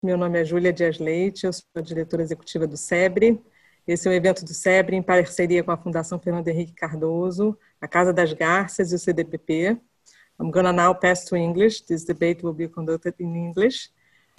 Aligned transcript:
Meu 0.00 0.16
nome 0.16 0.40
é 0.40 0.44
Júlia 0.44 0.72
Dias 0.72 1.00
Leite, 1.00 1.44
eu 1.44 1.52
sou 1.52 1.64
a 1.74 1.80
diretora 1.80 2.22
executiva 2.22 2.68
do 2.68 2.76
SEBRE. 2.76 3.42
Esse 3.84 4.06
é 4.06 4.12
um 4.12 4.14
evento 4.14 4.44
do 4.44 4.54
SEBRE 4.54 4.94
em 4.94 5.02
parceria 5.02 5.64
com 5.64 5.72
a 5.72 5.76
Fundação 5.76 6.20
Fernando 6.20 6.46
Henrique 6.46 6.72
Cardoso, 6.72 7.58
a 7.80 7.88
Casa 7.88 8.12
das 8.12 8.32
Garças 8.32 8.92
e 8.92 8.94
o 8.94 8.98
CDPP. 8.98 9.76
I'm 10.40 10.52
to 10.52 10.72
now 10.72 10.94
pass 10.94 11.24
to 11.24 11.36
English. 11.36 11.84
This 11.84 12.04
debate 12.04 12.46
will 12.46 12.54
be 12.54 12.68
conducted 12.68 13.16
in 13.18 13.34
English. 13.34 13.90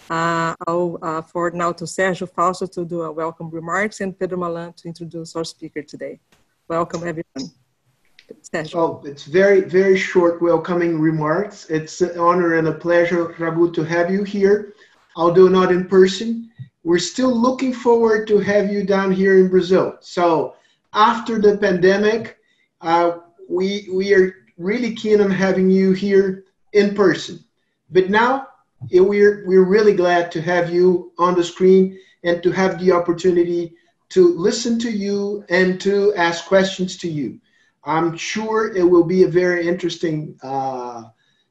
Uh, 0.10 0.56
I'll 0.66 0.98
uh, 1.02 1.22
forward 1.24 1.58
now 1.58 1.74
to 1.74 1.84
Sergio 1.84 2.26
Fausto 2.26 2.66
to 2.66 2.86
do 2.86 3.02
a 3.02 3.12
welcome 3.12 3.50
remarks 3.50 4.00
and 4.00 4.18
Pedro 4.18 4.38
Malan 4.38 4.72
to 4.78 4.88
introduce 4.88 5.36
our 5.36 5.44
speaker 5.44 5.84
today. 5.84 6.22
Welcome, 6.70 7.02
everyone. 7.02 7.52
Sergio. 8.44 8.76
Oh, 8.76 9.02
it's 9.04 9.26
very, 9.26 9.62
very 9.62 9.98
short 9.98 10.42
welcoming 10.42 11.02
remarks. 11.02 11.70
It's 11.70 12.00
an 12.00 12.18
honor 12.18 12.54
and 12.54 12.68
a 12.70 12.74
pleasure, 12.74 13.34
Ragu, 13.38 13.74
to 13.74 13.84
have 13.84 14.10
you 14.10 14.24
here, 14.24 14.74
although 15.20 15.50
not 15.50 15.70
in 15.70 15.86
person. 15.86 16.50
We're 16.86 17.08
still 17.14 17.36
looking 17.36 17.74
forward 17.74 18.26
to 18.30 18.40
have 18.40 18.72
you 18.72 18.86
down 18.86 19.12
here 19.12 19.38
in 19.38 19.50
Brazil. 19.50 19.98
So 20.00 20.56
after 20.94 21.40
the 21.40 21.58
pandemic, 21.58 22.38
uh, 22.80 23.18
we, 23.50 23.90
we 23.92 24.14
are 24.14 24.34
really 24.58 24.96
keen 24.96 25.20
on 25.20 25.30
having 25.30 25.70
you 25.70 25.92
here 25.92 26.46
in 26.72 26.96
person. 26.96 27.44
But 27.90 28.10
now 28.10 28.48
we're, 28.94 29.44
we're 29.46 29.66
really 29.66 29.94
glad 29.94 30.32
to 30.32 30.42
have 30.42 30.74
you 30.74 31.12
on 31.18 31.36
the 31.36 31.44
screen 31.44 32.00
and 32.24 32.42
to 32.42 32.52
have 32.52 32.80
the 32.80 32.94
opportunity 32.94 33.74
to 34.16 34.38
listen 34.38 34.80
to 34.80 34.90
you 34.90 35.44
and 35.50 35.82
to 35.82 36.14
ask 36.16 36.46
questions 36.46 36.96
to 36.96 37.12
you. 37.12 37.42
I'm 37.84 38.16
sure 38.16 38.74
it 38.74 38.90
will 38.90 39.04
be 39.04 39.24
a 39.24 39.28
very 39.28 39.68
interesting 39.68 40.40
uh, 40.42 41.04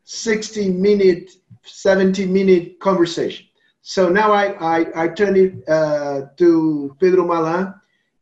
60 0.04 0.70
minute, 0.70 1.32
70 1.64 2.24
minute 2.24 2.80
conversation. 2.80 3.47
So 3.88 4.10
now 4.10 4.32
I, 4.32 4.46
I, 4.76 5.04
I 5.04 5.08
turn 5.08 5.34
it 5.34 5.66
uh, 5.66 6.26
to 6.36 6.94
Pedro 7.00 7.26
Malan 7.26 7.72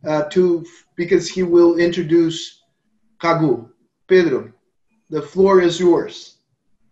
uh, 0.06 0.22
to, 0.34 0.64
because 0.94 1.28
he 1.28 1.42
will 1.42 1.76
introduce 1.78 2.62
Raghu. 3.20 3.68
Pedro, 4.06 4.52
the 5.10 5.20
floor 5.20 5.60
is 5.60 5.80
yours. 5.80 6.36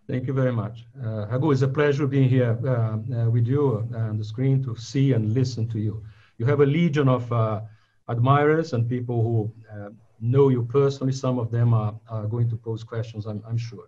Thank 0.09 0.27
you 0.27 0.33
very 0.33 0.51
much. 0.51 0.83
Uh, 1.01 1.25
Raghu, 1.27 1.51
it's 1.51 1.61
a 1.61 1.69
pleasure 1.69 2.05
being 2.05 2.27
here 2.27 2.59
uh, 2.65 2.97
uh, 3.15 3.29
with 3.29 3.47
you 3.47 3.87
uh, 3.93 3.97
on 3.97 4.17
the 4.17 4.25
screen 4.25 4.61
to 4.65 4.75
see 4.75 5.13
and 5.13 5.33
listen 5.33 5.69
to 5.69 5.79
you. 5.79 6.03
You 6.37 6.45
have 6.45 6.59
a 6.59 6.65
legion 6.65 7.07
of 7.07 7.31
uh, 7.31 7.61
admirers 8.09 8.73
and 8.73 8.89
people 8.89 9.23
who 9.23 9.89
know 10.19 10.49
you 10.49 10.63
personally. 10.63 11.13
Some 11.13 11.39
of 11.39 11.49
them 11.49 11.73
are, 11.73 11.95
are 12.09 12.27
going 12.27 12.49
to 12.49 12.57
pose 12.57 12.83
questions, 12.83 13.25
I'm, 13.25 13.41
I'm, 13.47 13.57
sure. 13.57 13.87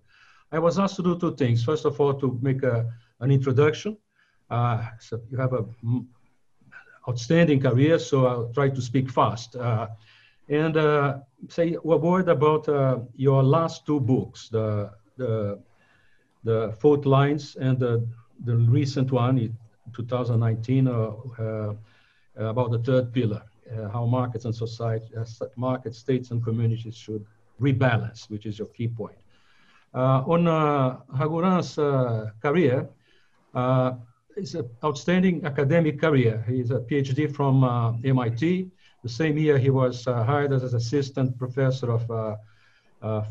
I 0.53 0.59
was 0.59 0.80
asked 0.80 0.95
to 0.95 1.03
do 1.03 1.19
two 1.19 1.35
things. 1.35 1.61
First 1.61 1.83
of 1.83 1.99
all, 1.99 2.13
to 2.13 2.39
make 2.41 2.63
a, 2.63 2.89
an 3.19 3.31
introduction. 3.31 3.97
Uh, 4.49 4.85
so 4.99 5.19
you 5.29 5.37
have 5.37 5.53
an 5.53 6.07
outstanding 7.07 7.59
career, 7.59 7.99
so 7.99 8.25
I'll 8.27 8.53
try 8.53 8.69
to 8.69 8.81
speak 8.81 9.09
fast. 9.09 9.55
Uh, 9.55 9.87
and 10.49 10.77
uh, 10.77 11.17
say 11.49 11.75
a 11.83 11.97
word 11.97 12.29
about 12.29 12.69
uh, 12.69 12.99
your 13.15 13.43
last 13.43 13.85
two 13.85 13.99
books, 13.99 14.49
the, 14.49 14.91
the, 15.17 15.59
the 16.43 16.75
Fault 16.79 17.05
Lines 17.05 17.57
and 17.57 17.77
the, 17.77 18.07
the 18.45 18.55
recent 18.55 19.11
one, 19.11 19.37
in 19.37 19.57
2019, 19.93 20.87
uh, 20.87 21.73
about 22.37 22.71
the 22.71 22.79
third 22.79 23.11
pillar 23.13 23.43
uh, 23.71 23.89
how 23.89 24.05
markets 24.05 24.45
and 24.45 24.55
society, 24.55 25.07
uh, 25.15 25.25
markets, 25.55 25.97
states, 25.97 26.31
and 26.31 26.43
communities 26.43 26.95
should 26.95 27.25
rebalance, 27.61 28.29
which 28.29 28.45
is 28.45 28.57
your 28.59 28.67
key 28.69 28.87
point. 28.87 29.17
Uh, 29.93 30.23
on 30.27 30.47
uh, 30.47 30.97
Raghuram's 31.13 31.77
uh, 31.77 32.29
career, 32.41 32.87
uh, 34.38 34.41
it's 34.41 34.53
an 34.53 34.69
outstanding 34.83 35.45
academic 35.45 35.99
career. 35.99 36.43
He's 36.47 36.71
a 36.71 36.80
PhD 36.80 37.33
from 37.33 37.63
uh, 37.63 37.93
MIT. 38.03 38.69
The 39.03 39.09
same 39.09 39.38
year, 39.38 39.57
he 39.57 39.69
was 39.69 40.05
hired 40.05 40.53
as 40.53 40.63
an 40.63 40.75
assistant 40.75 41.38
professor 41.38 41.91
of 41.91 42.38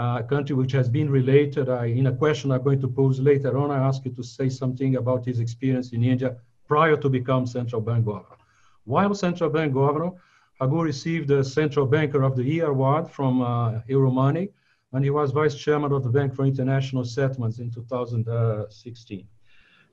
a 0.00 0.22
country 0.22 0.54
which 0.54 0.72
has 0.72 0.88
been 0.88 1.10
related. 1.10 1.68
I, 1.68 1.86
in 1.86 2.06
a 2.06 2.12
question 2.12 2.50
I'm 2.50 2.62
going 2.62 2.80
to 2.80 2.88
pose 2.88 3.20
later 3.20 3.56
on, 3.58 3.70
I 3.70 3.78
ask 3.88 4.04
you 4.04 4.12
to 4.12 4.22
say 4.22 4.48
something 4.48 4.96
about 4.96 5.26
his 5.26 5.40
experience 5.40 5.92
in 5.92 6.02
India 6.04 6.36
prior 6.66 6.96
to 6.96 7.08
become 7.08 7.46
central 7.46 7.80
bank 7.80 8.04
governor. 8.06 8.36
While 8.84 9.14
central 9.14 9.50
bank 9.50 9.74
governor, 9.74 10.12
Raghu 10.60 10.82
received 10.82 11.28
the 11.28 11.42
Central 11.42 11.86
Banker 11.86 12.22
of 12.22 12.36
the 12.36 12.44
Year 12.44 12.66
award 12.66 13.10
from 13.10 13.40
uh, 13.40 13.80
Euromoney, 13.88 14.50
and 14.92 15.04
he 15.04 15.10
was 15.10 15.30
vice 15.30 15.54
chairman 15.54 15.92
of 15.92 16.02
the 16.04 16.10
Bank 16.10 16.34
for 16.34 16.44
International 16.44 17.04
Settlements 17.04 17.58
in 17.58 17.70
2016 17.70 19.26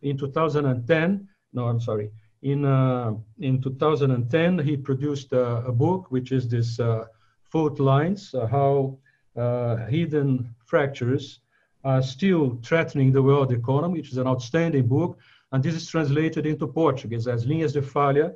in 0.02 0.18
2010, 0.18 1.28
no, 1.54 1.68
I'm 1.68 1.80
sorry, 1.80 2.12
in, 2.44 2.66
uh, 2.66 3.14
in 3.40 3.62
2010, 3.62 4.60
he 4.60 4.78
produced 4.78 5.34
a, 5.34 5.66
a, 5.66 5.72
book, 5.72 6.12
which 6.12 6.32
is 6.32 6.48
this 6.48 6.80
uh, 6.80 7.06
fault 7.44 7.80
lines, 7.80 8.34
uh, 8.34 8.46
how 8.46 8.98
uh, 9.02 9.07
hidden 9.90 10.54
fractures 10.66 11.40
are 11.84 12.02
still 12.02 12.60
threatening 12.64 13.12
the 13.12 13.22
world 13.22 13.52
economy, 13.52 14.00
which 14.00 14.12
is 14.12 14.18
an 14.18 14.28
outstanding 14.28 14.88
book. 14.88 15.18
And 15.52 15.64
this 15.64 15.76
is 15.76 15.88
translated 15.88 16.46
into 16.46 16.68
Portuguese 16.68 17.28
as 17.28 17.46
linhas 17.46 17.74
de 17.74 17.82
falha, 17.82 18.36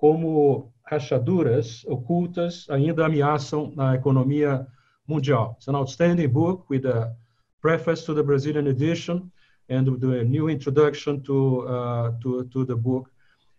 como 0.00 0.72
rachaduras 0.90 1.84
ocultas 1.86 2.68
ainda 2.70 3.04
ameaçam 3.06 3.74
a 3.76 3.94
economia 3.94 4.66
mundial. 5.06 5.54
It's 5.56 5.68
an 5.68 5.74
outstanding 5.74 6.32
book 6.32 6.68
with 6.70 6.86
a 6.86 7.14
preface 7.60 8.04
to 8.04 8.14
the 8.14 8.22
Brazilian 8.22 8.68
edition 8.68 9.30
and 9.68 9.88
with 9.88 10.04
a 10.04 10.24
new 10.24 10.48
introduction 10.48 11.22
to, 11.24 11.66
uh, 11.66 12.12
to, 12.22 12.44
to 12.44 12.64
the 12.64 12.76
book. 12.76 13.10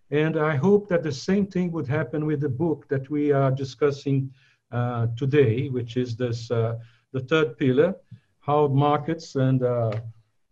And 0.09 0.38
I 0.38 0.56
hope 0.56 0.88
that 0.88 1.03
the 1.03 1.12
same 1.12 1.45
thing 1.45 1.71
would 1.73 1.88
happen 1.88 2.25
with 2.25 2.39
the 2.39 2.50
book 2.50 2.88
that 2.88 3.09
we 3.09 3.31
are 3.31 3.51
discussing 3.51 4.31
uh, 4.31 4.46
today, 5.17 5.69
which 5.69 5.97
is 5.97 6.15
this, 6.15 6.51
uh, 6.51 6.77
the 7.13 7.21
third 7.21 7.57
pillar, 7.57 7.95
how 8.39 8.67
markets 8.67 9.35
and 9.35 9.63
uh, 9.63 9.91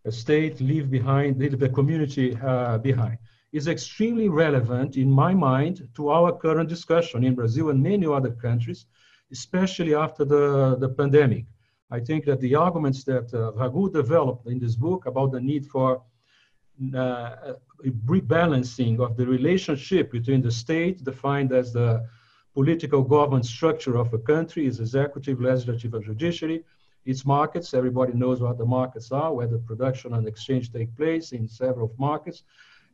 a 0.06 0.12
state 0.12 0.59
leave 0.62 0.89
behind, 0.91 1.39
leave 1.39 1.57
the 1.59 1.69
community 1.69 2.38
uh, 2.44 2.77
behind, 2.77 3.17
is 3.53 3.67
extremely 3.67 4.27
relevant 4.27 4.97
in 4.97 5.09
my 5.09 5.33
mind 5.33 5.88
to 5.95 6.09
our 6.09 6.31
current 6.33 6.67
discussion 6.67 7.23
in 7.23 7.33
Brazil 7.35 7.69
and 7.69 7.81
many 7.81 8.06
other 8.06 8.31
countries, 8.31 8.85
especially 9.31 9.95
after 9.95 10.25
the, 10.25 10.75
the 10.79 10.89
pandemic. 10.89 11.45
I 11.89 12.00
think 12.01 12.25
that 12.25 12.41
the 12.41 12.56
arguments 12.56 13.03
that 13.06 13.33
uh, 13.33 13.53
Raghu 13.53 13.89
developed 13.91 14.47
in 14.47 14.59
this 14.59 14.75
book 14.75 15.06
about 15.06 15.31
the 15.31 15.39
need 15.39 15.65
for 15.67 16.01
uh, 16.94 17.53
rebalancing 18.06 19.00
of 19.00 19.15
the 19.15 19.25
relationship 19.25 20.12
between 20.12 20.41
the 20.41 20.51
state, 20.51 21.03
defined 21.03 21.53
as 21.53 21.71
the 21.71 22.06
political 22.56 23.04
government 23.04 23.46
structure 23.46 23.96
of 23.98 24.13
a 24.13 24.18
country, 24.34 24.66
is 24.66 24.80
executive, 24.80 25.40
legislative, 25.42 25.94
and 25.94 26.06
judiciary, 26.06 26.63
its 27.06 27.25
markets. 27.25 27.74
Everybody 27.74 28.13
knows 28.13 28.40
what 28.42 28.57
the 28.57 28.66
markets 28.66 29.12
are, 29.12 29.31
where 29.34 29.48
the 29.48 29.60
production 29.60 30.13
and 30.13 30.28
exchange 30.28 30.72
take 30.72 30.92
place 30.96 31.28
in 31.38 31.48
several 31.48 31.94
markets. 32.10 32.44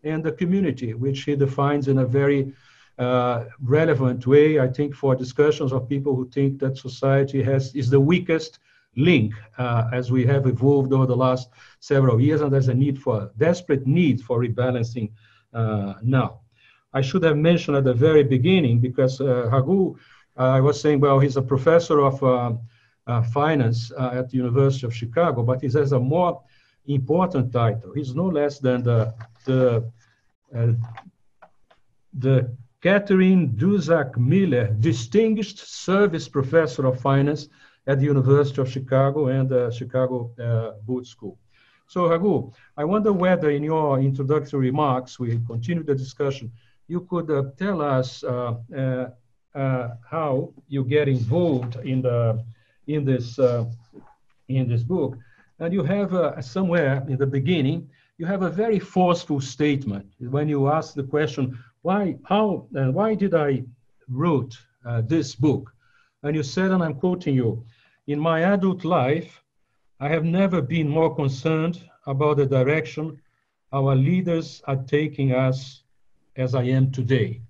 and 0.03 0.23
the 0.23 0.31
community, 0.31 0.93
which 0.93 1.19
he 1.27 1.35
defines 1.35 1.87
in 1.87 1.99
a 1.99 2.05
very 2.05 2.53
uh, 2.97 3.45
relevant 3.61 4.25
way, 4.25 4.59
I 4.59 4.67
think, 4.67 4.95
for 4.95 5.15
discussions 5.15 5.71
of 5.71 5.87
people 5.87 6.15
who 6.15 6.29
think 6.29 6.59
that 6.59 6.77
society 6.77 7.41
has 7.43 7.73
is 7.75 7.89
the 7.89 7.99
weakest 7.99 8.59
link 8.95 9.33
uh, 9.57 9.89
as 9.93 10.11
we 10.11 10.25
have 10.25 10.47
evolved 10.47 10.91
over 10.91 11.05
the 11.05 11.15
last 11.15 11.49
several 11.79 12.19
years, 12.19 12.41
and 12.41 12.51
there's 12.51 12.67
a 12.67 12.73
need 12.73 12.99
for 12.99 13.31
desperate 13.37 13.87
need 13.87 14.21
for 14.21 14.39
rebalancing 14.41 15.11
uh, 15.53 15.93
now. 16.01 16.40
I 16.93 17.01
should 17.01 17.23
have 17.23 17.37
mentioned 17.37 17.77
at 17.77 17.83
the 17.83 17.93
very 17.93 18.23
beginning 18.23 18.79
because 18.79 19.21
uh, 19.21 19.49
uh, 19.51 19.93
I 20.37 20.59
was 20.59 20.81
saying, 20.81 20.99
well, 20.99 21.19
he's 21.19 21.37
a 21.37 21.41
professor 21.41 22.01
of 22.01 22.21
uh, 22.23 22.53
uh, 23.07 23.21
finance 23.23 23.91
at 23.97 24.29
the 24.29 24.37
University 24.37 24.85
of 24.85 24.95
Chicago, 24.95 25.43
but 25.43 25.61
he 25.61 25.67
has 25.67 25.91
a 25.91 25.99
more 25.99 26.41
important 26.87 27.51
title. 27.51 27.93
He's 27.93 28.15
no 28.15 28.27
less 28.27 28.59
than 28.59 28.83
the 28.83 29.13
the 29.45 29.91
the 32.13 32.55
Katherine 32.81 33.49
Dusak 33.55 34.17
Miller 34.17 34.67
Distinguished 34.79 35.59
Service 35.59 36.27
Professor 36.27 36.85
of 36.87 36.99
Finance 36.99 37.47
at 37.87 37.99
the 37.99 38.05
University 38.05 38.61
of 38.61 38.69
Chicago 38.69 39.27
and 39.27 39.47
the 39.47 39.71
Chicago 39.71 40.31
uh, 40.39 40.71
Booth 40.85 41.07
School. 41.07 41.37
So 41.87 42.09
Raghu, 42.09 42.51
I 42.77 42.83
wonder 42.83 43.11
whether 43.13 43.49
in 43.49 43.63
your 43.63 43.99
introductory 43.99 44.67
remarks, 44.71 45.19
we 45.19 45.39
continue 45.45 45.83
the 45.83 45.95
discussion, 45.95 46.51
you 46.91 47.07
could 47.09 47.31
uh, 47.31 47.43
tell 47.57 47.81
us 47.81 48.21
uh, 48.23 48.55
uh, 49.55 49.87
how 50.15 50.53
you 50.67 50.83
get 50.83 51.07
involved 51.07 51.77
in 51.77 52.01
the 52.01 52.43
in 52.87 53.05
this 53.05 53.39
in 54.57 54.67
this 54.67 54.83
book, 54.83 55.17
and 55.59 55.73
you 55.73 55.83
have 55.83 56.11
somewhere 56.43 56.95
in 57.07 57.17
the 57.17 57.31
beginning 57.37 57.89
you 58.17 58.25
have 58.25 58.43
a 58.43 58.49
very 58.63 58.79
forceful 58.79 59.39
statement. 59.39 60.05
When 60.19 60.47
you 60.49 60.67
ask 60.67 60.93
the 60.93 61.07
question 61.15 61.57
why 61.81 62.17
how 62.31 62.67
and 62.73 62.93
why 62.93 63.15
did 63.15 63.33
I 63.33 63.63
wrote 64.09 64.53
this 65.07 65.35
book, 65.35 65.71
and 66.23 66.35
you 66.35 66.43
said, 66.43 66.71
and 66.71 66.83
I'm 66.83 66.95
quoting 66.95 67.35
you, 67.35 67.63
in 68.07 68.19
my 68.19 68.39
adult 68.55 68.83
life, 68.83 69.41
I 69.99 70.09
have 70.09 70.25
never 70.25 70.61
been 70.61 70.89
more 70.89 71.15
concerned 71.15 71.79
about 72.05 72.37
the 72.37 72.45
direction 72.45 73.21
our 73.71 73.95
leaders 73.95 74.61
are 74.67 74.83
taking 74.97 75.31
us 75.31 75.80
as 76.41 76.55
I 76.55 76.63
am 76.63 76.91
today. 76.91 77.41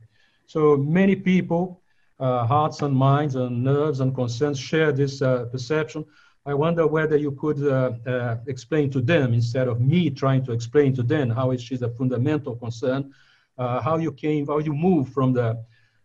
So 0.45 0.77
many 0.77 1.15
people, 1.15 1.81
uh, 2.19 2.45
hearts 2.45 2.81
and 2.81 2.95
minds 2.95 3.35
and 3.35 3.63
nerves 3.63 3.99
and 3.99 4.13
concerns 4.13 4.59
share 4.59 4.91
this 4.91 5.21
uh, 5.21 5.45
perception. 5.45 6.05
I 6.45 6.53
wonder 6.53 6.85
whether 6.87 7.17
you 7.17 7.31
could 7.31 7.59
uh, 7.63 7.91
uh 8.05 8.37
explain 8.47 8.89
to 8.91 9.01
them, 9.01 9.33
instead 9.33 9.67
of 9.67 9.79
me 9.79 10.09
trying 10.09 10.43
to 10.45 10.51
explain 10.51 10.93
to 10.95 11.03
them 11.03 11.29
how 11.29 11.51
it 11.51 11.61
is 11.71 11.81
a 11.81 11.89
fundamental 11.89 12.55
concern, 12.55 13.13
uh, 13.57 13.79
how 13.81 13.97
you 13.97 14.11
came, 14.11 14.47
how 14.47 14.59
you 14.59 14.73
moved 14.73 15.13
from 15.13 15.33
the, 15.33 15.63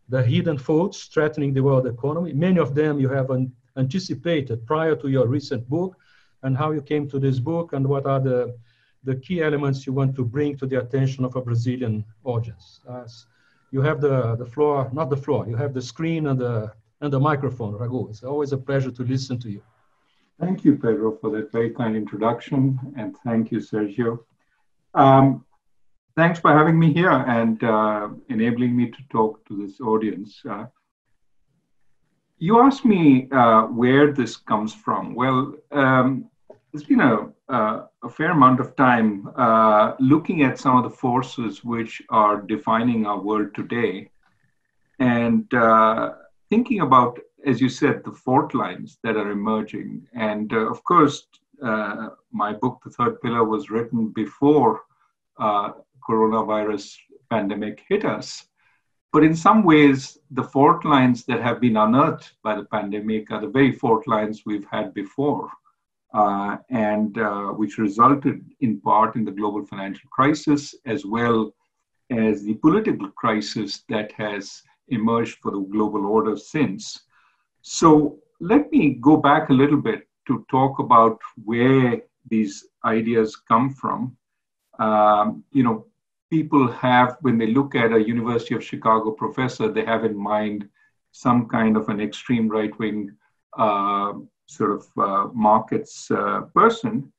the 0.09 0.23
hidden 0.23 0.59
faults 0.59 0.99
threatening 1.15 1.53
the 1.55 1.63
world 1.63 1.87
economy. 1.87 2.33
Many 2.33 2.59
of 2.61 2.75
them 2.75 3.01
you 3.01 3.09
have 3.09 3.31
an, 3.31 3.53
anticipated 3.77 4.67
prior 4.67 4.97
to 4.97 5.09
your 5.09 5.27
recent 5.27 5.69
book 5.69 5.97
and 6.43 6.57
how 6.57 6.71
you 6.73 6.83
came 6.83 7.09
to 7.09 7.19
this 7.19 7.39
book 7.39 7.73
and 7.73 7.87
what 7.87 8.07
are 8.07 8.21
the, 8.21 8.57
the 9.07 9.17
key 9.17 9.41
elements 9.41 9.87
you 9.87 9.93
want 9.93 10.15
to 10.17 10.25
bring 10.25 10.57
to 10.59 10.67
the 10.67 10.79
attention 10.81 11.25
of 11.25 11.37
a 11.37 11.41
Brazilian 11.41 12.05
audience. 12.25 12.81
you 13.71 13.81
have 13.81 14.01
the, 14.01 14.37
the 14.37 14.45
floor, 14.55 14.91
not 14.93 15.09
the 15.11 15.17
floor, 15.17 15.47
you 15.49 15.57
have 15.57 15.73
the 15.73 15.83
screen 15.93 16.27
and 16.27 16.39
the, 16.39 16.73
and 17.01 17.13
the 17.13 17.21
microphone, 17.21 17.75
Raghu. 17.75 18.09
It's 18.11 18.25
always 18.25 18.53
a 18.53 18.59
pleasure 18.59 18.91
to 18.91 19.03
listen 19.03 19.39
to 19.41 19.51
you. 19.51 19.63
Thank 20.41 20.65
you, 20.65 20.73
Pedro, 20.77 21.17
for 21.21 21.31
that 21.31 21.51
very 21.51 21.71
kind 21.71 21.97
introduction. 21.97 22.79
And 22.97 23.17
thank 23.25 23.51
you, 23.53 23.59
Sergio. 23.59 24.19
Um, 24.95 25.45
thanks 26.15 26.39
for 26.41 26.53
having 26.53 26.79
me 26.79 26.93
here 26.93 27.11
and 27.11 27.63
uh, 27.63 28.09
enabling 28.29 28.77
me 28.77 28.91
to 28.91 28.99
talk 29.11 29.47
to 29.49 29.53
this 29.63 29.81
audience. 29.81 30.43
Uh, 30.49 30.67
you 32.39 32.61
asked 32.61 32.85
me 32.85 33.29
uh, 33.33 33.63
where 33.63 34.13
this 34.13 34.37
comes 34.37 34.75
from. 34.75 35.15
Well, 35.15 35.55
um, 35.73 36.29
it's 36.77 36.85
been 36.85 37.01
a, 37.01 37.27
a, 37.49 37.85
a, 38.05 38.09
fair 38.11 38.33
amount 38.33 38.61
of 38.61 38.77
time 38.77 39.31
uh, 39.37 39.95
looking 39.99 40.43
at 40.43 40.59
some 40.59 40.77
of 40.77 40.83
the 40.85 40.91
forces 40.91 41.65
which 41.65 42.03
are 42.11 42.43
defining 42.43 43.07
our 43.07 43.19
world 43.19 43.55
today 43.55 44.11
and 44.99 45.53
uh, 45.55 46.13
thinking 46.51 46.81
about, 46.83 47.19
as 47.47 47.63
you 47.63 47.71
said, 47.71 48.05
the 48.05 48.13
fault 48.13 48.55
lines 48.55 48.99
that 49.03 49.17
are 49.17 49.31
emerging. 49.31 50.07
And 50.15 50.53
uh, 50.53 50.71
of 50.71 50.85
course, 50.85 51.27
uh, 51.63 52.11
my 52.31 52.53
book, 52.53 52.83
The 52.85 52.91
Third 52.91 53.23
Pillar, 53.23 53.45
was 53.45 53.71
written 53.71 54.09
before 54.09 54.83
uh, 55.39 55.73
coronavirus 56.07 56.95
pandemic 57.31 57.85
hit 57.89 58.05
us. 58.05 58.49
But 59.15 59.25
in 59.25 59.35
some 59.35 59.63
ways, 59.63 60.19
the 60.31 60.45
fault 60.45 60.85
lines 60.85 61.25
that 61.25 61.41
have 61.41 61.59
been 61.59 61.79
unearthed 61.79 62.33
by 62.43 62.55
the 62.55 62.65
pandemic 62.67 63.31
are 63.31 63.41
the 63.41 63.49
very 63.49 63.73
fault 63.73 64.07
lines 64.07 64.43
we've 64.45 64.67
had 64.71 64.93
before, 64.93 65.51
uh, 66.17 66.57
and 66.71 67.19
uh, 67.19 67.49
which 67.61 67.77
resulted 67.77 68.43
in 68.61 68.81
part 68.81 69.17
in 69.17 69.25
the 69.25 69.31
global 69.31 69.65
financial 69.67 70.09
crisis 70.11 70.75
as 70.87 71.05
well 71.05 71.53
as 72.11 72.43
the 72.43 72.55
political 72.55 73.11
crisis 73.11 73.83
that 73.91 74.11
has 74.13 74.63
emerged 74.89 75.37
for 75.43 75.51
the 75.51 75.61
global 75.61 76.07
order 76.07 76.35
since. 76.35 77.01
So 77.61 78.19
let 78.41 78.73
me 78.73 78.97
go 79.09 79.19
back 79.19 79.51
a 79.51 79.59
little 79.63 79.83
bit 79.91 80.09
to 80.29 80.47
talk 80.51 80.79
about 80.79 81.21
where 81.45 82.01
these 82.31 82.67
ideas 82.85 83.37
come 83.37 83.75
from. 83.75 84.17
Um, 84.79 85.45
you 85.53 85.65
know, 85.65 85.87
people 86.31 86.67
have, 86.73 87.19
when 87.21 87.37
they 87.37 87.49
look 87.49 87.75
at 87.75 87.93
a 87.93 88.07
University 88.15 88.55
of 88.55 88.65
Chicago 88.65 89.11
professor, 89.11 89.69
they 89.69 89.85
have 89.85 90.05
in 90.05 90.17
mind 90.17 90.69
some 91.13 91.47
kind 91.47 91.77
of 91.77 91.89
an 91.91 92.01
extreme 92.01 92.49
right 92.49 92.77
wing 92.79 93.11
uh, 93.59 94.13
sort 94.47 94.73
of 94.73 94.87
uh, 94.99 95.29
markets 95.33 96.11
uh, 96.11 96.43
person. 96.55 97.13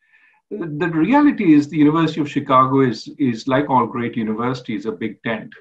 The 0.49 0.87
reality 0.87 1.53
is, 1.53 1.67
the 1.67 1.77
University 1.77 2.21
of 2.21 2.29
Chicago 2.29 2.81
is, 2.81 3.09
is 3.19 3.47
like 3.47 3.69
all 3.69 3.85
great 3.85 4.15
universities, 4.15 4.85
a 4.85 4.91
big 4.91 5.21
tent. 5.23 5.53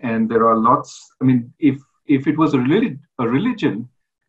And 0.00 0.28
there 0.28 0.46
are 0.48 0.56
lots, 0.56 1.10
I 1.20 1.24
mean, 1.24 1.52
if, 1.58 1.80
if 2.06 2.26
it 2.26 2.36
was 2.36 2.54
a, 2.54 2.58
relig- 2.58 3.00
a 3.18 3.26
religion, 3.26 3.88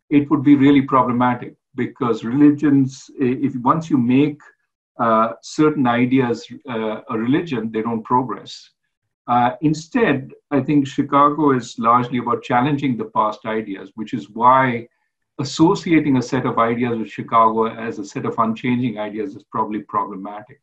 it 0.09 0.29
would 0.31 0.43
be 0.43 0.55
really 0.55 0.81
problematic 0.81 1.55
because 1.75 2.23
religions, 2.23 3.09
if 3.19 3.55
once 3.57 3.89
you 3.89 3.97
make 3.97 4.39
uh, 4.99 5.33
certain 5.41 5.87
ideas 5.87 6.45
uh, 6.69 7.01
a 7.09 7.17
religion, 7.17 7.71
they 7.71 7.81
don't 7.81 8.03
progress. 8.03 8.69
Uh, 9.27 9.51
instead, 9.61 10.31
I 10.49 10.59
think 10.61 10.87
Chicago 10.87 11.51
is 11.51 11.77
largely 11.77 12.17
about 12.17 12.41
challenging 12.41 12.97
the 12.97 13.05
past 13.05 13.45
ideas, 13.45 13.91
which 13.95 14.13
is 14.13 14.29
why 14.29 14.87
associating 15.39 16.17
a 16.17 16.21
set 16.21 16.45
of 16.45 16.59
ideas 16.59 16.97
with 16.97 17.09
Chicago 17.09 17.67
as 17.67 17.97
a 17.99 18.05
set 18.05 18.25
of 18.25 18.37
unchanging 18.37 18.99
ideas 18.99 19.35
is 19.35 19.43
probably 19.43 19.79
problematic. 19.79 20.61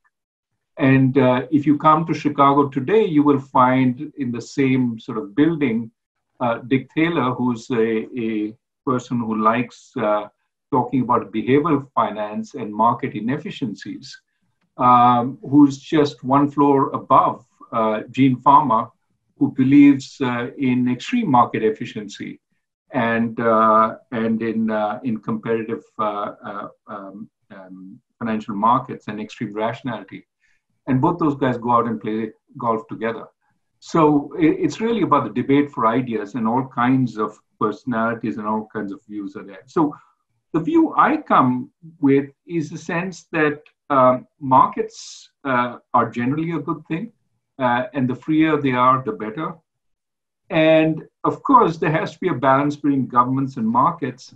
And 0.79 1.17
uh, 1.17 1.47
if 1.51 1.67
you 1.67 1.79
come 1.79 2.07
to 2.07 2.15
Chicago 2.15 2.69
today, 2.69 3.05
you 3.05 3.23
will 3.23 3.41
find 3.41 4.13
in 4.19 4.31
the 4.31 4.41
same 4.41 5.01
sort 5.01 5.19
of 5.19 5.35
building 5.35 5.91
uh, 6.41 6.59
Dick 6.69 6.89
Thaler, 6.95 7.33
who's 7.33 7.71
a, 7.71 8.07
a 8.19 8.55
person 8.85 9.19
who 9.19 9.43
likes 9.43 9.93
uh, 9.97 10.29
talking 10.71 11.01
about 11.01 11.33
behavioral 11.33 11.91
finance 11.95 12.55
and 12.55 12.75
market 12.75 13.15
inefficiencies 13.15 14.21
um, 14.77 15.39
who's 15.43 15.79
just 15.79 16.23
one 16.23 16.51
floor 16.51 16.91
above 16.91 17.45
uh, 17.73 18.03
Gene 18.11 18.37
Fama, 18.37 18.91
who 19.39 19.53
believes 19.53 20.19
uh, 20.21 20.49
in 20.59 20.91
extreme 20.91 21.31
market 21.31 21.63
efficiency 21.63 22.41
and 22.93 23.39
uh, 23.41 23.97
and 24.13 24.43
in 24.43 24.71
uh, 24.71 25.01
in 25.05 25.19
competitive 25.19 25.83
uh, 25.99 26.69
um, 26.87 27.29
um, 27.51 28.01
financial 28.19 28.55
markets 28.55 29.09
and 29.09 29.21
extreme 29.21 29.53
rationality. 29.53 30.27
And 30.87 31.01
both 31.01 31.19
those 31.19 31.37
guys 31.37 31.59
go 31.59 31.73
out 31.73 31.87
and 31.87 32.01
play 32.01 32.31
golf 32.59 32.87
together. 32.89 33.25
So 33.81 34.33
it's 34.39 34.81
really 34.81 35.03
about 35.03 35.25
the 35.25 35.43
debate 35.43 35.71
for 35.71 35.87
ideas, 35.87 36.35
and 36.35 36.47
all 36.49 36.67
kinds 36.67 37.19
of 37.19 37.39
personalities 37.61 38.39
and 38.39 38.47
all 38.47 38.69
kinds 38.73 38.93
of 38.93 39.01
views 39.09 39.37
are 39.37 39.45
there. 39.45 39.63
So 39.67 39.95
the 40.53 40.61
view 40.61 40.95
I 40.97 41.19
come 41.19 41.71
with 42.01 42.31
is 42.47 42.71
the 42.71 42.79
sense 42.79 43.27
that 43.33 43.61
um, 43.91 44.27
markets 44.41 45.31
uh, 45.45 45.79
are 45.93 46.11
generally 46.11 46.53
a 46.53 46.59
good 46.59 46.83
thing, 46.89 47.13
uh, 47.59 47.85
and 47.95 48.09
the 48.09 48.15
freer 48.15 48.61
they 48.61 48.73
are, 48.73 49.03
the 49.05 49.13
better. 49.13 49.55
And 50.51 51.03
of 51.25 51.43
course, 51.43 51.77
there 51.79 51.91
has 51.91 52.13
to 52.13 52.21
be 52.21 52.29
a 52.29 52.35
balance 52.35 52.77
between 52.77 53.07
governments 53.07 53.57
and 53.57 53.69
markets. 53.69 54.35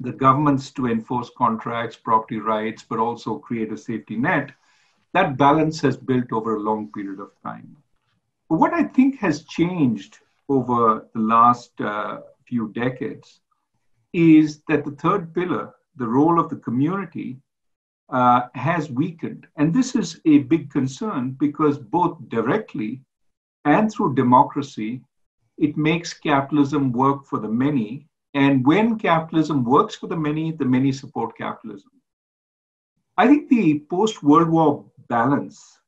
The 0.00 0.12
governments 0.12 0.70
to 0.72 0.86
enforce 0.86 1.30
contracts, 1.36 1.96
property 1.96 2.38
rights, 2.38 2.84
but 2.88 2.98
also 2.98 3.38
create 3.38 3.72
a 3.72 3.78
safety 3.78 4.16
net. 4.16 4.52
That 5.14 5.38
balance 5.38 5.80
has 5.80 5.96
built 5.96 6.32
over 6.32 6.56
a 6.56 6.60
long 6.60 6.92
period 6.92 7.20
of 7.20 7.30
time. 7.42 7.76
But 8.50 8.58
what 8.58 8.74
I 8.74 8.84
think 8.84 9.18
has 9.20 9.44
changed 9.44 10.18
over 10.48 11.06
the 11.14 11.20
last 11.20 11.80
uh, 11.80 12.20
few 12.46 12.72
decades 12.74 13.40
is 14.12 14.62
that 14.68 14.84
the 14.84 14.92
third 14.92 15.34
pillar, 15.34 15.74
the 15.96 16.06
role 16.06 16.38
of 16.38 16.50
the 16.50 16.56
community, 16.56 17.38
uh, 18.10 18.42
has 18.54 18.90
weakened. 18.90 19.46
And 19.56 19.74
this 19.74 19.94
is 19.94 20.20
a 20.26 20.38
big 20.38 20.70
concern 20.70 21.30
because 21.32 21.78
both 21.78 22.16
directly 22.28 23.00
and 23.66 23.92
through 23.92 24.14
democracy, 24.14 25.02
it 25.58 25.76
makes 25.76 26.14
capitalism 26.14 26.92
work 26.92 27.26
for 27.26 27.38
the 27.40 27.48
many. 27.48 28.06
And 28.32 28.64
when 28.64 28.98
capitalism 28.98 29.64
works 29.64 29.96
for 29.96 30.06
the 30.06 30.16
many, 30.16 30.52
the 30.52 30.64
many 30.64 30.92
support 30.92 31.36
capitalism. 31.36 31.90
I 33.18 33.26
think 33.26 33.48
the 33.48 33.80
post 33.90 34.22
World 34.22 34.48
War 34.48 34.84
balance 35.08 35.80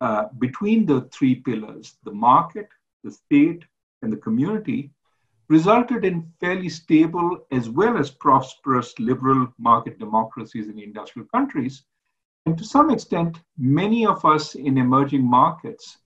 uh, 0.00 0.26
between 0.38 0.86
the 0.86 1.02
three 1.12 1.34
pillars 1.34 1.96
the 2.04 2.12
market, 2.12 2.68
the 3.04 3.10
state, 3.10 3.64
and 4.02 4.12
the 4.12 4.16
community 4.16 4.90
resulted 5.48 6.04
in 6.04 6.32
fairly 6.40 6.68
stable 6.68 7.46
as 7.50 7.68
well 7.68 7.98
as 7.98 8.10
prosperous 8.10 8.98
liberal 8.98 9.52
market 9.58 9.98
democracies 9.98 10.68
in 10.68 10.78
industrial 10.78 11.28
countries. 11.28 11.84
And 12.46 12.56
to 12.56 12.64
some 12.64 12.90
extent, 12.90 13.40
many 13.58 14.06
of 14.06 14.24
us 14.24 14.54
in 14.54 14.78
emerging 14.78 15.24
markets 15.24 15.98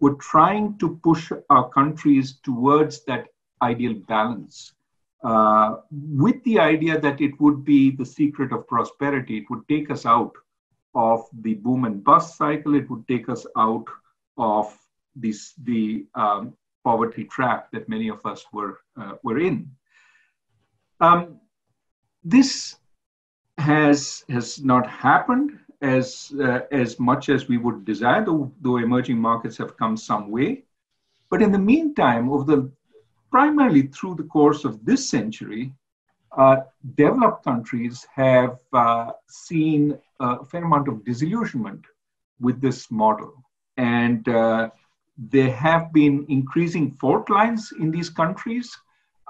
were 0.00 0.14
trying 0.14 0.76
to 0.78 0.98
push 1.02 1.30
our 1.50 1.68
countries 1.68 2.38
towards 2.42 3.04
that 3.04 3.28
ideal 3.62 3.94
balance 4.08 4.72
uh, 5.22 5.76
with 5.90 6.42
the 6.44 6.58
idea 6.58 6.98
that 6.98 7.20
it 7.20 7.38
would 7.40 7.64
be 7.64 7.90
the 7.90 8.04
secret 8.04 8.52
of 8.52 8.66
prosperity. 8.66 9.38
It 9.38 9.50
would 9.50 9.68
take 9.68 9.90
us 9.90 10.06
out 10.06 10.32
of 10.94 11.26
the 11.42 11.54
boom 11.54 11.84
and 11.84 12.02
bust 12.02 12.38
cycle. 12.38 12.74
It 12.74 12.88
would 12.90 13.06
take 13.06 13.28
us 13.28 13.46
out 13.56 13.86
of 14.38 14.76
this, 15.14 15.52
the 15.62 16.06
um, 16.14 16.54
poverty 16.84 17.24
trap 17.24 17.70
that 17.72 17.88
many 17.88 18.08
of 18.08 18.24
us 18.24 18.44
were, 18.52 18.80
uh, 18.98 19.14
were 19.22 19.38
in. 19.38 19.70
Um, 21.00 21.40
this 22.24 22.76
has, 23.58 24.24
has 24.30 24.62
not 24.64 24.86
happened 24.88 25.59
as, 25.82 26.32
uh, 26.40 26.60
as 26.70 26.98
much 26.98 27.28
as 27.28 27.48
we 27.48 27.58
would 27.58 27.84
desire, 27.84 28.24
though, 28.24 28.52
though 28.60 28.76
emerging 28.76 29.18
markets 29.18 29.56
have 29.58 29.76
come 29.76 29.96
some 29.96 30.30
way. 30.30 30.64
But 31.30 31.42
in 31.42 31.52
the 31.52 31.58
meantime, 31.58 32.30
over 32.30 32.44
the 32.44 32.70
primarily 33.30 33.82
through 33.82 34.16
the 34.16 34.24
course 34.24 34.64
of 34.64 34.84
this 34.84 35.08
century, 35.08 35.72
uh, 36.36 36.56
developed 36.96 37.44
countries 37.44 38.06
have 38.14 38.58
uh, 38.72 39.12
seen 39.28 39.98
a 40.20 40.44
fair 40.44 40.64
amount 40.64 40.88
of 40.88 41.04
disillusionment 41.04 41.84
with 42.40 42.60
this 42.60 42.90
model. 42.90 43.32
And 43.76 44.28
uh, 44.28 44.70
there 45.16 45.52
have 45.52 45.92
been 45.92 46.26
increasing 46.28 46.92
fault 47.00 47.30
lines 47.30 47.72
in 47.78 47.90
these 47.90 48.10
countries. 48.10 48.76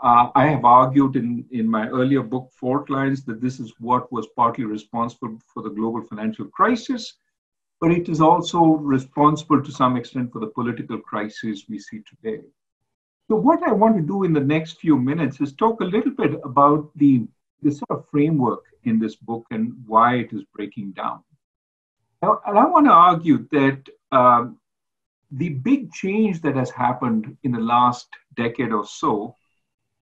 Uh, 0.02 0.30
I 0.35 0.47
have 0.47 0.64
argued 0.64 1.16
in, 1.16 1.45
in 1.50 1.69
my 1.69 1.87
earlier 1.88 2.23
book, 2.23 2.50
Fault 2.52 2.88
Lines, 2.88 3.23
that 3.25 3.42
this 3.42 3.61
is 3.61 3.75
what 3.78 4.11
was 4.11 4.26
partly 4.35 4.64
responsible 4.64 5.38
for 5.52 5.62
the 5.62 5.69
global 5.69 6.02
financial 6.02 6.47
crisis, 6.47 7.14
but 7.80 7.90
it 7.90 8.09
is 8.09 8.21
also 8.21 8.62
responsible 8.62 9.62
to 9.62 9.71
some 9.71 9.97
extent 9.97 10.33
for 10.33 10.38
the 10.38 10.47
political 10.47 10.99
crisis 10.99 11.64
we 11.69 11.78
see 11.78 12.02
today. 12.09 12.42
So, 13.28 13.37
what 13.37 13.62
I 13.62 13.73
want 13.73 13.97
to 13.97 14.02
do 14.02 14.25
in 14.25 14.33
the 14.33 14.40
next 14.40 14.80
few 14.80 14.99
minutes 14.99 15.40
is 15.40 15.52
talk 15.52 15.83
a 15.83 15.85
little 15.85 16.12
bit 16.12 16.40
about 16.45 16.90
the, 16.97 17.26
the 17.62 17.71
sort 17.71 17.90
of 17.90 18.09
framework 18.11 18.64
in 18.85 18.99
this 18.99 19.16
book 19.16 19.45
and 19.50 19.75
why 19.87 20.16
it 20.16 20.33
is 20.33 20.45
breaking 20.54 20.92
down. 20.92 21.23
Now, 22.23 22.40
and 22.47 22.59
I 22.59 22.64
want 22.64 22.87
to 22.87 22.92
argue 22.92 23.47
that 23.52 23.87
um, 24.12 24.59
the 25.30 25.50
big 25.50 25.92
change 25.92 26.40
that 26.40 26.57
has 26.57 26.71
happened 26.71 27.37
in 27.42 27.52
the 27.52 27.61
last 27.61 28.09
decade 28.35 28.73
or 28.73 28.87
so 28.87 29.37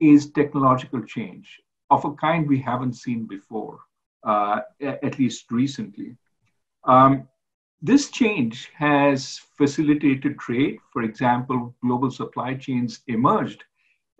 is 0.00 0.30
technological 0.30 1.02
change 1.02 1.60
of 1.90 2.04
a 2.04 2.12
kind 2.14 2.48
we 2.48 2.60
haven't 2.60 2.94
seen 2.94 3.26
before, 3.26 3.80
uh, 4.24 4.60
at 4.80 5.18
least 5.18 5.50
recently. 5.50 6.16
Um, 6.84 7.28
this 7.82 8.10
change 8.10 8.70
has 8.74 9.40
facilitated 9.58 10.38
trade. 10.38 10.78
For 10.92 11.02
example, 11.02 11.74
global 11.82 12.10
supply 12.10 12.54
chains 12.54 13.00
emerged 13.08 13.62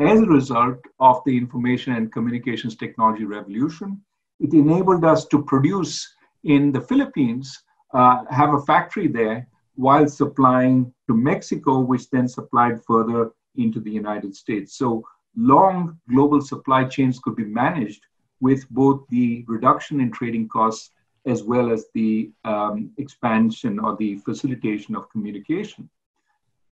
as 0.00 0.21
a 0.21 0.26
result 0.26 0.78
of 1.00 1.23
the 1.25 1.37
information 1.37 1.95
and 1.95 2.12
communications 2.12 2.76
technology 2.76 3.25
revolution. 3.25 4.02
It 4.40 4.52
enabled 4.52 5.04
us 5.04 5.26
to 5.28 5.43
produce 5.43 6.14
in 6.43 6.73
the 6.73 6.81
Philippines, 6.81 7.62
uh, 7.95 8.25
have 8.31 8.52
a 8.52 8.62
factory 8.62 9.09
there 9.09 9.49
while 9.76 10.07
supplying 10.09 10.93
to 11.09 11.14
Mexico, 11.14 11.81
which 11.81 12.11
then 12.11 12.28
supplied 12.28 12.85
further 12.85 13.33
into 13.57 13.81
the 13.81 13.90
United 13.90 14.35
States. 14.35 14.76
So 14.76 15.04
long 15.37 15.99
global 16.09 16.41
supply 16.41 16.85
chains 16.85 17.19
could 17.19 17.37
be 17.37 17.45
managed 17.45 18.07
with 18.41 18.69
both 18.71 19.07
the 19.09 19.45
reduction 19.49 20.00
in 20.00 20.11
trading 20.11 20.49
costs 20.49 20.91
as 21.26 21.43
well 21.43 21.71
as 21.71 21.87
the 21.95 22.31
um, 22.45 22.91
expansion 22.99 23.79
or 23.79 23.97
the 23.97 24.17
facilitation 24.19 24.95
of 24.95 25.11
communication. 25.11 25.88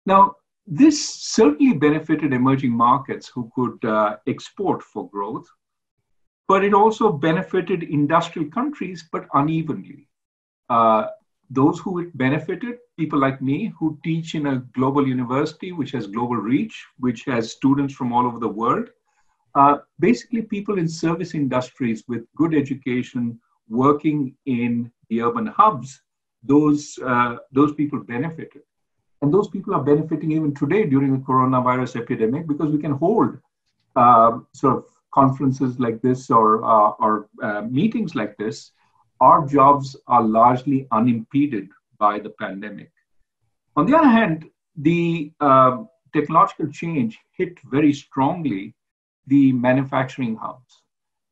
Now, 0.05 0.35
this 0.65 0.97
certainly 1.15 1.73
benefited 1.73 2.33
emerging 2.33 2.71
markets 2.71 3.27
who 3.27 3.51
could 3.55 3.83
uh, 3.85 4.17
export 4.27 4.81
for 4.83 5.09
growth, 5.09 5.47
but 6.47 6.63
it 6.63 6.73
also 6.73 7.11
benefited 7.11 7.83
industrial 7.83 8.49
countries, 8.49 9.07
but 9.11 9.27
unevenly. 9.33 10.07
Uh, 10.69 11.07
those 11.49 11.79
who 11.79 11.99
it 11.99 12.15
benefited, 12.17 12.77
people 12.97 13.19
like 13.19 13.41
me 13.41 13.73
who 13.77 13.97
teach 14.03 14.35
in 14.35 14.45
a 14.47 14.57
global 14.73 15.07
university 15.07 15.71
which 15.71 15.91
has 15.91 16.05
global 16.07 16.35
reach, 16.35 16.85
which 16.99 17.25
has 17.25 17.51
students 17.51 17.93
from 17.93 18.13
all 18.13 18.25
over 18.25 18.39
the 18.39 18.47
world, 18.47 18.89
uh, 19.55 19.79
basically 19.99 20.43
people 20.43 20.77
in 20.77 20.87
service 20.87 21.33
industries 21.33 22.03
with 22.07 22.23
good 22.35 22.53
education 22.53 23.39
working 23.67 24.35
in 24.45 24.91
the 25.09 25.21
urban 25.21 25.47
hubs, 25.47 26.01
those, 26.43 26.97
uh, 27.03 27.37
those 27.51 27.73
people 27.73 27.99
benefited. 27.99 28.61
And 29.21 29.33
those 29.33 29.49
people 29.49 29.73
are 29.73 29.83
benefiting 29.83 30.31
even 30.31 30.53
today 30.53 30.85
during 30.85 31.11
the 31.11 31.25
coronavirus 31.25 32.01
epidemic 32.01 32.47
because 32.47 32.71
we 32.71 32.79
can 32.79 32.91
hold 32.91 33.37
uh, 33.95 34.39
sort 34.53 34.77
of 34.77 34.85
conferences 35.11 35.79
like 35.79 36.01
this 36.01 36.29
or, 36.29 36.63
uh, 36.63 36.91
or 36.99 37.27
uh, 37.41 37.61
meetings 37.61 38.15
like 38.15 38.37
this 38.37 38.71
our 39.19 39.45
jobs 39.47 39.95
are 40.07 40.23
largely 40.23 40.87
unimpeded 40.91 41.69
by 41.97 42.19
the 42.19 42.29
pandemic. 42.29 42.91
On 43.75 43.85
the 43.85 43.97
other 43.97 44.07
hand, 44.07 44.49
the 44.75 45.31
uh, 45.39 45.83
technological 46.13 46.71
change 46.71 47.19
hit 47.37 47.59
very 47.69 47.93
strongly 47.93 48.73
the 49.27 49.51
manufacturing 49.51 50.35
hubs, 50.35 50.81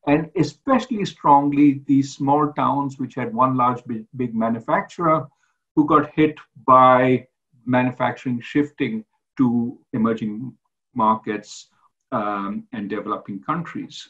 and 0.05 0.29
especially 0.35 1.03
strongly 1.05 1.81
the 1.87 2.01
small 2.03 2.51
towns 2.53 2.99
which 2.99 3.15
had 3.15 3.33
one 3.33 3.55
large 3.57 3.83
big, 3.85 4.05
big 4.15 4.35
manufacturer 4.35 5.27
who 5.75 5.85
got 5.85 6.11
hit 6.13 6.37
by 6.65 7.25
manufacturing 7.65 8.39
shifting 8.41 9.03
to 9.37 9.77
emerging 9.93 10.53
markets 10.93 11.69
um, 12.11 12.67
and 12.73 12.89
developing 12.89 13.41
countries. 13.41 14.09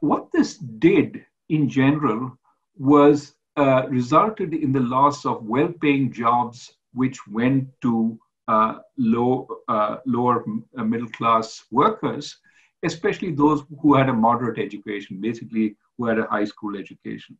What 0.00 0.30
this 0.32 0.56
did 0.56 1.24
in 1.48 1.68
general 1.68 2.38
was 2.76 3.34
uh, 3.56 3.86
resulted 3.88 4.52
in 4.52 4.72
the 4.72 4.80
loss 4.80 5.24
of 5.24 5.44
well-paying 5.44 6.12
jobs 6.12 6.74
which 6.92 7.26
went 7.26 7.68
to 7.82 8.18
uh, 8.48 8.78
low, 8.98 9.48
uh, 9.68 9.96
lower 10.06 10.44
uh, 10.76 10.84
middle-class 10.84 11.64
workers, 11.70 12.36
especially 12.82 13.32
those 13.32 13.62
who 13.80 13.94
had 13.94 14.08
a 14.08 14.12
moderate 14.12 14.58
education, 14.58 15.20
basically 15.20 15.76
who 15.96 16.06
had 16.06 16.18
a 16.18 16.26
high 16.26 16.44
school 16.44 16.76
education. 16.76 17.36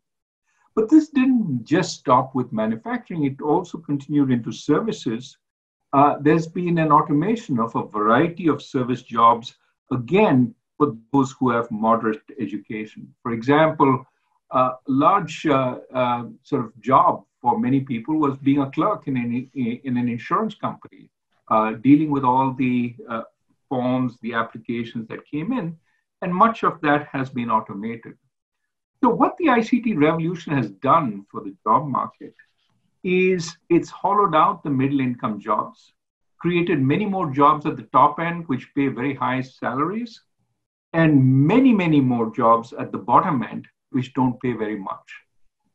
But 0.75 0.89
this 0.89 1.09
didn't 1.09 1.65
just 1.65 1.99
stop 1.99 2.35
with 2.35 2.53
manufacturing, 2.53 3.25
it 3.25 3.41
also 3.41 3.79
continued 3.79 4.31
into 4.31 4.51
services. 4.51 5.37
Uh, 5.93 6.17
there's 6.21 6.49
been 6.49 6.79
an 6.79 6.91
automation 6.91 7.61
of 7.61 7.75
a 7.77 7.87
variety 7.87 8.49
of 8.49 8.63
service 8.63 9.03
jobs, 9.03 9.55
again, 9.93 10.55
for 10.77 10.97
those 11.13 11.33
who 11.39 11.51
have 11.51 11.71
moderate 11.71 12.23
education. 12.41 13.15
For 13.23 13.33
example, 13.33 14.05
a 14.55 14.73
large 14.89 15.47
uh, 15.47 15.79
uh, 15.93 16.25
sort 16.43 16.65
of 16.65 16.81
job 16.81 17.25
for 17.43 17.59
many 17.59 17.81
people 17.81 18.17
was 18.17 18.37
being 18.39 18.61
a 18.61 18.71
clerk 18.71 19.07
in 19.09 19.17
an, 19.17 19.51
in 19.55 19.97
an 19.97 20.09
insurance 20.09 20.55
company, 20.55 21.11
uh, 21.49 21.73
dealing 21.73 22.11
with 22.11 22.25
all 22.25 22.55
the 22.55 22.95
forms, 23.69 24.17
the 24.23 24.33
applications 24.33 25.09
that 25.09 25.27
came 25.27 25.53
in, 25.53 25.77
and 26.23 26.33
much 26.35 26.63
of 26.63 26.81
that 26.81 27.09
has 27.13 27.29
been 27.29 27.51
automated. 27.51 28.15
So, 29.03 29.11
what 29.11 29.37
the 29.37 29.47
ICT 29.47 29.99
revolution 29.99 30.57
has 30.57 30.71
done 30.71 31.27
for 31.31 31.43
the 31.43 31.55
job 31.67 31.87
market 31.87 32.35
is 33.03 33.55
it's 33.69 33.91
hollowed 33.91 34.35
out 34.35 34.63
the 34.63 34.71
middle 34.71 35.01
income 35.01 35.39
jobs, 35.39 35.93
created 36.39 36.81
many 36.81 37.05
more 37.05 37.31
jobs 37.31 37.67
at 37.67 37.77
the 37.77 37.89
top 37.99 38.19
end, 38.19 38.45
which 38.47 38.75
pay 38.75 38.89
very 38.89 39.15
high 39.15 39.43
salaries, 39.43 40.23
and 40.95 41.23
many, 41.23 41.73
many 41.73 42.01
more 42.01 42.31
jobs 42.35 42.73
at 42.73 42.93
the 42.93 42.99
bottom 42.99 43.43
end, 43.43 43.67
which 43.95 44.13
don't 44.15 44.41
pay 44.41 44.53
very 44.53 44.79
much. 44.79 45.09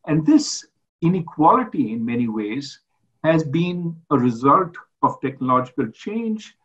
And 0.08 0.26
this 0.26 0.66
inequality, 1.02 1.94
in 1.94 2.06
many 2.06 2.28
ways, 2.28 2.80
has 3.24 3.44
been 3.44 3.96
a 4.12 4.18
result 4.18 4.76
of 5.02 5.20
technological 5.22 5.88
change. 5.88 6.56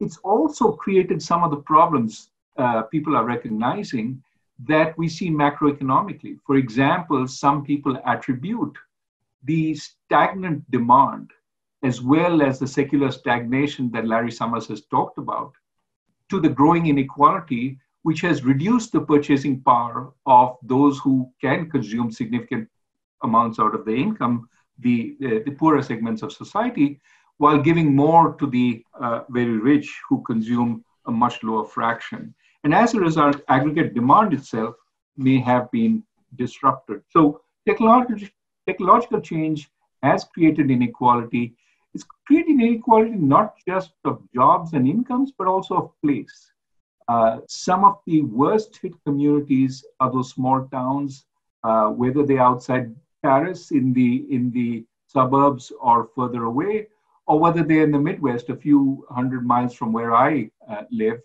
It's 0.00 0.18
also 0.18 0.72
created 0.72 1.22
some 1.22 1.42
of 1.42 1.50
the 1.50 1.62
problems 1.62 2.30
uh, 2.56 2.82
people 2.82 3.16
are 3.16 3.24
recognizing 3.24 4.22
that 4.66 4.96
we 4.98 5.08
see 5.08 5.30
macroeconomically. 5.30 6.38
For 6.44 6.56
example, 6.56 7.28
some 7.28 7.64
people 7.64 7.96
attribute 8.04 8.76
the 9.44 9.74
stagnant 9.74 10.68
demand 10.70 11.30
as 11.84 12.02
well 12.02 12.42
as 12.42 12.58
the 12.58 12.66
secular 12.66 13.12
stagnation 13.12 13.90
that 13.92 14.06
Larry 14.06 14.32
Summers 14.32 14.66
has 14.66 14.82
talked 14.86 15.18
about 15.18 15.52
to 16.28 16.40
the 16.40 16.48
growing 16.48 16.86
inequality, 16.86 17.78
which 18.02 18.20
has 18.20 18.44
reduced 18.44 18.92
the 18.92 19.00
purchasing 19.00 19.60
power 19.62 20.12
of 20.26 20.56
those 20.62 20.98
who 20.98 21.30
can 21.40 21.70
consume 21.70 22.10
significant 22.10 22.68
amounts 23.22 23.58
out 23.58 23.74
of 23.74 23.84
their 23.84 23.96
income, 23.96 24.48
the, 24.78 25.16
the, 25.20 25.42
the 25.44 25.50
poorer 25.50 25.82
segments 25.82 26.22
of 26.22 26.32
society, 26.32 27.00
while 27.38 27.58
giving 27.58 27.94
more 27.94 28.34
to 28.34 28.46
the 28.46 28.84
uh, 29.00 29.22
very 29.30 29.58
rich 29.58 30.00
who 30.08 30.22
consume 30.22 30.84
a 31.06 31.10
much 31.10 31.42
lower 31.42 31.64
fraction. 31.64 32.34
And 32.64 32.74
as 32.74 32.94
a 32.94 33.00
result, 33.00 33.40
aggregate 33.48 33.94
demand 33.94 34.32
itself 34.34 34.74
may 35.16 35.38
have 35.40 35.70
been 35.70 36.02
disrupted. 36.36 37.02
So 37.10 37.40
technological, 37.66 38.28
technological 38.66 39.20
change 39.20 39.70
has 40.02 40.24
created 40.24 40.70
inequality. 40.70 41.56
It's 41.94 42.04
creating 42.26 42.60
inequality 42.60 43.12
not 43.16 43.54
just 43.66 43.92
of 44.04 44.22
jobs 44.34 44.72
and 44.72 44.86
incomes, 44.86 45.32
but 45.36 45.46
also 45.46 45.74
of 45.76 45.90
place. 46.04 46.52
Uh, 47.08 47.38
some 47.48 47.84
of 47.84 47.98
the 48.06 48.22
worst 48.22 48.78
hit 48.82 48.92
communities 49.04 49.84
are 49.98 50.12
those 50.12 50.30
small 50.30 50.68
towns, 50.68 51.24
uh, 51.64 51.88
whether 51.88 52.24
they're 52.24 52.42
outside 52.42 52.94
Paris 53.22 53.70
in 53.70 53.92
the 53.92 54.26
in 54.30 54.50
the 54.50 54.84
suburbs 55.06 55.72
or 55.80 56.10
further 56.14 56.44
away, 56.44 56.86
or 57.26 57.40
whether 57.40 57.62
they're 57.62 57.84
in 57.84 57.90
the 57.90 57.98
Midwest, 57.98 58.50
a 58.50 58.56
few 58.56 59.06
hundred 59.10 59.46
miles 59.46 59.74
from 59.74 59.92
where 59.92 60.14
I 60.14 60.50
uh, 60.68 60.82
live, 60.90 61.20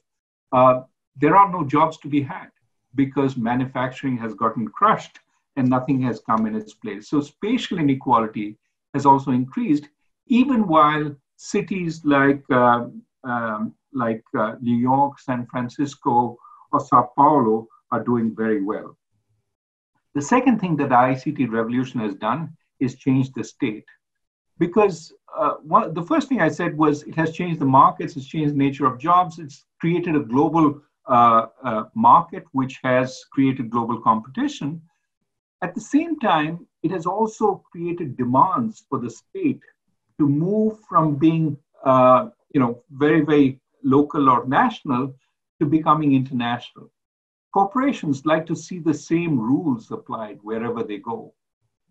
uh, 0.54 0.82
there 1.18 1.36
are 1.36 1.52
no 1.52 1.66
jobs 1.66 1.98
to 1.98 2.08
be 2.08 2.22
had 2.22 2.50
because 2.96 3.36
manufacturing 3.36 4.18
has 4.18 4.34
gotten 4.34 4.68
crushed 4.68 5.20
and 5.56 5.70
nothing 5.70 6.02
has 6.02 6.20
come 6.20 6.46
in 6.46 6.56
its 6.56 6.74
place. 6.74 7.10
So 7.10 7.22
spatial 7.22 7.80
inequality 7.80 8.58
has 8.94 9.06
also 9.06 9.32
increased, 9.32 9.90
even 10.28 10.68
while 10.68 11.16
cities 11.36 12.04
like 12.06 12.44
uh, 12.50 12.86
um, 13.24 13.74
like 13.96 14.24
uh, 14.38 14.56
New 14.62 14.78
York, 14.78 15.20
San 15.20 15.46
Francisco, 15.48 16.38
or 16.72 16.80
Sao 16.80 17.10
Paulo 17.16 17.68
are 17.92 18.04
doing 18.04 18.36
very 18.36 18.62
well. 18.62 18.98
The 20.16 20.22
second 20.22 20.60
thing 20.60 20.76
that 20.78 20.90
the 20.90 20.96
ICT 20.96 21.52
revolution 21.52 22.00
has 22.02 22.16
done 22.16 22.56
is 22.80 22.96
change 22.96 23.32
the 23.32 23.44
state 23.44 23.86
because 24.60 25.14
uh, 25.36 25.56
one, 25.64 25.94
the 25.94 26.04
first 26.04 26.30
thing 26.30 26.42
I 26.42 26.50
said 26.50 26.78
was 26.78 27.04
it 27.04 27.16
has 27.16 27.32
changed 27.32 27.60
the 27.60 27.66
markets, 27.66 28.16
it's 28.16 28.28
changed 28.28 28.54
the 28.54 28.58
nature 28.58 28.86
of 28.86 29.00
jobs, 29.00 29.40
it's 29.40 29.66
created 29.80 30.16
a 30.16 30.20
global 30.20 30.82
uh, 31.08 31.48
uh, 31.64 31.84
market 31.96 32.44
which 32.52 32.80
has 32.84 33.26
created 33.32 33.70
global 33.70 34.00
competition. 34.00 34.82
At 35.62 35.74
the 35.74 35.82
same 35.82 36.20
time, 36.20 36.68
it 36.84 36.92
has 36.92 37.06
also 37.06 37.64
created 37.72 38.18
demands 38.18 38.86
for 38.90 39.00
the 39.00 39.10
state 39.10 39.62
to 40.20 40.28
move 40.28 40.78
from 40.88 41.16
being, 41.16 41.58
uh, 41.84 42.30
you 42.54 42.60
know, 42.60 42.84
very, 42.92 43.22
very 43.22 43.60
local 43.84 44.30
or 44.30 44.46
national 44.46 45.16
to 45.60 45.66
becoming 45.66 46.14
international. 46.14 46.92
Corporations 47.54 48.26
like 48.26 48.46
to 48.48 48.56
see 48.56 48.80
the 48.80 48.94
same 48.94 49.40
rules 49.40 49.92
applied 49.92 50.40
wherever 50.42 50.84
they 50.84 50.98
go. 50.98 51.34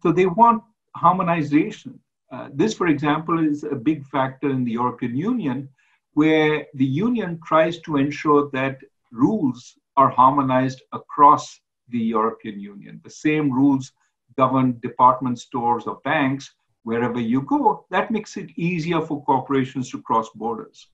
So 0.03 0.11
they 0.13 0.27
want 0.27 0.63
harmonization. 0.97 1.99
Uh, 2.31 2.49
this, 2.53 2.75
for 2.75 2.89
example, 2.89 3.39
is 3.39 3.63
a 3.65 3.75
big 3.75 4.05
factor 4.07 4.51
in 4.51 4.65
the 4.65 4.73
European 4.73 5.17
Union, 5.17 5.69
where 6.15 6.67
the 6.75 6.85
Union 6.85 7.39
tries 7.47 7.79
to 7.81 7.97
ensure 7.97 8.51
that 8.53 8.79
rules 9.13 9.79
are 9.97 10.11
harmonized 10.11 10.83
across 10.93 11.61
the 11.89 11.99
European 11.99 12.59
Union. 12.59 13.01
The 13.05 13.11
same 13.11 13.53
rules 13.53 13.93
govern 14.37 14.79
department 14.81 15.39
stores 15.39 15.85
or 15.85 16.01
banks 16.05 16.55
wherever 16.85 17.21
you 17.21 17.43
go. 17.43 17.87
That 17.91 18.11
makes 18.11 18.37
it 18.37 18.51
easier 18.57 19.01
for 19.01 19.25
corporations 19.25 19.91
to 19.91 20.03
cross 20.03 20.29
borders. 20.35 20.89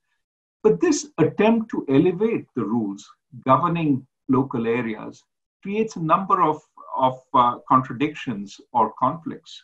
But 0.63 0.81
this 0.81 1.09
attempt 1.19 1.71
to 1.71 1.85
elevate 1.89 2.47
the 2.55 2.65
rules 2.65 3.09
governing 3.45 4.07
local 4.29 4.67
areas 4.67 5.23
creates 5.63 5.97
a 5.97 6.03
number 6.03 6.43
of, 6.43 6.61
of 6.97 7.21
uh, 7.35 7.59
contradictions 7.69 8.61
or 8.73 8.93
conflicts. 8.99 9.63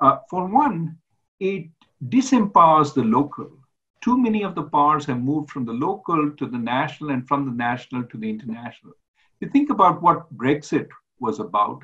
Uh, 0.00 0.18
for 0.30 0.46
one, 0.46 0.96
it 1.40 1.66
disempowers 2.08 2.94
the 2.94 3.02
local. 3.02 3.50
Too 4.00 4.16
many 4.16 4.42
of 4.44 4.54
the 4.54 4.62
powers 4.62 5.04
have 5.06 5.20
moved 5.20 5.50
from 5.50 5.64
the 5.64 5.72
local 5.72 6.30
to 6.30 6.46
the 6.46 6.58
national 6.58 7.10
and 7.10 7.26
from 7.26 7.44
the 7.44 7.52
national 7.52 8.04
to 8.04 8.16
the 8.16 8.30
international. 8.30 8.92
You 9.40 9.48
think 9.48 9.70
about 9.70 10.02
what 10.02 10.32
Brexit 10.36 10.88
was 11.20 11.40
about. 11.40 11.82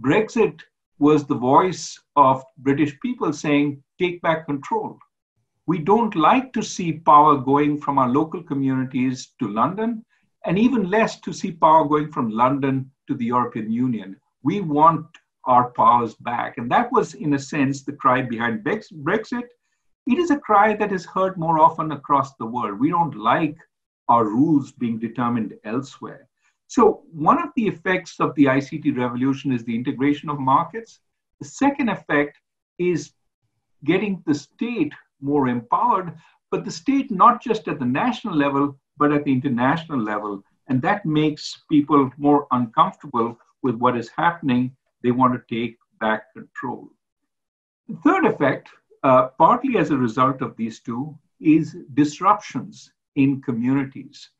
Brexit 0.00 0.60
was 0.98 1.24
the 1.24 1.34
voice 1.34 1.98
of 2.16 2.42
British 2.58 2.98
people 3.00 3.32
saying, 3.32 3.82
take 3.98 4.20
back 4.22 4.46
control. 4.46 4.98
We 5.72 5.78
don't 5.78 6.14
like 6.14 6.52
to 6.52 6.62
see 6.62 6.92
power 6.92 7.38
going 7.38 7.80
from 7.80 7.96
our 7.96 8.10
local 8.10 8.42
communities 8.42 9.32
to 9.38 9.48
London, 9.48 10.04
and 10.44 10.58
even 10.58 10.90
less 10.90 11.18
to 11.20 11.32
see 11.32 11.50
power 11.50 11.86
going 11.86 12.12
from 12.12 12.28
London 12.28 12.90
to 13.08 13.14
the 13.14 13.24
European 13.24 13.72
Union. 13.72 14.20
We 14.42 14.60
want 14.60 15.06
our 15.44 15.70
powers 15.70 16.14
back. 16.14 16.58
And 16.58 16.70
that 16.70 16.92
was, 16.92 17.14
in 17.14 17.32
a 17.32 17.38
sense, 17.38 17.84
the 17.84 17.94
cry 17.94 18.20
behind 18.20 18.62
Brexit. 18.62 19.48
It 20.06 20.18
is 20.18 20.30
a 20.30 20.38
cry 20.40 20.76
that 20.76 20.92
is 20.92 21.06
heard 21.06 21.38
more 21.38 21.58
often 21.58 21.92
across 21.92 22.34
the 22.34 22.44
world. 22.54 22.78
We 22.78 22.90
don't 22.90 23.16
like 23.16 23.56
our 24.10 24.26
rules 24.26 24.72
being 24.72 24.98
determined 24.98 25.54
elsewhere. 25.64 26.28
So, 26.66 27.04
one 27.10 27.42
of 27.42 27.48
the 27.56 27.66
effects 27.66 28.20
of 28.20 28.34
the 28.34 28.44
ICT 28.44 28.94
revolution 28.98 29.52
is 29.52 29.64
the 29.64 29.74
integration 29.74 30.28
of 30.28 30.38
markets. 30.38 31.00
The 31.40 31.48
second 31.48 31.88
effect 31.88 32.36
is 32.78 33.14
getting 33.84 34.22
the 34.26 34.34
state 34.34 34.92
more 35.22 35.48
empowered, 35.48 36.14
but 36.50 36.64
the 36.64 36.70
state 36.70 37.10
not 37.10 37.42
just 37.42 37.68
at 37.68 37.78
the 37.78 37.84
national 37.84 38.36
level, 38.36 38.78
but 38.96 39.12
at 39.12 39.24
the 39.24 39.32
international 39.32 40.00
level. 40.00 40.42
And 40.68 40.80
that 40.82 41.04
makes 41.06 41.62
people 41.70 42.10
more 42.18 42.46
uncomfortable 42.50 43.38
with 43.62 43.76
what 43.76 43.96
is 43.96 44.10
happening 44.16 44.76
they 45.02 45.10
want 45.10 45.34
to 45.34 45.54
take 45.54 45.76
back 46.00 46.32
control. 46.32 46.88
The 47.88 47.96
third 48.04 48.26
effect, 48.26 48.68
uh, 49.02 49.28
partly 49.38 49.76
as 49.78 49.90
a 49.90 49.96
result 49.96 50.42
of 50.42 50.56
these 50.56 50.80
two, 50.80 51.18
is 51.40 51.76
disruptions 51.94 52.92
in 53.16 53.42
communities. 53.42 54.30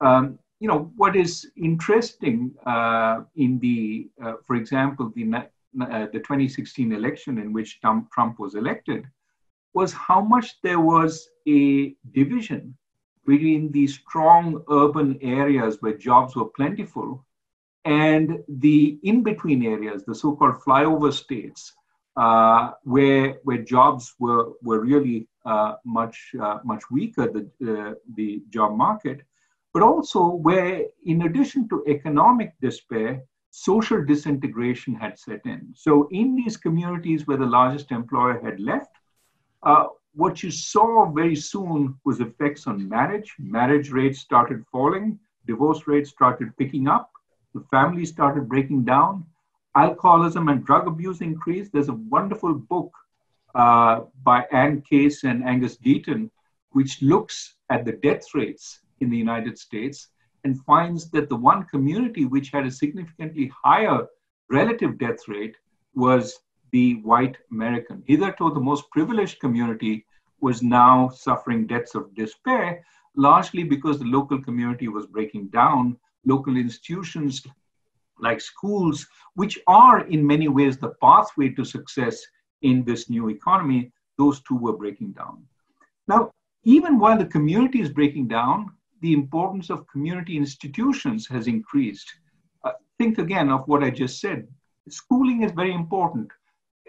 Um, 0.00 0.38
you 0.60 0.68
know, 0.68 0.90
what 0.96 1.16
is 1.16 1.50
interesting 1.56 2.54
uh, 2.64 3.22
in 3.34 3.58
the, 3.58 4.08
uh, 4.22 4.34
for 4.46 4.56
example, 4.56 5.12
the, 5.14 5.24
uh, 5.34 6.06
the 6.12 6.20
2016 6.20 6.92
election 6.92 7.38
in 7.38 7.52
which 7.52 7.80
Trump, 7.80 8.10
Trump 8.10 8.38
was 8.38 8.54
elected, 8.54 9.04
was 9.76 9.92
how 9.92 10.20
much 10.34 10.48
there 10.62 10.80
was 10.80 11.28
a 11.46 11.94
division 12.20 12.74
between 13.26 13.70
the 13.72 13.86
strong 13.86 14.44
urban 14.70 15.18
areas 15.20 15.72
where 15.80 15.96
jobs 16.08 16.34
were 16.36 16.50
plentiful 16.58 17.08
and 17.84 18.28
the 18.66 18.98
in-between 19.02 19.62
areas, 19.64 20.04
the 20.04 20.14
so-called 20.14 20.56
flyover 20.64 21.12
states, 21.12 21.72
uh, 22.16 22.70
where 22.94 23.26
where 23.46 23.62
jobs 23.74 24.14
were 24.18 24.44
were 24.66 24.80
really 24.80 25.28
uh, 25.44 25.74
much 25.84 26.16
uh, 26.44 26.58
much 26.64 26.82
weaker 26.90 27.26
the 27.36 27.44
uh, 27.72 27.94
the 28.18 28.42
job 28.56 28.70
market, 28.86 29.18
but 29.74 29.82
also 29.90 30.20
where 30.46 30.72
in 31.04 31.18
addition 31.28 31.68
to 31.68 31.84
economic 31.96 32.50
despair, 32.66 33.10
social 33.50 34.00
disintegration 34.12 34.94
had 34.94 35.14
set 35.26 35.42
in. 35.44 35.62
So 35.84 36.08
in 36.20 36.34
these 36.34 36.56
communities 36.56 37.26
where 37.26 37.42
the 37.42 37.52
largest 37.58 37.92
employer 37.92 38.40
had 38.46 38.58
left, 38.58 38.94
uh, 39.62 39.86
what 40.14 40.42
you 40.42 40.50
saw 40.50 41.10
very 41.10 41.36
soon 41.36 41.94
was 42.04 42.20
effects 42.20 42.66
on 42.66 42.88
marriage. 42.88 43.34
Marriage 43.38 43.90
rates 43.90 44.20
started 44.20 44.64
falling, 44.72 45.18
divorce 45.46 45.86
rates 45.86 46.10
started 46.10 46.56
picking 46.56 46.88
up 46.88 47.10
the 47.56 47.64
family 47.70 48.04
started 48.04 48.48
breaking 48.48 48.84
down. 48.84 49.24
Alcoholism 49.74 50.48
and 50.48 50.64
drug 50.64 50.86
abuse 50.86 51.20
increased. 51.20 51.72
There's 51.72 51.88
a 51.88 52.00
wonderful 52.16 52.54
book 52.54 52.92
uh, 53.54 54.02
by 54.22 54.44
Anne 54.52 54.82
Case 54.82 55.24
and 55.24 55.42
Angus 55.42 55.78
Deaton, 55.78 56.30
which 56.72 57.00
looks 57.00 57.56
at 57.70 57.84
the 57.84 57.92
death 57.92 58.34
rates 58.34 58.80
in 59.00 59.08
the 59.08 59.16
United 59.16 59.58
States 59.58 60.08
and 60.44 60.62
finds 60.64 61.10
that 61.10 61.28
the 61.28 61.36
one 61.36 61.64
community 61.64 62.24
which 62.26 62.50
had 62.50 62.66
a 62.66 62.70
significantly 62.70 63.50
higher 63.64 64.06
relative 64.50 64.98
death 64.98 65.26
rate 65.26 65.56
was 65.94 66.38
the 66.76 66.96
white 67.12 67.38
American. 67.50 68.02
Hitherto, 68.06 68.50
the 68.52 68.68
most 68.70 68.84
privileged 68.90 69.40
community 69.40 70.04
was 70.42 70.62
now 70.62 71.08
suffering 71.08 71.66
deaths 71.66 71.94
of 71.94 72.14
despair, 72.14 72.84
largely 73.28 73.64
because 73.64 73.98
the 73.98 74.12
local 74.18 74.38
community 74.48 74.88
was 74.88 75.06
breaking 75.06 75.46
down 75.60 75.96
local 76.26 76.54
institutions 76.66 77.34
like 78.26 78.42
schools, 78.42 79.06
which 79.40 79.58
are 79.66 80.00
in 80.14 80.30
many 80.34 80.48
ways 80.48 80.76
the 80.76 80.94
pathway 81.06 81.48
to 81.48 81.64
success 81.64 82.16
in 82.60 82.84
this 82.84 83.08
new 83.08 83.30
economy, 83.30 83.90
those 84.18 84.42
two 84.42 84.58
were 84.64 84.76
breaking 84.76 85.12
down. 85.12 85.36
Now, 86.08 86.30
even 86.64 86.98
while 86.98 87.18
the 87.18 87.32
community 87.36 87.80
is 87.80 87.98
breaking 87.98 88.28
down, 88.28 88.58
the 89.00 89.14
importance 89.14 89.70
of 89.70 89.88
community 89.94 90.36
institutions 90.36 91.26
has 91.28 91.46
increased. 91.46 92.08
Uh, 92.64 92.72
think 92.98 93.16
again 93.18 93.48
of 93.48 93.66
what 93.66 93.82
I 93.82 93.90
just 93.90 94.20
said. 94.20 94.46
Schooling 94.88 95.42
is 95.42 95.52
very 95.52 95.72
important. 95.72 96.30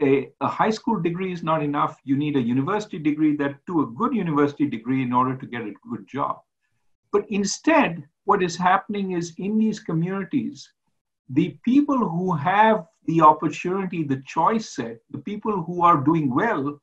A, 0.02 0.30
a, 0.42 0.48
high 0.48 0.70
school 0.70 1.00
degree 1.02 1.32
is 1.34 1.44
not 1.44 1.64
enough. 1.64 2.00
You 2.04 2.18
need 2.18 2.36
a 2.36 2.42
university 2.42 3.00
degree 3.00 3.36
that 3.38 3.66
to 3.66 3.82
a 3.82 3.88
good 3.88 4.14
university 4.14 4.68
degree 4.68 5.02
in 5.02 5.12
order 5.12 5.36
to 5.36 5.46
get 5.46 5.62
a 5.62 5.74
good 5.90 6.08
job. 6.08 6.42
But 7.12 7.26
instead, 7.30 8.08
what 8.26 8.44
is 8.44 8.56
happening 8.56 9.14
is 9.14 9.34
in 9.38 9.58
these 9.58 9.80
communities, 9.80 10.72
the 11.30 11.58
people 11.64 11.98
who 11.98 12.34
have 12.34 12.86
the 13.06 13.22
opportunity, 13.22 14.04
the 14.04 14.22
choice 14.28 14.76
set, 14.76 14.98
the 15.10 15.20
people 15.20 15.64
who 15.64 15.82
are 15.82 16.04
doing 16.04 16.34
well, 16.34 16.80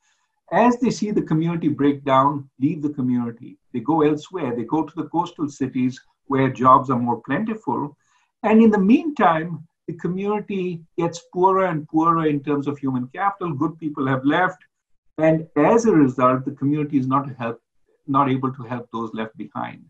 as 0.53 0.77
they 0.79 0.91
see 0.91 1.11
the 1.11 1.23
community 1.23 1.69
break 1.69 2.05
down, 2.05 2.49
leave 2.61 2.83
the 2.83 2.93
community. 2.93 3.59
They 3.73 3.81
go 3.81 4.03
elsewhere. 4.03 4.55
They 4.55 4.65
go 4.65 4.85
to 4.85 4.95
the 4.95 5.09
coastal 5.09 5.49
cities 5.49 6.01
where 6.27 6.51
jobs 6.51 6.91
are 6.91 6.99
more 6.99 7.21
plentiful. 7.21 7.97
And 8.43 8.63
in 8.63 8.71
the 8.71 8.79
meantime, 8.79 9.67
the 9.87 9.95
community 9.95 10.83
gets 10.97 11.21
poorer 11.33 11.67
and 11.67 11.89
poorer 11.89 12.27
in 12.27 12.43
terms 12.43 12.67
of 12.67 12.79
human 12.79 13.09
capital. 13.09 13.53
Good 13.53 13.79
people 13.79 14.07
have 14.07 14.25
left. 14.25 14.63
And 15.19 15.47
as 15.57 15.85
a 15.85 15.93
result, 15.93 16.45
the 16.45 16.53
community 16.53 16.99
is 16.99 17.07
not, 17.07 17.29
help, 17.37 17.61
not 18.07 18.31
able 18.31 18.53
to 18.53 18.63
help 18.63 18.89
those 18.93 19.13
left 19.13 19.37
behind. 19.37 19.85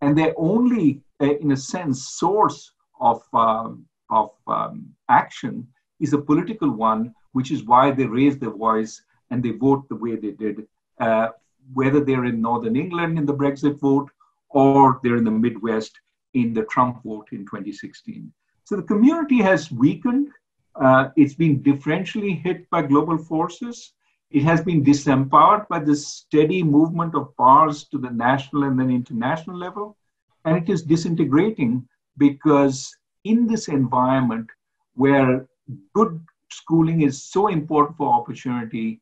And 0.00 0.16
their 0.16 0.34
only, 0.36 1.02
uh, 1.20 1.36
in 1.38 1.52
a 1.52 1.56
sense, 1.56 2.08
source 2.08 2.72
of, 3.00 3.22
um, 3.32 3.86
of 4.10 4.30
um, 4.46 4.94
action 5.08 5.66
is 5.98 6.12
a 6.12 6.18
political 6.18 6.70
one, 6.70 7.14
which 7.32 7.50
is 7.50 7.64
why 7.64 7.90
they 7.90 8.06
raise 8.06 8.38
their 8.38 8.50
voice 8.50 9.02
and 9.30 9.42
they 9.42 9.50
vote 9.50 9.88
the 9.88 9.96
way 9.96 10.16
they 10.16 10.30
did, 10.30 10.66
uh, 11.00 11.28
whether 11.74 12.04
they're 12.04 12.26
in 12.26 12.40
Northern 12.40 12.76
England 12.76 13.18
in 13.18 13.26
the 13.26 13.34
Brexit 13.34 13.80
vote 13.80 14.10
or 14.50 15.00
they're 15.02 15.16
in 15.16 15.24
the 15.24 15.30
Midwest 15.30 15.98
in 16.34 16.54
the 16.54 16.64
Trump 16.64 17.02
vote 17.02 17.28
in 17.32 17.40
2016. 17.40 18.32
So 18.68 18.76
the 18.76 18.82
community 18.82 19.38
has 19.38 19.72
weakened. 19.72 20.28
Uh, 20.74 21.08
it's 21.16 21.32
been 21.32 21.62
differentially 21.62 22.38
hit 22.42 22.68
by 22.68 22.82
global 22.82 23.16
forces. 23.16 23.94
It 24.30 24.42
has 24.42 24.60
been 24.60 24.84
disempowered 24.84 25.66
by 25.68 25.78
the 25.78 25.96
steady 25.96 26.62
movement 26.62 27.14
of 27.14 27.34
powers 27.38 27.84
to 27.84 27.96
the 27.96 28.10
national 28.10 28.64
and 28.64 28.78
then 28.78 28.90
international 28.90 29.56
level. 29.56 29.96
And 30.44 30.58
it 30.58 30.68
is 30.70 30.82
disintegrating 30.82 31.88
because 32.18 32.94
in 33.24 33.46
this 33.46 33.68
environment 33.68 34.50
where 34.96 35.46
good 35.94 36.20
schooling 36.50 37.00
is 37.00 37.24
so 37.24 37.46
important 37.46 37.96
for 37.96 38.12
opportunity, 38.12 39.00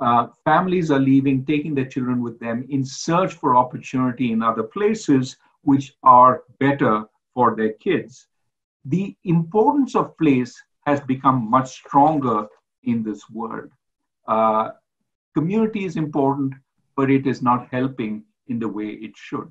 uh, 0.00 0.28
families 0.44 0.92
are 0.92 1.00
leaving, 1.00 1.44
taking 1.44 1.74
their 1.74 1.88
children 1.88 2.22
with 2.22 2.38
them 2.38 2.64
in 2.70 2.84
search 2.84 3.34
for 3.34 3.56
opportunity 3.56 4.30
in 4.30 4.44
other 4.44 4.62
places 4.62 5.38
which 5.62 5.96
are 6.04 6.44
better 6.60 7.04
for 7.34 7.56
their 7.56 7.72
kids. 7.72 8.27
The 8.88 9.14
importance 9.24 9.94
of 9.94 10.16
place 10.16 10.54
has 10.86 11.00
become 11.02 11.50
much 11.50 11.70
stronger 11.72 12.46
in 12.84 13.02
this 13.02 13.28
world. 13.30 13.70
Uh, 14.26 14.70
community 15.34 15.84
is 15.84 15.96
important, 15.96 16.54
but 16.96 17.10
it 17.10 17.26
is 17.26 17.42
not 17.42 17.68
helping 17.70 18.24
in 18.46 18.58
the 18.58 18.68
way 18.68 18.88
it 18.88 19.14
should. 19.14 19.50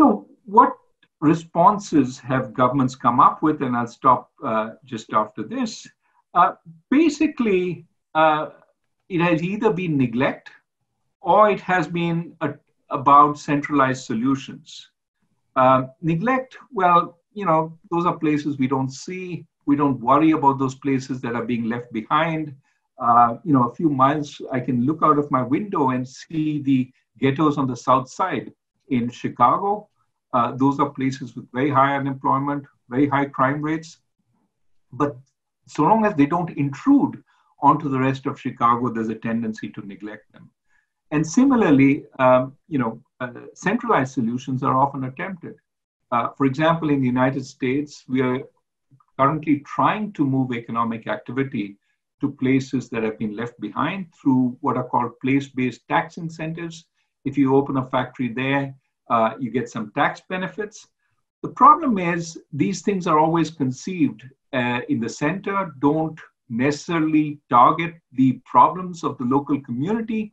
So, 0.00 0.28
what 0.46 0.72
responses 1.20 2.18
have 2.18 2.54
governments 2.54 2.94
come 2.94 3.20
up 3.20 3.42
with? 3.42 3.62
And 3.62 3.76
I'll 3.76 3.86
stop 3.86 4.30
uh, 4.42 4.70
just 4.84 5.12
after 5.12 5.42
this. 5.42 5.86
Uh, 6.32 6.52
basically, 6.90 7.86
uh, 8.14 8.50
it 9.10 9.20
has 9.20 9.42
either 9.42 9.72
been 9.72 9.96
neglect 9.98 10.50
or 11.20 11.50
it 11.50 11.60
has 11.60 11.86
been 11.86 12.34
a, 12.40 12.54
about 12.90 13.38
centralized 13.38 14.04
solutions. 14.04 14.90
Uh, 15.54 15.84
neglect, 16.02 16.56
well, 16.72 17.18
you 17.36 17.44
know, 17.44 17.78
those 17.90 18.06
are 18.06 18.16
places 18.16 18.58
we 18.58 18.66
don't 18.66 18.88
see. 18.88 19.44
We 19.66 19.76
don't 19.76 20.00
worry 20.00 20.30
about 20.30 20.58
those 20.58 20.74
places 20.74 21.20
that 21.20 21.34
are 21.34 21.44
being 21.44 21.64
left 21.64 21.92
behind. 21.92 22.54
Uh, 22.98 23.36
you 23.44 23.52
know, 23.52 23.64
a 23.68 23.74
few 23.74 23.90
miles, 23.90 24.40
I 24.50 24.58
can 24.58 24.86
look 24.86 25.00
out 25.02 25.18
of 25.18 25.30
my 25.30 25.42
window 25.42 25.90
and 25.90 26.08
see 26.08 26.62
the 26.62 26.90
ghettos 27.20 27.58
on 27.58 27.66
the 27.66 27.76
south 27.76 28.08
side 28.08 28.52
in 28.88 29.10
Chicago. 29.10 29.88
Uh, 30.32 30.52
those 30.52 30.80
are 30.80 30.88
places 30.88 31.36
with 31.36 31.46
very 31.52 31.70
high 31.70 31.94
unemployment, 31.96 32.64
very 32.88 33.06
high 33.06 33.26
crime 33.26 33.60
rates. 33.60 33.98
But 34.92 35.14
so 35.66 35.82
long 35.82 36.06
as 36.06 36.14
they 36.14 36.26
don't 36.26 36.56
intrude 36.56 37.22
onto 37.60 37.90
the 37.90 37.98
rest 37.98 38.24
of 38.24 38.40
Chicago, 38.40 38.88
there's 38.88 39.10
a 39.10 39.14
tendency 39.14 39.68
to 39.70 39.86
neglect 39.86 40.32
them. 40.32 40.50
And 41.10 41.26
similarly, 41.26 42.06
um, 42.18 42.56
you 42.66 42.78
know, 42.78 43.02
uh, 43.20 43.32
centralized 43.52 44.14
solutions 44.14 44.62
are 44.62 44.76
often 44.76 45.04
attempted. 45.04 45.56
Uh, 46.12 46.28
for 46.36 46.46
example, 46.46 46.90
in 46.90 47.00
the 47.00 47.06
United 47.06 47.44
States, 47.44 48.04
we 48.08 48.20
are 48.20 48.40
currently 49.18 49.60
trying 49.60 50.12
to 50.12 50.24
move 50.24 50.52
economic 50.52 51.06
activity 51.06 51.76
to 52.20 52.32
places 52.32 52.88
that 52.88 53.02
have 53.02 53.18
been 53.18 53.36
left 53.36 53.58
behind 53.60 54.06
through 54.14 54.56
what 54.60 54.76
are 54.76 54.88
called 54.88 55.18
place-based 55.20 55.86
tax 55.88 56.16
incentives. 56.16 56.86
If 57.24 57.36
you 57.36 57.54
open 57.54 57.76
a 57.76 57.84
factory 57.84 58.28
there, 58.32 58.74
uh, 59.10 59.34
you 59.38 59.50
get 59.50 59.68
some 59.68 59.92
tax 59.94 60.22
benefits. 60.28 60.86
The 61.42 61.48
problem 61.50 61.98
is 61.98 62.38
these 62.52 62.82
things 62.82 63.06
are 63.06 63.18
always 63.18 63.50
conceived 63.50 64.22
uh, 64.52 64.80
in 64.88 65.00
the 65.00 65.08
center, 65.08 65.72
don't 65.80 66.18
necessarily 66.48 67.38
target 67.50 67.94
the 68.12 68.40
problems 68.44 69.04
of 69.04 69.18
the 69.18 69.24
local 69.24 69.60
community 69.62 70.32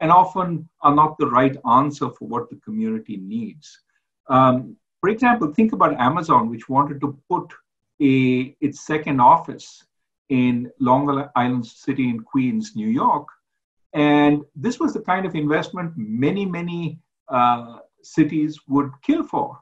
and 0.00 0.10
often 0.10 0.68
are 0.82 0.94
not 0.94 1.16
the 1.18 1.28
right 1.28 1.56
answer 1.70 2.10
for 2.10 2.28
what 2.28 2.50
the 2.50 2.56
community 2.56 3.16
needs. 3.16 3.80
Um, 4.28 4.76
for 5.04 5.10
example, 5.10 5.52
think 5.52 5.74
about 5.74 6.00
Amazon, 6.00 6.48
which 6.48 6.66
wanted 6.66 6.98
to 7.02 7.14
put 7.28 7.52
a, 8.00 8.56
its 8.62 8.86
second 8.86 9.20
office 9.20 9.84
in 10.30 10.70
Long 10.80 11.28
Island 11.36 11.66
City 11.66 12.08
in 12.08 12.20
Queens, 12.20 12.72
New 12.74 12.88
York. 12.88 13.28
And 13.92 14.44
this 14.56 14.80
was 14.80 14.94
the 14.94 15.02
kind 15.02 15.26
of 15.26 15.34
investment 15.34 15.92
many, 15.94 16.46
many 16.46 17.00
uh, 17.28 17.80
cities 18.00 18.58
would 18.66 18.92
kill 19.02 19.22
for. 19.24 19.60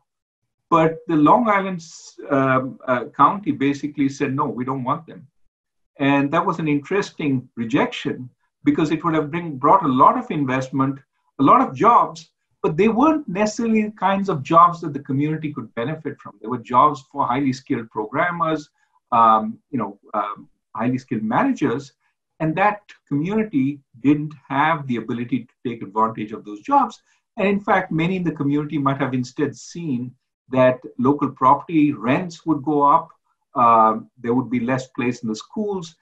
But 0.70 0.98
the 1.08 1.16
Long 1.16 1.48
Island 1.48 1.84
um, 2.30 2.78
uh, 2.86 3.06
County 3.06 3.50
basically 3.50 4.10
said, 4.10 4.32
no, 4.32 4.46
we 4.46 4.64
don't 4.64 4.84
want 4.84 5.08
them. 5.08 5.26
And 5.98 6.30
that 6.30 6.46
was 6.46 6.60
an 6.60 6.68
interesting 6.68 7.48
rejection 7.56 8.30
because 8.62 8.92
it 8.92 9.02
would 9.02 9.14
have 9.14 9.32
bring, 9.32 9.56
brought 9.56 9.82
a 9.82 9.88
lot 9.88 10.16
of 10.16 10.30
investment, 10.30 11.00
a 11.40 11.42
lot 11.42 11.60
of 11.60 11.74
jobs, 11.74 12.30
but 12.62 12.76
they 12.76 12.88
weren't 12.88 13.28
necessarily 13.28 13.82
the 13.82 13.90
kinds 13.90 14.28
of 14.28 14.42
jobs 14.42 14.80
that 14.80 14.92
the 14.92 15.00
community 15.00 15.52
could 15.52 15.74
benefit 15.74 16.18
from. 16.20 16.38
They 16.40 16.48
were 16.48 16.58
jobs 16.58 17.04
for 17.10 17.26
highly 17.26 17.52
skilled 17.52 17.90
programmers, 17.90 18.70
um, 19.10 19.58
you 19.70 19.78
know, 19.78 19.98
um, 20.14 20.48
highly 20.74 20.98
skilled 20.98 21.24
managers, 21.24 21.92
and 22.40 22.54
that 22.56 22.80
community 23.08 23.80
didn't 24.00 24.34
have 24.48 24.86
the 24.86 24.96
ability 24.96 25.44
to 25.44 25.54
take 25.68 25.82
advantage 25.82 26.32
of 26.32 26.44
those 26.44 26.60
jobs. 26.60 27.02
And 27.36 27.48
in 27.48 27.60
fact, 27.60 27.90
many 27.90 28.16
in 28.16 28.24
the 28.24 28.32
community 28.32 28.78
might 28.78 28.98
have 28.98 29.14
instead 29.14 29.56
seen 29.56 30.14
that 30.50 30.80
local 30.98 31.30
property 31.30 31.92
rents 31.92 32.46
would 32.46 32.62
go 32.62 32.82
up, 32.82 33.08
um, 33.54 34.10
there 34.18 34.34
would 34.34 34.50
be 34.50 34.60
less 34.60 34.86
place 34.88 35.22
in 35.22 35.28
the 35.28 35.36
schools. 35.36 35.96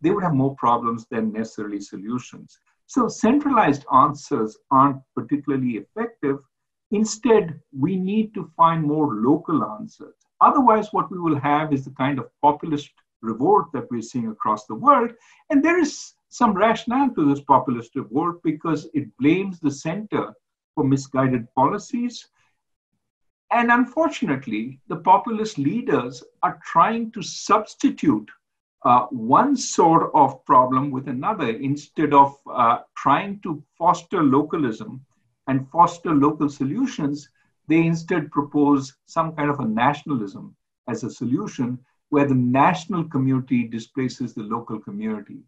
They 0.00 0.10
would 0.10 0.24
have 0.24 0.34
more 0.34 0.54
problems 0.56 1.06
than 1.10 1.32
necessarily 1.32 1.80
solutions. 1.80 2.58
So 2.90 3.06
centralized 3.06 3.84
answers 3.92 4.58
aren't 4.72 5.00
particularly 5.14 5.76
effective. 5.76 6.38
Instead, 6.90 7.60
we 7.72 7.94
need 7.94 8.34
to 8.34 8.50
find 8.56 8.82
more 8.82 9.14
local 9.14 9.62
answers. 9.62 10.16
Otherwise, 10.40 10.88
what 10.90 11.08
we 11.08 11.20
will 11.20 11.38
have 11.38 11.72
is 11.72 11.84
the 11.84 11.92
kind 11.92 12.18
of 12.18 12.28
populist 12.42 12.90
revolt 13.22 13.70
that 13.74 13.88
we're 13.92 14.02
seeing 14.02 14.26
across 14.26 14.66
the 14.66 14.74
world. 14.74 15.12
And 15.50 15.64
there 15.64 15.78
is 15.78 16.14
some 16.30 16.52
rationale 16.52 17.14
to 17.14 17.32
this 17.32 17.44
populist 17.44 17.94
revolt 17.94 18.42
because 18.42 18.88
it 18.92 19.16
blames 19.18 19.60
the 19.60 19.70
center 19.70 20.34
for 20.74 20.82
misguided 20.82 21.46
policies 21.54 22.26
and 23.52 23.72
unfortunately, 23.72 24.78
the 24.86 24.96
populist 24.96 25.58
leaders 25.58 26.22
are 26.42 26.60
trying 26.64 27.10
to 27.12 27.22
substitute 27.22 28.30
uh, 28.84 29.06
one 29.10 29.56
sort 29.56 30.10
of 30.14 30.44
problem 30.44 30.90
with 30.90 31.08
another 31.08 31.50
instead 31.50 32.14
of 32.14 32.34
uh, 32.50 32.78
trying 32.96 33.40
to 33.42 33.62
foster 33.76 34.22
localism 34.22 35.04
and 35.48 35.68
foster 35.70 36.14
local 36.14 36.48
solutions. 36.48 37.28
They 37.68 37.86
instead 37.86 38.30
propose 38.30 38.96
some 39.06 39.34
kind 39.36 39.50
of 39.50 39.60
a 39.60 39.64
nationalism 39.64 40.56
as 40.88 41.04
a 41.04 41.10
solution 41.10 41.78
where 42.08 42.26
the 42.26 42.34
national 42.34 43.04
community 43.04 43.68
displaces 43.68 44.34
the 44.34 44.42
local 44.42 44.80
community. 44.80 45.40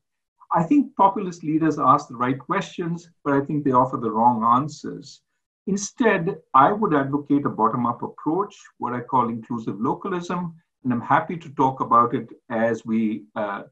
I 0.54 0.62
think 0.62 0.94
populist 0.96 1.42
leaders 1.42 1.78
ask 1.78 2.08
the 2.08 2.16
right 2.16 2.38
questions, 2.38 3.08
but 3.24 3.34
I 3.34 3.40
think 3.40 3.64
they 3.64 3.72
offer 3.72 3.96
the 3.96 4.10
wrong 4.10 4.44
answers. 4.44 5.22
Instead, 5.66 6.36
I 6.54 6.72
would 6.72 6.94
advocate 6.94 7.46
a 7.46 7.48
bottom 7.48 7.86
up 7.86 8.02
approach, 8.02 8.54
what 8.78 8.92
I 8.92 9.00
call 9.00 9.28
inclusive 9.28 9.80
localism, 9.80 10.54
and 10.84 10.92
I'm 10.92 11.00
happy 11.00 11.36
to 11.36 11.48
talk 11.50 11.80
about 11.80 12.14
it 12.14 12.28
as 12.50 12.84
we, 12.84 13.24
uh, 13.36 13.62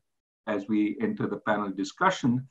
as 0.46 0.68
we 0.68 0.96
enter 1.00 1.26
the 1.26 1.38
panel 1.38 1.70
discussion. 1.70 2.46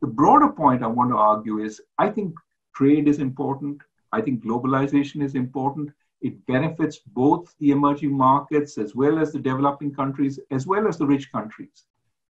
The 0.00 0.08
broader 0.08 0.48
point 0.48 0.82
I 0.82 0.86
want 0.88 1.10
to 1.10 1.16
argue 1.16 1.58
is 1.60 1.80
I 1.98 2.08
think 2.08 2.34
trade 2.74 3.08
is 3.08 3.18
important, 3.18 3.82
I 4.12 4.20
think 4.20 4.44
globalization 4.44 5.22
is 5.22 5.34
important, 5.34 5.90
It 6.20 6.46
benefits 6.46 6.98
both 6.98 7.54
the 7.58 7.70
emerging 7.70 8.12
markets 8.16 8.76
as 8.78 8.94
well 8.94 9.18
as 9.18 9.32
the 9.32 9.38
developing 9.38 9.94
countries, 9.94 10.38
as 10.50 10.66
well 10.66 10.86
as 10.86 10.98
the 10.98 11.06
rich 11.06 11.30
countries. 11.32 11.86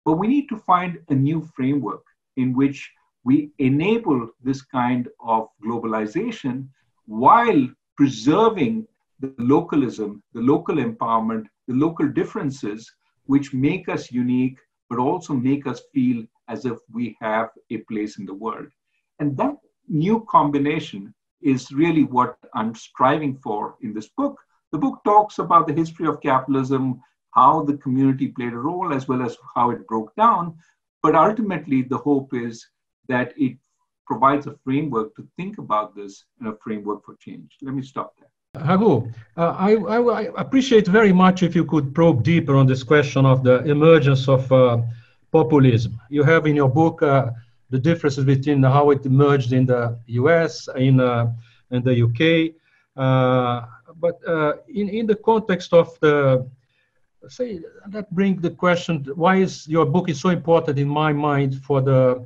But 0.04 0.14
we 0.14 0.26
need 0.26 0.48
to 0.48 0.56
find 0.56 0.98
a 1.08 1.14
new 1.14 1.42
framework 1.42 2.04
in 2.36 2.54
which 2.54 2.90
we 3.24 3.50
enable 3.58 4.30
this 4.42 4.62
kind 4.62 5.08
of 5.20 5.48
globalization 5.64 6.68
while 7.06 7.68
preserving 7.96 8.86
the 9.20 9.34
localism, 9.38 10.22
the 10.32 10.40
local 10.40 10.76
empowerment, 10.76 11.46
the 11.68 11.74
local 11.74 12.08
differences, 12.08 12.90
which 13.26 13.54
make 13.54 13.88
us 13.88 14.10
unique, 14.10 14.58
but 14.88 14.98
also 14.98 15.32
make 15.34 15.66
us 15.66 15.82
feel 15.92 16.24
as 16.48 16.64
if 16.64 16.78
we 16.92 17.16
have 17.20 17.48
a 17.70 17.78
place 17.88 18.18
in 18.18 18.26
the 18.26 18.34
world. 18.34 18.68
And 19.18 19.36
that 19.36 19.56
new 19.88 20.26
combination 20.28 21.14
is 21.42 21.72
really 21.72 22.04
what 22.04 22.36
I'm 22.54 22.74
striving 22.74 23.36
for 23.36 23.76
in 23.82 23.92
this 23.92 24.08
book. 24.08 24.38
The 24.72 24.78
book 24.78 25.00
talks 25.04 25.38
about 25.38 25.66
the 25.66 25.74
history 25.74 26.06
of 26.06 26.20
capitalism, 26.20 27.00
how 27.32 27.62
the 27.62 27.76
community 27.78 28.28
played 28.28 28.52
a 28.52 28.58
role, 28.58 28.92
as 28.92 29.08
well 29.08 29.22
as 29.22 29.36
how 29.54 29.70
it 29.70 29.86
broke 29.86 30.14
down. 30.16 30.56
But 31.02 31.14
ultimately, 31.14 31.82
the 31.82 31.98
hope 31.98 32.32
is 32.34 32.66
that 33.08 33.32
it 33.36 33.56
provides 34.06 34.46
a 34.46 34.56
framework 34.64 35.14
to 35.16 35.28
think 35.36 35.58
about 35.58 35.94
this 35.94 36.24
and 36.38 36.48
a 36.48 36.56
framework 36.62 37.04
for 37.04 37.16
change. 37.16 37.56
Let 37.62 37.74
me 37.74 37.82
stop 37.82 38.14
there. 38.18 38.33
Raghu, 38.54 39.10
uh, 39.36 39.54
I, 39.58 39.74
I, 39.74 40.00
I, 40.00 40.22
appreciate 40.36 40.86
very 40.86 41.12
much 41.12 41.42
if 41.42 41.56
you 41.56 41.64
could 41.64 41.92
probe 41.94 42.22
deeper 42.22 42.54
on 42.54 42.66
this 42.66 42.84
question 42.84 43.26
of 43.26 43.42
the 43.42 43.64
emergence 43.64 44.28
of 44.28 44.50
uh, 44.52 44.80
populism. 45.32 46.00
You 46.08 46.22
have 46.22 46.46
in 46.46 46.54
your 46.54 46.68
book 46.68 47.02
uh, 47.02 47.30
the 47.70 47.78
differences 47.78 48.24
between 48.24 48.62
how 48.62 48.90
it 48.90 49.04
emerged 49.04 49.52
in 49.52 49.66
the 49.66 49.98
US, 50.06 50.68
in, 50.76 51.00
uh, 51.00 51.32
in 51.72 51.82
the 51.82 52.02
UK. 52.04 52.54
Uh, 52.96 53.66
but 53.96 54.20
uh, 54.26 54.52
in, 54.68 54.88
in 54.88 55.06
the 55.06 55.16
context 55.16 55.72
of 55.72 55.98
the, 55.98 56.48
say, 57.26 57.60
that 57.88 58.08
brings 58.14 58.40
the 58.40 58.50
question, 58.50 59.04
why 59.16 59.36
is 59.36 59.66
your 59.66 59.84
book 59.84 60.08
is 60.08 60.20
so 60.20 60.28
important 60.28 60.78
in 60.78 60.88
my 60.88 61.12
mind 61.12 61.60
for 61.64 61.82
the, 61.82 62.24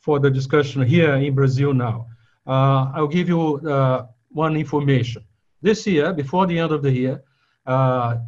for 0.00 0.18
the 0.18 0.30
discussion 0.30 0.82
here 0.82 1.16
in 1.16 1.34
Brazil 1.34 1.74
now? 1.74 2.06
I'll 2.46 3.06
give 3.06 3.28
you 3.28 3.60
one 4.30 4.56
information. 4.56 5.22
This 5.60 5.84
year, 5.88 6.12
before 6.12 6.46
the 6.46 6.56
end 6.56 6.70
of 6.70 6.82
the 6.82 6.92
year, 6.92 7.20
uh, 7.66 8.18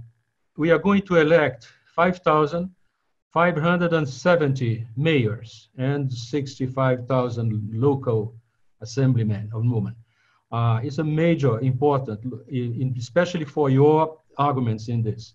we 0.56 0.72
are 0.72 0.80
going 0.80 1.02
to 1.02 1.14
elect 1.16 1.68
5,570 1.94 4.86
mayors 4.96 5.68
and 5.78 6.12
65,000 6.12 7.70
local 7.72 8.34
assemblymen 8.80 9.48
or 9.54 9.60
women. 9.60 9.94
Uh, 10.50 10.80
it's 10.82 10.98
a 10.98 11.04
major 11.04 11.60
important, 11.60 12.18
in, 12.48 12.96
especially 12.98 13.44
for 13.44 13.70
your 13.70 14.18
arguments 14.36 14.88
in 14.88 15.00
this. 15.00 15.34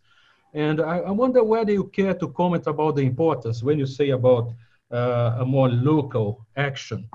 And 0.54 0.82
I, 0.82 0.98
I, 0.98 1.12
wonder 1.12 1.46
whether 1.46 1.72
you 1.72 1.86
care 1.86 2.14
to 2.14 2.28
comment 2.30 2.68
about 2.68 2.98
the 2.98 3.04
importance 3.04 3.64
when 3.64 3.80
you 3.80 3.86
say 3.86 4.10
about 4.10 4.52
uh, 4.92 5.38
a 5.40 5.46
more 5.46 5.70
local 5.70 6.46
action, 6.58 7.08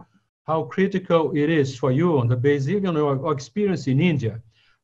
how 0.46 0.62
critical 0.62 1.36
it 1.36 1.50
is 1.50 1.78
for 1.78 1.92
you 1.92 2.18
on 2.18 2.28
the 2.28 2.36
basis 2.36 2.70
even 2.70 2.94
your 2.94 3.30
experience 3.30 3.86
in 3.86 4.00
India 4.00 4.40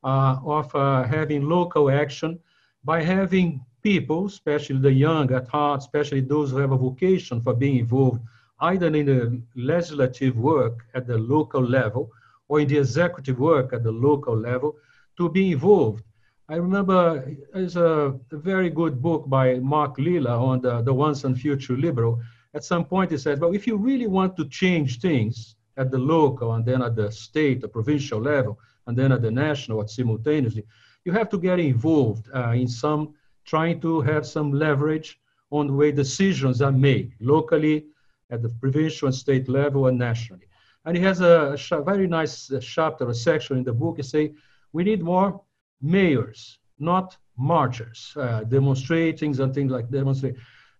of 0.06 0.74
uh, 0.74 1.02
having 1.04 1.48
local 1.48 1.90
action 1.90 2.38
by 2.84 3.02
having 3.02 3.60
people, 3.82 4.26
especially 4.26 4.78
the 4.78 4.92
young 4.92 5.32
at 5.32 5.48
heart, 5.48 5.80
especially 5.80 6.20
those 6.20 6.50
who 6.50 6.58
have 6.58 6.72
a 6.72 6.76
vocation 6.76 7.40
for 7.40 7.54
being 7.54 7.78
involved 7.78 8.20
either 8.60 8.86
in 8.86 9.06
the 9.06 9.42
legislative 9.54 10.36
work 10.36 10.86
at 10.94 11.06
the 11.06 11.18
local 11.18 11.62
level 11.62 12.10
or 12.48 12.60
in 12.60 12.68
the 12.68 12.78
executive 12.78 13.38
work 13.38 13.72
at 13.72 13.82
the 13.82 13.92
local 13.92 14.36
level, 14.36 14.76
to 15.18 15.28
be 15.28 15.52
involved. 15.52 16.02
I 16.48 16.56
remember 16.56 17.36
there's 17.52 17.76
a, 17.76 18.18
a 18.30 18.36
very 18.36 18.70
good 18.70 19.02
book 19.02 19.28
by 19.28 19.58
Mark 19.58 19.98
Lilla 19.98 20.38
on 20.38 20.60
the, 20.60 20.80
the 20.82 20.94
once 20.94 21.24
and 21.24 21.38
future 21.38 21.76
liberal. 21.76 22.20
At 22.54 22.64
some 22.64 22.84
point, 22.84 23.10
he 23.10 23.18
said, 23.18 23.40
well, 23.40 23.54
if 23.54 23.66
you 23.66 23.76
really 23.76 24.06
want 24.06 24.36
to 24.36 24.48
change 24.48 25.00
things 25.00 25.56
at 25.76 25.90
the 25.90 25.98
local 25.98 26.52
and 26.54 26.64
then 26.64 26.82
at 26.82 26.94
the 26.94 27.10
state, 27.10 27.60
the 27.60 27.68
provincial 27.68 28.20
level, 28.20 28.58
and 28.86 28.96
then 28.96 29.12
at 29.12 29.22
the 29.22 29.30
national, 29.30 29.78
or 29.78 29.88
simultaneously, 29.88 30.64
you 31.04 31.12
have 31.12 31.28
to 31.30 31.38
get 31.38 31.58
involved 31.58 32.28
uh, 32.34 32.50
in 32.50 32.68
some 32.68 33.14
trying 33.44 33.80
to 33.80 34.00
have 34.00 34.26
some 34.26 34.52
leverage 34.52 35.20
on 35.50 35.68
the 35.68 35.72
way 35.72 35.92
decisions 35.92 36.60
are 36.60 36.72
made 36.72 37.12
locally, 37.20 37.86
at 38.30 38.42
the 38.42 38.48
provincial 38.48 39.06
and 39.06 39.14
state 39.14 39.48
level, 39.48 39.86
and 39.86 39.98
nationally. 39.98 40.46
And 40.84 40.96
he 40.96 41.02
has 41.04 41.20
a, 41.20 41.56
a 41.70 41.82
very 41.82 42.06
nice 42.06 42.50
uh, 42.50 42.60
chapter, 42.60 43.08
a 43.08 43.14
section 43.14 43.58
in 43.58 43.64
the 43.64 43.72
book. 43.72 43.96
He 43.96 44.02
say 44.02 44.32
we 44.72 44.84
need 44.84 45.02
more 45.02 45.40
mayors, 45.80 46.58
not 46.78 47.16
marchers, 47.36 48.12
uh, 48.16 48.44
demonstrating 48.44 49.38
and 49.40 49.54
things 49.54 49.70
like 49.70 49.90
demonstrate. 49.90 50.36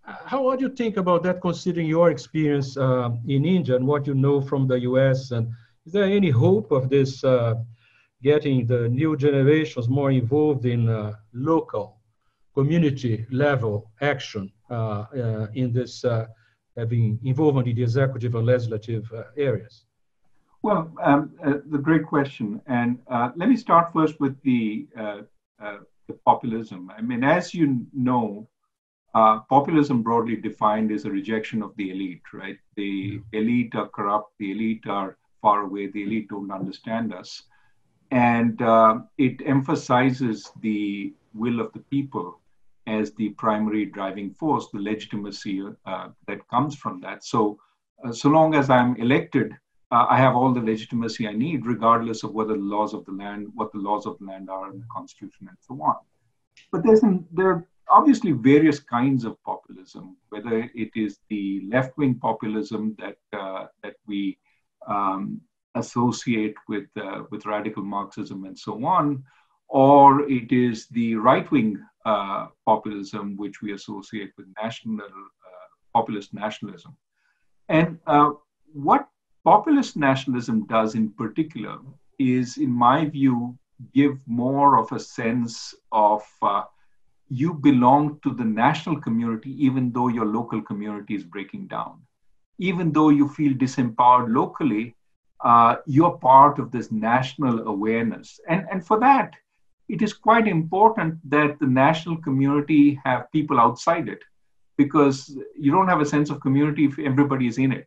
Uh, 0.07 0.15
how 0.25 0.45
would 0.45 0.61
you 0.61 0.69
think 0.69 0.97
about 0.97 1.23
that, 1.25 1.41
considering 1.41 1.87
your 1.87 2.11
experience 2.11 2.77
uh, 2.77 3.11
in 3.27 3.45
India 3.45 3.77
and 3.77 3.87
what 3.87 4.07
you 4.07 4.15
know 4.15 4.41
from 4.41 4.67
the 4.67 4.81
U.S. 4.81 5.31
And 5.33 5.49
is 5.85 5.93
there 5.93 6.05
any 6.05 6.31
hope 6.31 6.71
of 6.71 6.89
this 6.89 7.23
uh, 7.25 7.55
getting 8.23 8.67
the 8.67 8.89
new 8.89 9.17
generations 9.17 9.89
more 9.89 10.11
involved 10.11 10.65
in 10.65 10.89
uh, 10.89 11.15
local 11.33 11.97
community 12.55 13.27
level 13.31 13.91
action 14.01 14.51
uh, 14.71 14.75
uh, 14.75 15.47
in 15.55 15.73
this 15.73 16.05
uh, 16.05 16.27
having 16.77 17.19
involvement 17.25 17.69
in 17.69 17.77
the 17.77 17.83
executive 17.83 18.35
and 18.35 18.47
legislative 18.47 19.05
areas? 19.37 19.85
Well, 20.63 20.91
um, 21.03 21.33
uh, 21.45 21.59
the 21.71 21.79
great 21.79 22.05
question. 22.05 22.61
And 22.67 22.99
uh, 23.09 23.31
let 23.37 23.49
me 23.49 23.57
start 23.57 23.93
first 23.93 24.19
with 24.19 24.41
the, 24.43 24.89
uh, 24.99 25.21
the 26.09 26.15
populism. 26.25 26.91
I 26.97 27.03
mean, 27.03 27.23
as 27.23 27.55
you 27.55 27.87
know, 27.93 28.49
populism 29.49 30.03
broadly 30.03 30.37
defined 30.37 30.91
is 30.91 31.05
a 31.05 31.11
rejection 31.11 31.63
of 31.63 31.75
the 31.77 31.91
elite, 31.91 32.23
right? 32.33 32.59
The 32.75 33.21
elite 33.33 33.75
are 33.75 33.89
corrupt, 33.89 34.33
the 34.39 34.51
elite 34.51 34.87
are 34.89 35.17
far 35.41 35.63
away, 35.63 35.87
the 35.87 36.03
elite 36.03 36.29
don't 36.29 36.51
understand 36.51 37.15
us. 37.15 37.43
And 38.11 38.61
it 39.19 39.43
emphasizes 39.45 40.51
the 40.61 41.13
will 41.35 41.61
of 41.61 41.73
the 41.73 41.81
people 41.91 42.41
as 42.87 43.13
the 43.15 43.31
primary 43.31 43.85
driving 43.85 44.31
force, 44.33 44.69
the 44.73 44.79
legitimacy 44.79 45.63
uh, 45.87 46.09
that 46.27 46.47
comes 46.49 46.77
from 46.77 47.01
that. 47.01 47.25
So, 47.25 47.59
uh, 48.05 48.13
so 48.13 48.29
long 48.29 48.55
as 48.55 48.71
I'm 48.71 48.97
elected, 48.97 49.53
uh, 49.91 50.07
I 50.09 50.19
have 50.19 50.37
all 50.37 50.53
the 50.53 50.61
legitimacy 50.61 51.27
I 51.29 51.33
need, 51.33 51.67
regardless 51.67 52.23
of 52.23 52.33
whether 52.33 52.55
the 52.55 52.61
laws 52.61 52.95
of 52.95 53.05
the 53.05 53.13
land, 53.13 53.49
what 53.55 53.73
the 53.73 53.79
laws 53.79 54.07
of 54.07 54.19
the 54.19 54.25
land 54.27 54.51
are 54.51 54.71
in 54.71 54.79
the 54.79 54.87
constitution, 54.93 55.49
and 55.49 55.57
so 55.61 55.75
on. 55.83 55.97
But 56.73 56.83
there's 56.85 57.03
an, 57.03 57.27
there 57.33 57.51
are 57.51 57.69
obviously 57.89 58.33
various 58.33 58.81
kinds 58.81 59.25
of 59.25 59.41
populism, 59.45 60.17
whether 60.31 60.71
it 60.75 60.91
is 60.95 61.19
the 61.29 61.63
left-wing 61.69 62.17
populism 62.17 62.97
that 62.99 63.17
uh, 63.33 63.67
that 63.83 63.97
we 64.07 64.39
um, 64.87 65.41
associate 65.77 66.57
with 66.69 66.89
uh, 66.97 67.23
with 67.31 67.47
radical 67.47 67.85
Marxism 67.85 68.45
and 68.45 68.59
so 68.59 68.73
on, 68.85 69.25
or 69.69 70.29
it 70.39 70.53
is 70.53 70.87
the 70.89 71.17
right-wing 71.17 71.79
uh, 72.05 72.47
populism, 72.65 73.37
which 73.37 73.63
we 73.63 73.73
associate 73.73 74.33
with 74.37 74.47
national 74.63 75.05
uh, 75.05 75.69
populist 75.95 76.35
nationalism. 76.35 76.97
And 77.69 77.99
uh, 78.07 78.31
what 78.73 79.09
populist 79.45 79.97
nationalism 79.97 80.67
does 80.67 80.95
in 80.95 81.11
particular 81.11 81.79
is, 82.19 82.59
in 82.59 82.71
my 82.71 83.05
view, 83.07 83.59
give 83.93 84.19
more 84.27 84.79
of 84.79 84.93
a 84.93 85.01
sense 85.01 85.75
of 85.93 86.23
uh, 86.43 86.63
you 87.29 87.55
belong 87.55 88.19
to 88.23 88.33
the 88.33 88.45
national 88.45 89.01
community, 89.01 89.53
even 89.65 89.93
though 89.93 90.09
your 90.09 90.27
local 90.27 90.63
community 90.63 91.15
is 91.15 91.25
breaking 91.25 91.67
down. 91.67 92.01
Even 92.59 92.93
though 92.93 93.11
you 93.11 93.29
feel 93.29 93.53
disempowered 93.53 94.33
locally, 94.33 94.95
uh, 95.45 95.77
you're 95.87 96.19
part 96.19 96.59
of 96.59 96.71
this 96.71 96.91
national 96.91 97.69
awareness. 97.69 98.41
And, 98.49 98.67
and 98.71 98.87
for 98.87 98.99
that, 99.01 99.35
it 99.89 100.03
is 100.03 100.13
quite 100.13 100.49
important 100.49 101.19
that 101.31 101.59
the 101.61 101.67
national 101.67 102.17
community 102.19 103.01
have 103.05 103.31
people 103.33 103.61
outside 103.61 104.09
it 104.09 104.23
because 104.77 105.37
you 105.59 105.71
don't 105.71 105.89
have 105.89 106.01
a 106.01 106.07
sense 106.07 106.31
of 106.31 106.41
community 106.41 106.87
if 106.87 106.99
everybody 106.99 107.47
is 107.47 107.59
in 107.59 107.73
it. 107.73 107.87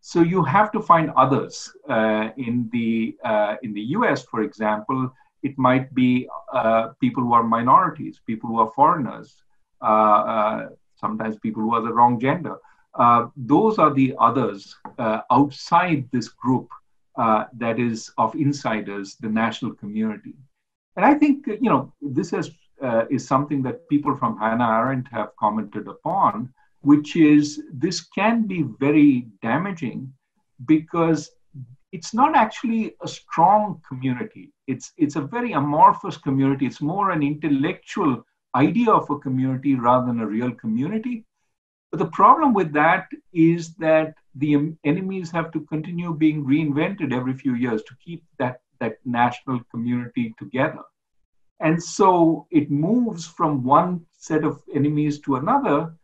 So 0.00 0.22
you 0.22 0.42
have 0.44 0.72
to 0.72 0.80
find 0.80 1.10
others. 1.16 1.72
Uh, 1.88 2.30
in 2.36 2.68
the 2.72 3.16
uh, 3.24 3.56
in 3.62 3.74
the 3.74 3.82
U.S., 3.98 4.24
for 4.24 4.42
example, 4.42 5.12
it 5.42 5.58
might 5.58 5.94
be 5.94 6.28
uh, 6.52 6.88
people 7.00 7.22
who 7.22 7.32
are 7.32 7.42
minorities, 7.42 8.20
people 8.26 8.48
who 8.48 8.58
are 8.60 8.72
foreigners, 8.74 9.42
uh, 9.82 9.84
uh, 9.84 10.68
sometimes 10.96 11.38
people 11.38 11.62
who 11.62 11.74
are 11.74 11.82
the 11.82 11.92
wrong 11.92 12.18
gender. 12.18 12.56
Uh, 12.94 13.26
those 13.36 13.78
are 13.78 13.92
the 13.94 14.14
others 14.18 14.76
outside 15.30 16.08
this 16.12 16.28
group 16.28 16.68
that 17.62 17.78
is 17.78 17.98
of 18.16 18.34
insiders, 18.34 19.16
the 19.24 19.28
national 19.28 19.72
community. 19.74 20.34
And 20.96 21.04
I 21.04 21.14
think, 21.14 21.46
you 21.46 21.70
know, 21.72 21.92
this 22.00 22.32
is, 22.32 22.50
uh, 22.82 23.04
is 23.10 23.26
something 23.26 23.62
that 23.62 23.88
people 23.88 24.16
from 24.16 24.38
Hannah 24.38 24.70
Arendt 24.78 25.08
have 25.08 25.30
commented 25.38 25.86
upon, 25.88 26.52
which 26.90 27.16
is 27.16 27.62
this 27.72 27.98
can 28.00 28.46
be 28.46 28.60
very 28.86 29.28
damaging 29.42 30.12
because 30.66 31.30
it's 31.92 32.12
not 32.14 32.36
actually 32.44 32.94
a 33.02 33.08
strong 33.08 33.82
community. 33.88 34.52
It's, 34.66 34.92
it's 34.96 35.16
a 35.16 35.20
very 35.36 35.52
amorphous 35.52 36.16
community. 36.16 36.64
It's 36.66 36.80
more 36.80 37.10
an 37.10 37.22
intellectual 37.22 38.12
idea 38.54 38.90
of 38.90 39.10
a 39.10 39.18
community 39.18 39.74
rather 39.74 40.06
than 40.06 40.20
a 40.20 40.26
real 40.26 40.52
community. 40.52 41.26
But 41.90 41.98
the 41.98 42.10
problem 42.10 42.54
with 42.54 42.72
that 42.72 43.08
is 43.32 43.74
that 43.76 44.14
the 44.36 44.74
enemies 44.84 45.30
have 45.32 45.50
to 45.52 45.60
continue 45.62 46.14
being 46.14 46.44
reinvented 46.44 47.12
every 47.12 47.34
few 47.34 47.54
years 47.54 47.82
to 47.82 47.96
keep 48.04 48.24
that, 48.38 48.60
that 48.78 48.98
national 49.04 49.60
community 49.70 50.34
together. 50.38 50.84
And 51.58 51.82
so 51.82 52.46
it 52.50 52.70
moves 52.70 53.26
from 53.26 53.64
one 53.64 54.06
set 54.12 54.44
of 54.44 54.62
enemies 54.74 55.18
to 55.20 55.36
another, 55.36 55.94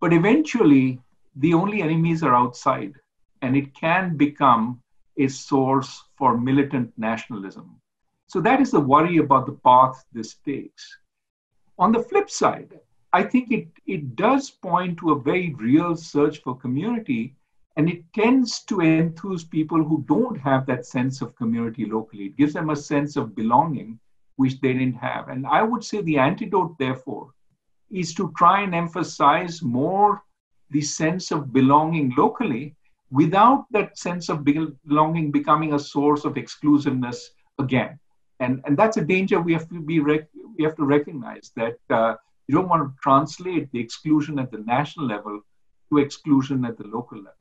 but 0.00 0.12
eventually 0.12 1.00
the 1.36 1.54
only 1.54 1.82
enemies 1.82 2.22
are 2.22 2.34
outside, 2.34 2.92
and 3.40 3.56
it 3.56 3.74
can 3.74 4.16
become 4.16 4.80
a 5.16 5.28
source 5.28 6.02
for 6.16 6.36
militant 6.38 6.92
nationalism. 6.96 7.80
So 8.26 8.40
that 8.42 8.60
is 8.60 8.70
the 8.70 8.80
worry 8.80 9.16
about 9.18 9.46
the 9.46 9.58
path 9.64 10.04
this 10.12 10.34
takes. 10.44 10.98
On 11.78 11.90
the 11.90 12.02
flip 12.02 12.30
side, 12.30 12.78
I 13.12 13.22
think 13.22 13.50
it, 13.50 13.68
it 13.86 14.16
does 14.16 14.50
point 14.50 14.98
to 14.98 15.12
a 15.12 15.20
very 15.20 15.54
real 15.54 15.94
search 15.96 16.42
for 16.42 16.56
community, 16.56 17.34
and 17.76 17.88
it 17.88 18.04
tends 18.14 18.60
to 18.64 18.80
enthuse 18.80 19.44
people 19.44 19.82
who 19.84 20.04
don't 20.08 20.36
have 20.36 20.66
that 20.66 20.86
sense 20.86 21.20
of 21.20 21.36
community 21.36 21.84
locally. 21.86 22.26
It 22.26 22.36
gives 22.36 22.54
them 22.54 22.70
a 22.70 22.76
sense 22.76 23.16
of 23.16 23.34
belonging, 23.34 23.98
which 24.36 24.60
they 24.60 24.72
didn't 24.72 24.94
have. 24.94 25.28
And 25.28 25.46
I 25.46 25.62
would 25.62 25.84
say 25.84 26.00
the 26.02 26.18
antidote, 26.18 26.78
therefore, 26.78 27.34
is 27.90 28.14
to 28.14 28.32
try 28.36 28.62
and 28.62 28.74
emphasize 28.74 29.62
more 29.62 30.22
the 30.70 30.80
sense 30.80 31.30
of 31.30 31.52
belonging 31.52 32.14
locally 32.16 32.74
without 33.10 33.66
that 33.70 33.98
sense 33.98 34.30
of 34.30 34.42
belonging 34.42 35.30
becoming 35.30 35.74
a 35.74 35.78
source 35.78 36.24
of 36.24 36.38
exclusiveness 36.38 37.30
again. 37.58 37.98
And, 38.40 38.62
and 38.64 38.76
that's 38.76 38.96
a 38.96 39.04
danger 39.04 39.38
we 39.40 39.52
have 39.52 39.68
to 39.68 39.80
be 39.80 40.00
rec- 40.00 40.30
we 40.56 40.64
have 40.64 40.76
to 40.76 40.84
recognize 40.84 41.52
that 41.56 41.76
uh, 41.90 42.14
you 42.46 42.54
don't 42.54 42.68
want 42.68 42.82
to 42.82 43.02
translate 43.02 43.70
the 43.70 43.80
exclusion 43.80 44.38
at 44.38 44.50
the 44.50 44.58
national 44.58 45.06
level 45.06 45.40
to 45.90 45.98
exclusion 45.98 46.64
at 46.64 46.76
the 46.78 46.86
local 46.86 47.18
level. 47.18 47.32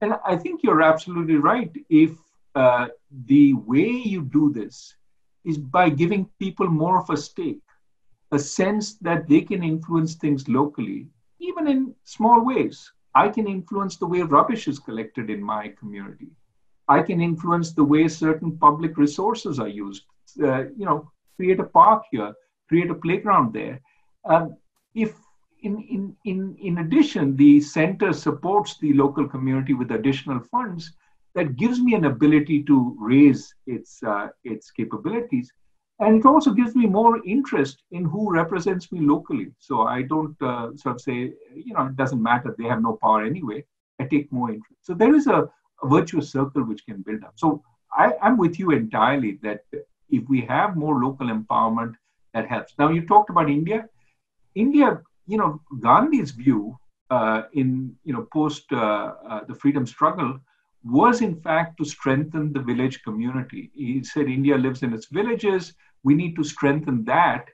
And 0.00 0.14
I 0.26 0.36
think 0.36 0.62
you're 0.62 0.82
absolutely 0.82 1.36
right. 1.36 1.70
If 1.88 2.12
uh, 2.54 2.88
the 3.26 3.54
way 3.54 3.88
you 3.88 4.22
do 4.22 4.52
this 4.52 4.94
is 5.44 5.58
by 5.58 5.88
giving 5.88 6.28
people 6.38 6.68
more 6.68 6.98
of 7.00 7.10
a 7.10 7.16
stake, 7.16 7.62
a 8.32 8.38
sense 8.38 8.96
that 8.98 9.28
they 9.28 9.42
can 9.42 9.62
influence 9.62 10.14
things 10.14 10.48
locally, 10.48 11.06
even 11.38 11.68
in 11.68 11.94
small 12.04 12.44
ways. 12.44 12.90
I 13.14 13.28
can 13.28 13.46
influence 13.46 13.96
the 13.96 14.06
way 14.06 14.22
rubbish 14.22 14.68
is 14.68 14.78
collected 14.78 15.28
in 15.28 15.42
my 15.42 15.68
community. 15.78 16.30
I 16.88 17.02
can 17.02 17.20
influence 17.20 17.72
the 17.72 17.84
way 17.84 18.08
certain 18.08 18.56
public 18.58 18.96
resources 18.96 19.60
are 19.60 19.68
used. 19.68 20.04
Uh, 20.42 20.64
you 20.76 20.86
know, 20.86 21.10
create 21.36 21.60
a 21.60 21.64
park 21.64 22.04
here, 22.10 22.32
create 22.68 22.90
a 22.90 22.94
playground 22.94 23.52
there. 23.52 23.80
Um, 24.24 24.56
if 24.94 25.14
in, 25.62 25.80
in, 25.82 26.16
in, 26.24 26.56
in 26.60 26.78
addition, 26.78 27.36
the 27.36 27.60
center 27.60 28.12
supports 28.12 28.78
the 28.78 28.92
local 28.94 29.28
community 29.28 29.74
with 29.74 29.92
additional 29.92 30.40
funds, 30.40 30.92
that 31.34 31.56
gives 31.56 31.80
me 31.80 31.94
an 31.94 32.04
ability 32.04 32.62
to 32.64 32.96
raise 32.98 33.54
its, 33.66 34.02
uh, 34.02 34.28
its 34.44 34.70
capabilities. 34.70 35.50
And 35.98 36.18
it 36.18 36.26
also 36.26 36.52
gives 36.52 36.74
me 36.74 36.86
more 36.86 37.24
interest 37.24 37.84
in 37.92 38.04
who 38.04 38.30
represents 38.30 38.90
me 38.92 39.00
locally. 39.00 39.52
So 39.58 39.82
I 39.82 40.02
don't 40.02 40.36
uh, 40.42 40.74
sort 40.74 40.96
of 40.96 41.00
say, 41.00 41.32
you 41.54 41.74
know, 41.74 41.86
it 41.86 41.96
doesn't 41.96 42.22
matter, 42.22 42.54
they 42.58 42.64
have 42.64 42.82
no 42.82 42.98
power 43.00 43.24
anyway. 43.24 43.64
I 44.00 44.04
take 44.04 44.30
more 44.32 44.50
interest. 44.50 44.80
So 44.82 44.94
there 44.94 45.14
is 45.14 45.26
a, 45.26 45.48
a 45.82 45.88
virtuous 45.88 46.30
circle 46.30 46.64
which 46.64 46.84
can 46.84 47.02
build 47.02 47.22
up. 47.24 47.34
So 47.36 47.62
I, 47.96 48.12
I'm 48.20 48.36
with 48.36 48.58
you 48.58 48.72
entirely 48.72 49.38
that 49.42 49.64
if 50.10 50.28
we 50.28 50.40
have 50.42 50.76
more 50.76 51.02
local 51.02 51.28
empowerment, 51.28 51.94
that 52.34 52.48
helps. 52.48 52.74
Now, 52.78 52.90
you 52.90 53.06
talked 53.06 53.30
about 53.30 53.48
India. 53.48 53.88
India, 54.54 55.00
you 55.26 55.38
know, 55.38 55.60
Gandhi's 55.80 56.30
view 56.30 56.76
uh, 57.10 57.42
in, 57.52 57.94
you 58.04 58.12
know, 58.12 58.26
post 58.32 58.64
uh, 58.72 59.14
uh 59.28 59.44
the 59.44 59.54
freedom 59.54 59.86
struggle 59.86 60.38
was 60.84 61.20
in 61.20 61.40
fact 61.40 61.78
to 61.78 61.84
strengthen 61.84 62.52
the 62.52 62.60
village 62.60 63.02
community. 63.02 63.70
He 63.74 64.02
said 64.02 64.26
India 64.26 64.56
lives 64.56 64.82
in 64.82 64.92
its 64.92 65.06
villages 65.06 65.74
we 66.02 66.14
need 66.14 66.36
to 66.36 66.44
strengthen 66.44 67.04
that. 67.04 67.46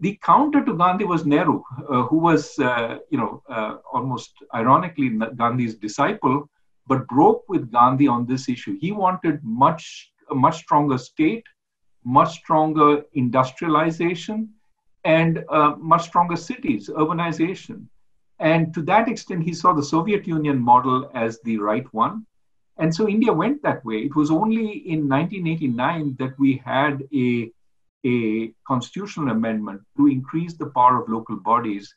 The 0.00 0.18
counter 0.22 0.64
to 0.64 0.74
Gandhi 0.74 1.04
was 1.04 1.24
Nehru, 1.24 1.62
uh, 1.88 2.02
who 2.02 2.18
was, 2.18 2.58
uh, 2.58 2.98
you 3.10 3.18
know, 3.18 3.42
uh, 3.48 3.76
almost 3.92 4.32
ironically 4.54 5.18
Gandhi's 5.36 5.74
disciple, 5.74 6.48
but 6.86 7.06
broke 7.08 7.44
with 7.48 7.72
Gandhi 7.72 8.06
on 8.06 8.26
this 8.26 8.48
issue. 8.48 8.76
He 8.78 8.92
wanted 8.92 9.42
much, 9.42 10.12
a 10.30 10.34
much 10.34 10.58
stronger 10.58 10.98
state, 10.98 11.44
much 12.04 12.34
stronger 12.34 13.02
industrialization, 13.14 14.50
and 15.06 15.44
uh, 15.48 15.74
much 15.78 16.04
stronger 16.08 16.34
cities, 16.36 16.88
urbanization. 16.88 17.86
And 18.40 18.74
to 18.74 18.82
that 18.82 19.08
extent, 19.08 19.44
he 19.44 19.54
saw 19.54 19.72
the 19.72 19.88
Soviet 19.94 20.26
Union 20.26 20.58
model 20.60 21.10
as 21.14 21.40
the 21.44 21.58
right 21.58 21.86
one. 21.94 22.26
And 22.78 22.94
so 22.94 23.08
India 23.08 23.32
went 23.32 23.62
that 23.62 23.84
way. 23.84 23.98
It 23.98 24.16
was 24.16 24.30
only 24.30 24.66
in 24.94 25.08
1989 25.08 26.16
that 26.18 26.38
we 26.38 26.60
had 26.64 27.04
a 27.14 27.50
a 28.04 28.52
constitutional 28.68 29.30
amendment 29.30 29.80
to 29.96 30.06
increase 30.06 30.54
the 30.54 30.70
power 30.78 31.02
of 31.02 31.08
local 31.08 31.36
bodies. 31.36 31.94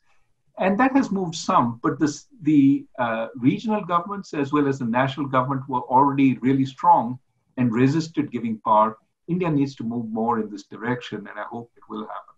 And 0.58 0.78
that 0.80 0.96
has 0.96 1.12
moved 1.12 1.36
some, 1.36 1.78
but 1.84 2.00
this, 2.00 2.26
the 2.42 2.84
uh, 2.98 3.28
regional 3.36 3.84
governments 3.84 4.34
as 4.34 4.52
well 4.52 4.66
as 4.66 4.80
the 4.80 4.86
national 4.86 5.26
government 5.26 5.68
were 5.68 5.82
already 5.82 6.36
really 6.38 6.66
strong 6.66 7.20
and 7.58 7.72
resisted 7.72 8.32
giving 8.32 8.58
power. 8.64 8.98
India 9.28 9.48
needs 9.50 9.76
to 9.76 9.84
move 9.84 10.06
more 10.08 10.40
in 10.40 10.50
this 10.50 10.64
direction, 10.64 11.18
and 11.28 11.38
I 11.38 11.44
hope 11.44 11.70
it 11.76 11.84
will 11.88 12.06
happen. 12.14 12.29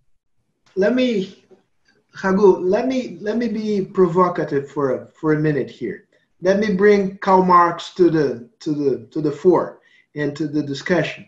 Let 0.77 0.95
me, 0.95 1.45
Raghu, 2.23 2.59
let 2.59 2.87
me 2.89 3.19
let 3.21 3.37
me 3.37 3.49
be 3.49 3.85
provocative 3.85 4.71
for 4.71 4.95
a 4.95 5.07
for 5.09 5.35
a 5.35 5.39
minute 5.39 5.71
here. 5.71 6.07
Let 6.41 6.59
me 6.59 6.75
bring 6.75 7.19
Karl 7.19 7.45
Marx 7.45 7.95
to 7.95 8.11
the 8.11 8.49
to 8.61 8.73
the 8.73 9.07
to 9.11 9.21
the 9.21 9.33
fore 9.33 9.81
and 10.15 10.37
to 10.37 10.49
the 10.49 10.63
discussion 10.63 11.27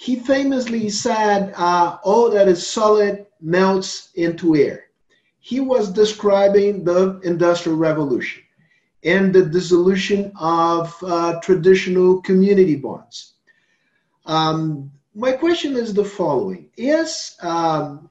he 0.00 0.16
famously 0.16 0.88
said, 0.88 1.52
uh, 1.58 1.98
All 2.02 2.30
that 2.30 2.48
is 2.48 2.66
solid 2.66 3.26
melts 3.42 4.12
into 4.14 4.56
air. 4.56 4.84
He 5.40 5.60
was 5.60 5.90
describing 5.90 6.84
the 6.84 7.20
Industrial 7.22 7.76
Revolution 7.76 8.42
and 9.04 9.30
the 9.30 9.44
dissolution 9.44 10.32
of 10.40 10.96
uh, 11.02 11.38
traditional 11.42 12.22
community 12.22 12.76
bonds. 12.76 13.34
Um, 14.24 14.90
my 15.14 15.32
question 15.32 15.76
is 15.76 15.92
the 15.92 16.04
following 16.04 16.70
Is 16.78 17.36
um, 17.42 18.08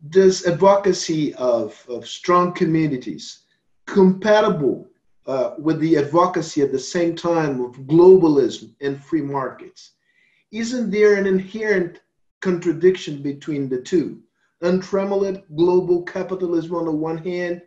this 0.00 0.46
advocacy 0.46 1.34
of, 1.34 1.84
of 1.88 2.06
strong 2.06 2.52
communities 2.52 3.40
compatible 3.86 4.88
uh, 5.26 5.54
with 5.58 5.80
the 5.80 5.96
advocacy 5.96 6.62
at 6.62 6.72
the 6.72 6.78
same 6.78 7.14
time 7.16 7.60
of 7.60 7.72
globalism 7.86 8.72
and 8.80 9.02
free 9.04 9.22
markets? 9.22 9.92
isn't 10.50 10.90
there 10.90 11.14
an 11.14 11.26
inherent 11.26 12.00
contradiction 12.40 13.22
between 13.22 13.68
the 13.68 13.80
two? 13.80 14.20
Untrammeled 14.62 15.42
global 15.56 16.02
capitalism 16.02 16.74
on 16.74 16.86
the 16.86 16.92
one 16.92 17.18
hand, 17.18 17.62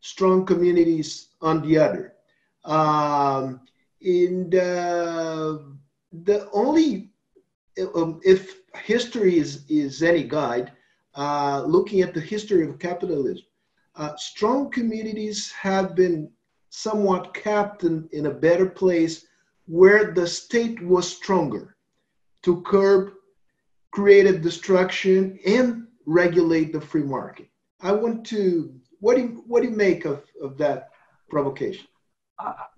strong 0.00 0.46
communities 0.46 1.28
on 1.40 1.66
the 1.66 1.78
other. 1.78 2.14
Um, 2.64 3.60
and 4.02 4.54
uh, 4.54 5.58
the 6.12 6.48
only, 6.52 7.10
um, 7.94 8.20
if 8.24 8.60
history 8.76 9.38
is, 9.38 9.64
is 9.68 10.02
any 10.02 10.22
guide, 10.22 10.72
uh, 11.16 11.62
looking 11.66 12.00
at 12.02 12.14
the 12.14 12.20
history 12.20 12.68
of 12.68 12.78
capitalism, 12.78 13.44
uh, 13.96 14.14
strong 14.16 14.70
communities 14.70 15.50
have 15.52 15.94
been 15.94 16.30
somewhat 16.70 17.32
kept 17.32 17.84
in, 17.84 18.08
in 18.12 18.26
a 18.26 18.30
better 18.30 18.66
place 18.66 19.26
where 19.66 20.12
the 20.12 20.26
state 20.26 20.80
was 20.82 21.08
stronger 21.08 21.76
to 22.42 22.60
curb 22.62 23.12
creative 23.92 24.42
destruction 24.42 25.38
and 25.46 25.86
regulate 26.04 26.72
the 26.72 26.80
free 26.80 27.02
market. 27.02 27.48
I 27.80 27.92
want 27.92 28.26
to, 28.26 28.74
what 29.00 29.16
do 29.16 29.22
you, 29.22 29.44
what 29.46 29.62
do 29.62 29.70
you 29.70 29.74
make 29.74 30.04
of, 30.04 30.22
of 30.42 30.58
that 30.58 30.90
provocation? 31.30 31.86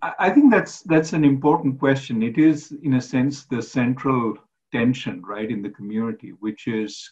I 0.02 0.30
think 0.30 0.52
that's 0.52 0.82
that's 0.82 1.12
an 1.12 1.24
important 1.24 1.80
question. 1.80 2.22
It 2.22 2.38
is, 2.38 2.72
in 2.84 2.94
a 2.94 3.00
sense, 3.00 3.44
the 3.46 3.60
central 3.60 4.38
tension, 4.70 5.20
right, 5.22 5.50
in 5.50 5.62
the 5.62 5.70
community, 5.70 6.30
which 6.38 6.68
is 6.68 7.10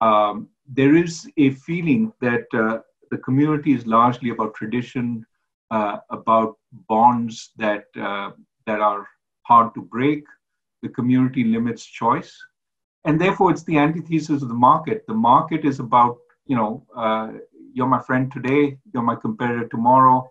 um, 0.00 0.48
there 0.72 0.94
is 0.94 1.28
a 1.36 1.50
feeling 1.50 2.12
that 2.20 2.46
uh, 2.54 2.78
the 3.10 3.18
community 3.18 3.72
is 3.72 3.86
largely 3.86 4.30
about 4.30 4.54
tradition, 4.54 5.26
uh, 5.70 5.98
about 6.10 6.56
bonds 6.88 7.50
that 7.56 7.84
uh, 8.00 8.30
that 8.66 8.80
are 8.80 9.06
hard 9.42 9.74
to 9.74 9.82
break, 9.82 10.24
the 10.82 10.88
community 10.88 11.44
limits 11.44 11.84
choice. 11.84 12.32
And 13.04 13.20
therefore, 13.20 13.50
it's 13.50 13.64
the 13.64 13.78
antithesis 13.78 14.42
of 14.42 14.48
the 14.48 14.54
market. 14.54 15.04
The 15.08 15.14
market 15.14 15.64
is 15.64 15.80
about, 15.80 16.18
you 16.46 16.56
know, 16.56 16.86
uh, 16.96 17.32
you're 17.74 17.86
my 17.86 18.00
friend 18.00 18.30
today, 18.30 18.78
you're 18.92 19.02
my 19.02 19.16
competitor 19.16 19.66
tomorrow, 19.68 20.28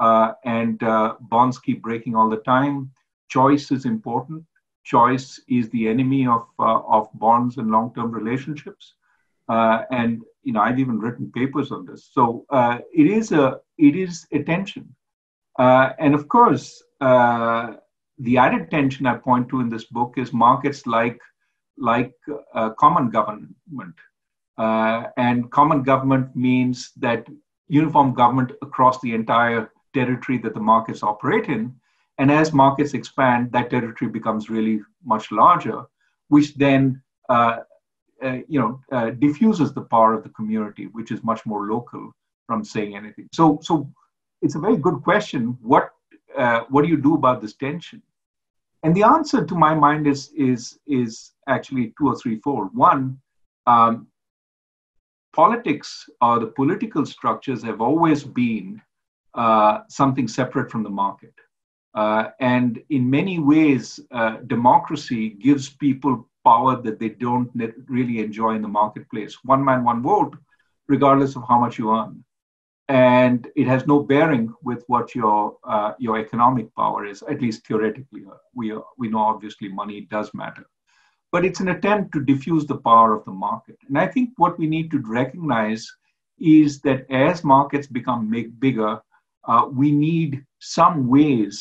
uh, 0.00 0.32
and 0.44 0.78
bonds 1.28 1.58
keep 1.58 1.82
breaking 1.82 2.14
all 2.14 2.30
the 2.30 2.42
time. 2.56 2.90
choice 3.28 3.70
is 3.70 3.84
important. 3.84 4.44
Choice 4.84 5.40
is 5.48 5.68
the 5.70 5.88
enemy 5.88 6.26
of, 6.26 6.46
of 6.58 7.08
bonds 7.14 7.56
and 7.58 7.70
long 7.70 7.92
term 7.94 8.10
relationships. 8.10 8.94
Uh, 9.52 9.78
and 10.00 10.10
you 10.46 10.52
know, 10.52 10.62
I've 10.66 10.80
even 10.84 10.98
written 10.98 11.30
papers 11.40 11.70
on 11.76 11.86
this. 11.88 12.02
So 12.16 12.22
uh, 12.58 12.78
it 13.00 13.06
is 13.18 13.26
a 13.32 13.44
it 13.88 13.94
is 14.04 14.26
a 14.32 14.40
tension, 14.52 14.84
uh, 15.64 15.86
and 16.04 16.12
of 16.18 16.24
course, 16.36 16.66
the 18.26 18.34
added 18.44 18.64
tension 18.70 19.06
I 19.06 19.14
point 19.28 19.48
to 19.50 19.60
in 19.60 19.68
this 19.68 19.86
book 19.96 20.12
is 20.22 20.32
markets 20.32 20.86
like 20.86 21.20
like 21.76 22.14
uh, 22.54 22.70
common 22.84 23.10
government, 23.10 23.96
uh, 24.58 25.04
and 25.16 25.50
common 25.50 25.82
government 25.82 26.34
means 26.34 26.92
that 26.96 27.26
uniform 27.68 28.14
government 28.14 28.52
across 28.62 29.00
the 29.00 29.14
entire 29.14 29.70
territory 29.94 30.38
that 30.38 30.54
the 30.54 30.60
markets 30.60 31.02
operate 31.02 31.48
in. 31.56 31.74
And 32.18 32.30
as 32.30 32.52
markets 32.52 32.94
expand, 32.94 33.52
that 33.52 33.70
territory 33.70 34.10
becomes 34.10 34.50
really 34.50 34.80
much 35.04 35.32
larger, 35.32 35.78
which 36.28 36.54
then 36.54 37.02
uh, 37.28 37.56
uh, 38.22 38.38
you 38.48 38.60
know, 38.60 38.80
uh, 38.92 39.10
diffuses 39.10 39.72
the 39.72 39.82
power 39.82 40.14
of 40.14 40.22
the 40.22 40.28
community, 40.30 40.86
which 40.86 41.10
is 41.10 41.22
much 41.22 41.44
more 41.46 41.66
local 41.66 42.12
from 42.46 42.64
saying 42.64 42.96
anything. 42.96 43.28
So, 43.32 43.58
so 43.62 43.90
it's 44.42 44.54
a 44.54 44.58
very 44.58 44.76
good 44.76 45.02
question. 45.02 45.56
What 45.62 45.90
uh, 46.36 46.62
what 46.70 46.82
do 46.82 46.88
you 46.88 46.96
do 46.96 47.14
about 47.14 47.40
this 47.42 47.54
tension? 47.54 48.02
And 48.82 48.94
the 48.94 49.04
answer, 49.04 49.44
to 49.44 49.54
my 49.54 49.74
mind, 49.74 50.06
is 50.06 50.30
is 50.36 50.78
is 50.86 51.32
actually 51.48 51.94
two 51.98 52.08
or 52.08 52.16
three 52.16 52.38
fold. 52.40 52.70
One, 52.74 53.18
um, 53.66 54.08
politics 55.32 56.08
or 56.20 56.38
the 56.38 56.46
political 56.46 57.06
structures 57.06 57.62
have 57.62 57.80
always 57.80 58.24
been 58.24 58.82
uh, 59.34 59.80
something 59.88 60.28
separate 60.28 60.70
from 60.70 60.82
the 60.82 60.90
market. 60.90 61.34
Uh, 61.94 62.30
and 62.40 62.82
in 62.90 63.08
many 63.08 63.38
ways, 63.38 64.00
uh, 64.12 64.36
democracy 64.46 65.30
gives 65.30 65.68
people 65.68 66.26
power 66.44 66.80
that 66.82 66.98
they 66.98 67.10
don't 67.10 67.50
really 67.88 68.18
enjoy 68.20 68.54
in 68.54 68.62
the 68.62 68.68
marketplace. 68.68 69.38
One 69.44 69.64
man, 69.64 69.84
one 69.84 70.02
vote, 70.02 70.36
regardless 70.88 71.36
of 71.36 71.44
how 71.48 71.58
much 71.58 71.78
you 71.78 71.94
earn. 71.94 72.24
And 72.88 73.48
it 73.56 73.66
has 73.66 73.86
no 73.86 74.00
bearing 74.00 74.52
with 74.62 74.84
what 74.88 75.14
your 75.14 75.56
uh, 75.64 75.92
your 75.98 76.18
economic 76.18 76.74
power 76.74 77.06
is, 77.06 77.22
at 77.22 77.40
least 77.40 77.66
theoretically. 77.66 78.24
We, 78.54 78.76
we 78.98 79.08
know 79.08 79.20
obviously 79.20 79.68
money 79.68 80.02
does 80.10 80.34
matter. 80.34 80.66
But 81.30 81.44
it's 81.46 81.60
an 81.60 81.68
attempt 81.68 82.12
to 82.12 82.24
diffuse 82.24 82.66
the 82.66 82.76
power 82.76 83.14
of 83.14 83.24
the 83.24 83.30
market. 83.30 83.78
And 83.88 83.96
I 83.98 84.06
think 84.06 84.30
what 84.36 84.58
we 84.58 84.66
need 84.66 84.90
to 84.90 84.98
recognize 84.98 85.90
is 86.38 86.80
that 86.80 87.10
as 87.10 87.44
markets 87.44 87.86
become 87.86 88.28
big, 88.28 88.58
bigger, 88.60 89.00
uh, 89.44 89.66
we 89.72 89.92
need 89.92 90.44
some 90.58 91.08
ways 91.08 91.54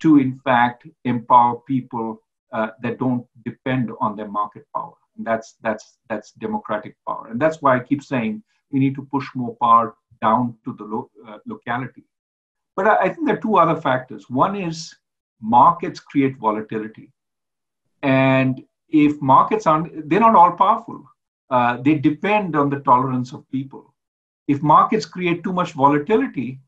to, 0.00 0.18
in 0.18 0.40
fact, 0.44 0.86
empower 1.04 1.56
people 1.66 2.22
uh, 2.52 2.68
that 2.82 2.98
don't 2.98 3.26
depend 3.44 3.90
on 4.00 4.16
their 4.16 4.28
market 4.28 4.64
power. 4.74 4.94
And 5.16 5.26
that's 5.26 5.56
that's 5.62 5.98
that's 6.08 6.32
democratic 6.32 6.96
power, 7.06 7.28
and 7.30 7.40
that's 7.40 7.60
why 7.60 7.76
I 7.76 7.80
keep 7.80 8.02
saying 8.02 8.42
we 8.70 8.78
need 8.78 8.94
to 8.94 9.02
push 9.02 9.26
more 9.34 9.56
power 9.60 9.96
down 10.22 10.56
to 10.64 10.74
the 10.74 10.84
lo- 10.84 11.10
uh, 11.26 11.38
locality. 11.46 12.04
But 12.76 12.86
I, 12.86 12.96
I 12.96 13.08
think 13.08 13.26
there 13.26 13.36
are 13.36 13.40
two 13.40 13.56
other 13.56 13.80
factors. 13.80 14.30
One 14.30 14.56
is 14.56 14.94
markets 15.40 16.00
create 16.00 16.36
volatility, 16.36 17.12
and 18.02 18.62
if 18.88 19.20
markets 19.20 19.66
aren't, 19.66 20.08
they're 20.08 20.20
not 20.20 20.36
all 20.36 20.52
powerful. 20.52 21.04
Uh, 21.50 21.78
they 21.82 21.96
depend 21.96 22.56
on 22.56 22.70
the 22.70 22.80
tolerance 22.80 23.32
of 23.32 23.48
people. 23.50 23.92
If 24.46 24.62
markets 24.62 25.04
create 25.04 25.42
too 25.44 25.52
much 25.52 25.72
volatility, 25.72 26.60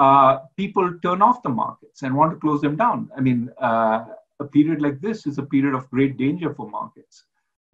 uh, 0.00 0.38
people 0.56 0.98
turn 1.02 1.22
off 1.22 1.42
the 1.42 1.48
markets 1.48 2.02
and 2.02 2.14
want 2.14 2.32
to 2.32 2.38
close 2.38 2.60
them 2.60 2.76
down. 2.76 3.10
I 3.16 3.20
mean, 3.20 3.50
uh, 3.60 4.04
a 4.40 4.44
period 4.44 4.80
like 4.80 5.00
this 5.00 5.26
is 5.26 5.38
a 5.38 5.42
period 5.42 5.74
of 5.74 5.90
great 5.90 6.16
danger 6.16 6.54
for 6.54 6.68
markets 6.68 7.24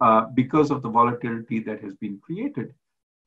uh, 0.01 0.25
because 0.33 0.71
of 0.71 0.81
the 0.81 0.89
volatility 0.89 1.59
that 1.59 1.81
has 1.81 1.95
been 1.95 2.19
created. 2.19 2.73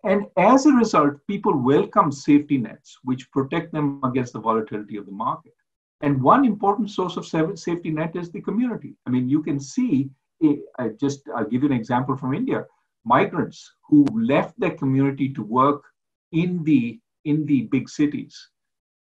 And 0.04 0.26
as 0.36 0.66
a 0.66 0.72
result, 0.72 1.14
people 1.26 1.56
welcome 1.56 2.12
safety 2.12 2.58
nets 2.58 2.98
which 3.02 3.30
protect 3.32 3.72
them 3.72 4.00
against 4.04 4.32
the 4.32 4.40
volatility 4.40 4.96
of 4.96 5.06
the 5.06 5.12
market. 5.12 5.54
And 6.00 6.22
one 6.22 6.44
important 6.44 6.90
source 6.90 7.16
of 7.16 7.26
safety 7.26 7.90
net 7.90 8.14
is 8.14 8.30
the 8.30 8.40
community. 8.40 8.94
I 9.06 9.10
mean, 9.10 9.28
you 9.28 9.42
can 9.42 9.58
see, 9.58 10.10
eh, 10.44 10.56
I 10.78 10.90
just 10.90 11.28
I'll 11.34 11.48
give 11.48 11.62
you 11.64 11.68
an 11.68 11.74
example 11.74 12.16
from 12.16 12.34
India. 12.34 12.64
Migrants 13.04 13.72
who 13.88 14.04
left 14.14 14.58
their 14.60 14.76
community 14.76 15.32
to 15.34 15.42
work 15.42 15.82
in 16.30 16.62
the 16.62 17.00
in 17.24 17.44
the 17.46 17.62
big 17.62 17.88
cities 17.88 18.50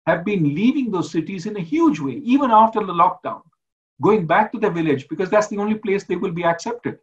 have 0.05 0.23
been 0.23 0.55
leaving 0.55 0.89
those 0.89 1.11
cities 1.11 1.45
in 1.45 1.57
a 1.57 1.69
huge 1.73 1.99
way, 1.99 2.13
even 2.23 2.49
after 2.49 2.79
the 2.85 2.93
lockdown 2.93 3.41
going 4.01 4.27
back 4.27 4.51
to 4.51 4.59
the 4.59 4.69
village 4.69 5.07
because 5.07 5.29
that's 5.29 5.47
the 5.47 5.57
only 5.57 5.75
place 5.75 6.03
they 6.03 6.15
will 6.15 6.31
be 6.31 6.43
accepted 6.43 6.99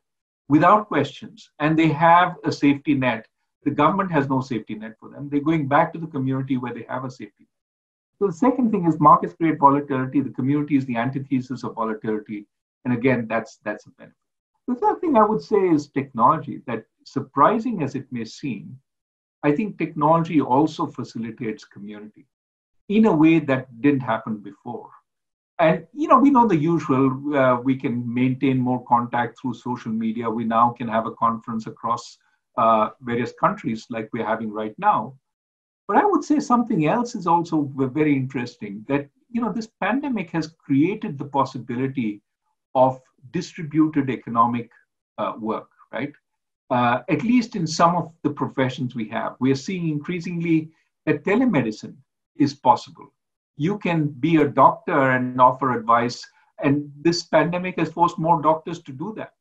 without 0.48 0.88
questions. 0.88 1.50
And 1.58 1.78
they 1.78 1.88
have 1.88 2.36
a 2.44 2.52
safety 2.52 2.94
net. 2.94 3.26
The 3.64 3.70
government 3.70 4.12
has 4.12 4.28
no 4.28 4.40
safety 4.40 4.74
net 4.74 4.96
for 5.00 5.08
them. 5.08 5.28
They're 5.28 5.40
going 5.40 5.68
back 5.68 5.92
to 5.92 5.98
the 5.98 6.06
community 6.06 6.56
where 6.56 6.74
they 6.74 6.86
have 6.88 7.04
a 7.04 7.10
safety 7.10 7.40
net. 7.40 7.48
So 8.18 8.26
the 8.26 8.32
second 8.32 8.70
thing 8.70 8.86
is 8.86 9.00
markets 9.00 9.34
create 9.34 9.58
volatility. 9.58 10.20
The 10.20 10.30
community 10.30 10.76
is 10.76 10.86
the 10.86 10.96
antithesis 10.96 11.64
of 11.64 11.74
volatility. 11.74 12.46
And 12.84 12.94
again, 12.94 13.26
that's 13.28 13.58
that's 13.64 13.86
a 13.86 13.90
benefit. 13.90 14.16
The 14.68 14.76
third 14.76 15.00
thing 15.00 15.16
I 15.16 15.24
would 15.24 15.42
say 15.42 15.68
is 15.68 15.88
technology, 15.88 16.62
that 16.66 16.84
surprising 17.04 17.82
as 17.82 17.94
it 17.94 18.06
may 18.10 18.24
seem, 18.24 18.78
I 19.42 19.52
think 19.52 19.78
technology 19.78 20.40
also 20.40 20.86
facilitates 20.86 21.64
community 21.64 22.26
in 22.88 23.06
a 23.06 23.14
way 23.14 23.40
that 23.40 23.80
didn't 23.80 24.00
happen 24.00 24.38
before 24.38 24.90
and 25.58 25.86
you 25.92 26.08
know 26.08 26.18
we 26.18 26.30
know 26.30 26.46
the 26.48 26.56
usual 26.56 27.36
uh, 27.36 27.56
we 27.60 27.76
can 27.76 28.12
maintain 28.12 28.58
more 28.58 28.84
contact 28.86 29.38
through 29.38 29.54
social 29.54 29.92
media. 29.92 30.28
We 30.28 30.44
now 30.44 30.70
can 30.70 30.88
have 30.88 31.06
a 31.06 31.12
conference 31.12 31.66
across 31.66 32.18
uh, 32.56 32.90
various 33.00 33.32
countries 33.38 33.86
like 33.90 34.08
we're 34.12 34.26
having 34.26 34.50
right 34.52 34.74
now. 34.78 35.14
But 35.86 35.98
i 35.98 36.04
would 36.04 36.24
say 36.24 36.40
something 36.40 36.86
else 36.86 37.14
is 37.14 37.26
also 37.26 37.70
very 37.76 38.16
interesting 38.16 38.84
that 38.88 39.08
you 39.30 39.40
know 39.40 39.52
this 39.52 39.68
pandemic 39.80 40.30
has 40.30 40.54
created 40.66 41.18
the 41.18 41.26
possibility 41.26 42.22
of 42.74 43.00
distributed 43.30 44.10
economic 44.10 44.70
uh, 45.18 45.34
work 45.38 45.68
right? 45.94 46.12
Uh, 46.70 47.00
at 47.08 47.22
least 47.22 47.56
in 47.56 47.66
some 47.66 47.94
of 47.96 48.12
the 48.22 48.30
professions 48.30 48.94
we 48.94 49.08
have. 49.08 49.36
We 49.38 49.52
are 49.52 49.62
seeing 49.66 49.88
increasingly 49.88 50.70
that 51.06 51.24
telemedicine 51.24 51.96
is 52.36 52.54
possible 52.54 53.12
you 53.56 53.78
can 53.78 54.08
be 54.08 54.36
a 54.36 54.48
doctor 54.48 55.10
and 55.10 55.40
offer 55.40 55.78
advice. 55.78 56.26
And 56.62 56.90
this 57.00 57.24
pandemic 57.24 57.78
has 57.78 57.92
forced 57.92 58.18
more 58.18 58.40
doctors 58.40 58.82
to 58.82 58.92
do 58.92 59.14
that. 59.16 59.32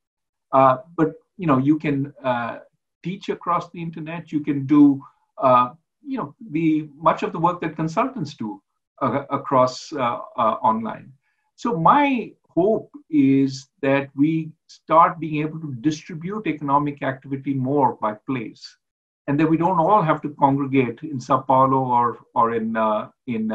Uh, 0.51 0.77
but 0.95 1.13
you 1.37 1.47
know 1.47 1.57
you 1.57 1.79
can 1.79 2.13
uh, 2.23 2.59
teach 3.03 3.29
across 3.29 3.69
the 3.71 3.81
internet. 3.81 4.31
You 4.31 4.41
can 4.41 4.65
do 4.65 5.03
uh, 5.37 5.69
you 6.05 6.17
know 6.17 6.35
the 6.51 6.89
much 6.95 7.23
of 7.23 7.31
the 7.31 7.39
work 7.39 7.61
that 7.61 7.75
consultants 7.75 8.35
do 8.35 8.61
uh, 9.01 9.25
across 9.29 9.91
uh, 9.93 10.19
uh, 10.37 10.55
online. 10.61 11.11
So 11.55 11.77
my 11.77 12.31
hope 12.49 12.91
is 13.09 13.67
that 13.81 14.09
we 14.15 14.51
start 14.67 15.19
being 15.19 15.41
able 15.41 15.59
to 15.59 15.73
distribute 15.81 16.45
economic 16.45 17.01
activity 17.01 17.53
more 17.53 17.97
by 17.99 18.13
place 18.27 18.77
and 19.25 19.39
that 19.39 19.49
we 19.49 19.57
don't 19.57 19.79
all 19.79 20.01
have 20.03 20.21
to 20.21 20.29
congregate 20.39 20.99
in 21.01 21.19
sao 21.19 21.39
paulo 21.41 21.79
or 21.79 22.19
or 22.35 22.53
in 22.53 22.77
in 23.25 23.51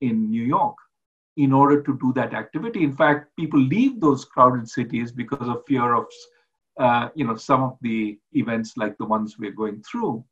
in 0.00 0.30
New 0.30 0.42
York 0.42 0.76
in 1.36 1.52
order 1.52 1.82
to 1.82 1.98
do 1.98 2.12
that 2.14 2.34
activity. 2.34 2.82
In 2.82 2.96
fact, 2.96 3.34
people 3.36 3.60
leave 3.60 4.00
those 4.00 4.24
crowded 4.24 4.68
cities 4.68 5.12
because 5.12 5.48
of 5.48 5.62
fear 5.66 5.94
of, 5.94 6.06
uh, 6.80 7.08
you 7.14 7.26
know, 7.26 7.36
some 7.36 7.62
of 7.62 7.76
the 7.82 8.18
events 8.32 8.76
like 8.76 8.96
the 8.98 9.04
ones 9.04 9.36
we're 9.38 9.50
going 9.50 9.82
through. 9.82 10.24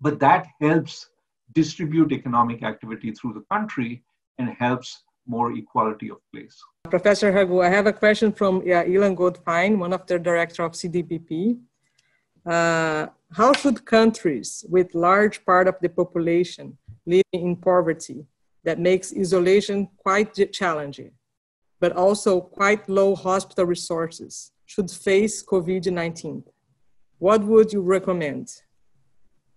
But 0.00 0.18
that 0.20 0.46
helps 0.60 1.10
distribute 1.52 2.12
economic 2.12 2.62
activity 2.62 3.12
through 3.12 3.34
the 3.34 3.44
country 3.52 4.02
and 4.38 4.48
helps 4.58 5.04
more 5.26 5.52
equality 5.52 6.10
of 6.10 6.18
place. 6.32 6.58
Professor 6.90 7.32
Raghu, 7.32 7.60
I 7.60 7.68
have 7.68 7.86
a 7.86 7.92
question 7.92 8.32
from 8.32 8.62
yeah, 8.64 8.84
Ilan 8.84 9.16
Goldfajn, 9.16 9.78
one 9.78 9.92
of 9.92 10.06
the 10.06 10.18
director 10.18 10.64
of 10.64 10.72
CDPP. 10.72 11.58
Uh, 12.46 13.06
how 13.32 13.52
should 13.54 13.84
countries 13.86 14.64
with 14.68 14.94
large 14.94 15.44
part 15.46 15.66
of 15.66 15.76
the 15.80 15.88
population 15.88 16.76
living 17.06 17.24
in 17.32 17.56
poverty 17.56 18.26
that 18.64 18.78
makes 18.78 19.12
isolation 19.16 19.88
quite 19.98 20.34
challenging, 20.52 21.12
but 21.80 21.92
also 21.92 22.40
quite 22.40 22.88
low 22.88 23.14
hospital 23.14 23.66
resources 23.66 24.52
should 24.66 24.90
face 24.90 25.44
COVID 25.44 25.90
19? 25.90 26.44
What 27.18 27.42
would 27.44 27.72
you 27.72 27.80
recommend? 27.80 28.48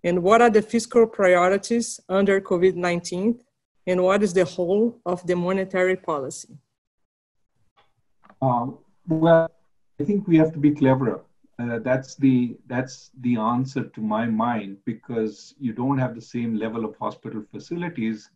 And 0.04 0.22
what 0.22 0.40
are 0.40 0.50
the 0.50 0.62
fiscal 0.62 1.06
priorities 1.06 2.00
under 2.08 2.40
COVID 2.40 2.74
19? 2.76 3.40
And 3.86 4.02
what 4.02 4.22
is 4.22 4.34
the 4.34 4.44
whole 4.44 5.00
of 5.06 5.26
the 5.26 5.34
monetary 5.34 5.96
policy? 5.96 6.58
Um, 8.42 8.78
well, 9.08 9.50
I 9.98 10.04
think 10.04 10.28
we 10.28 10.36
have 10.36 10.52
to 10.52 10.58
be 10.58 10.72
cleverer. 10.72 11.24
Uh, 11.58 11.80
that's 11.80 12.14
the 12.14 12.56
that's 12.68 13.10
the 13.20 13.36
answer 13.36 13.84
to 13.84 14.00
my 14.00 14.26
mind 14.26 14.76
because 14.84 15.54
you 15.58 15.72
don't 15.72 15.98
have 15.98 16.14
the 16.14 16.20
same 16.20 16.54
level 16.54 16.84
of 16.84 16.94
hospital 16.96 17.42
facilities 17.50 18.30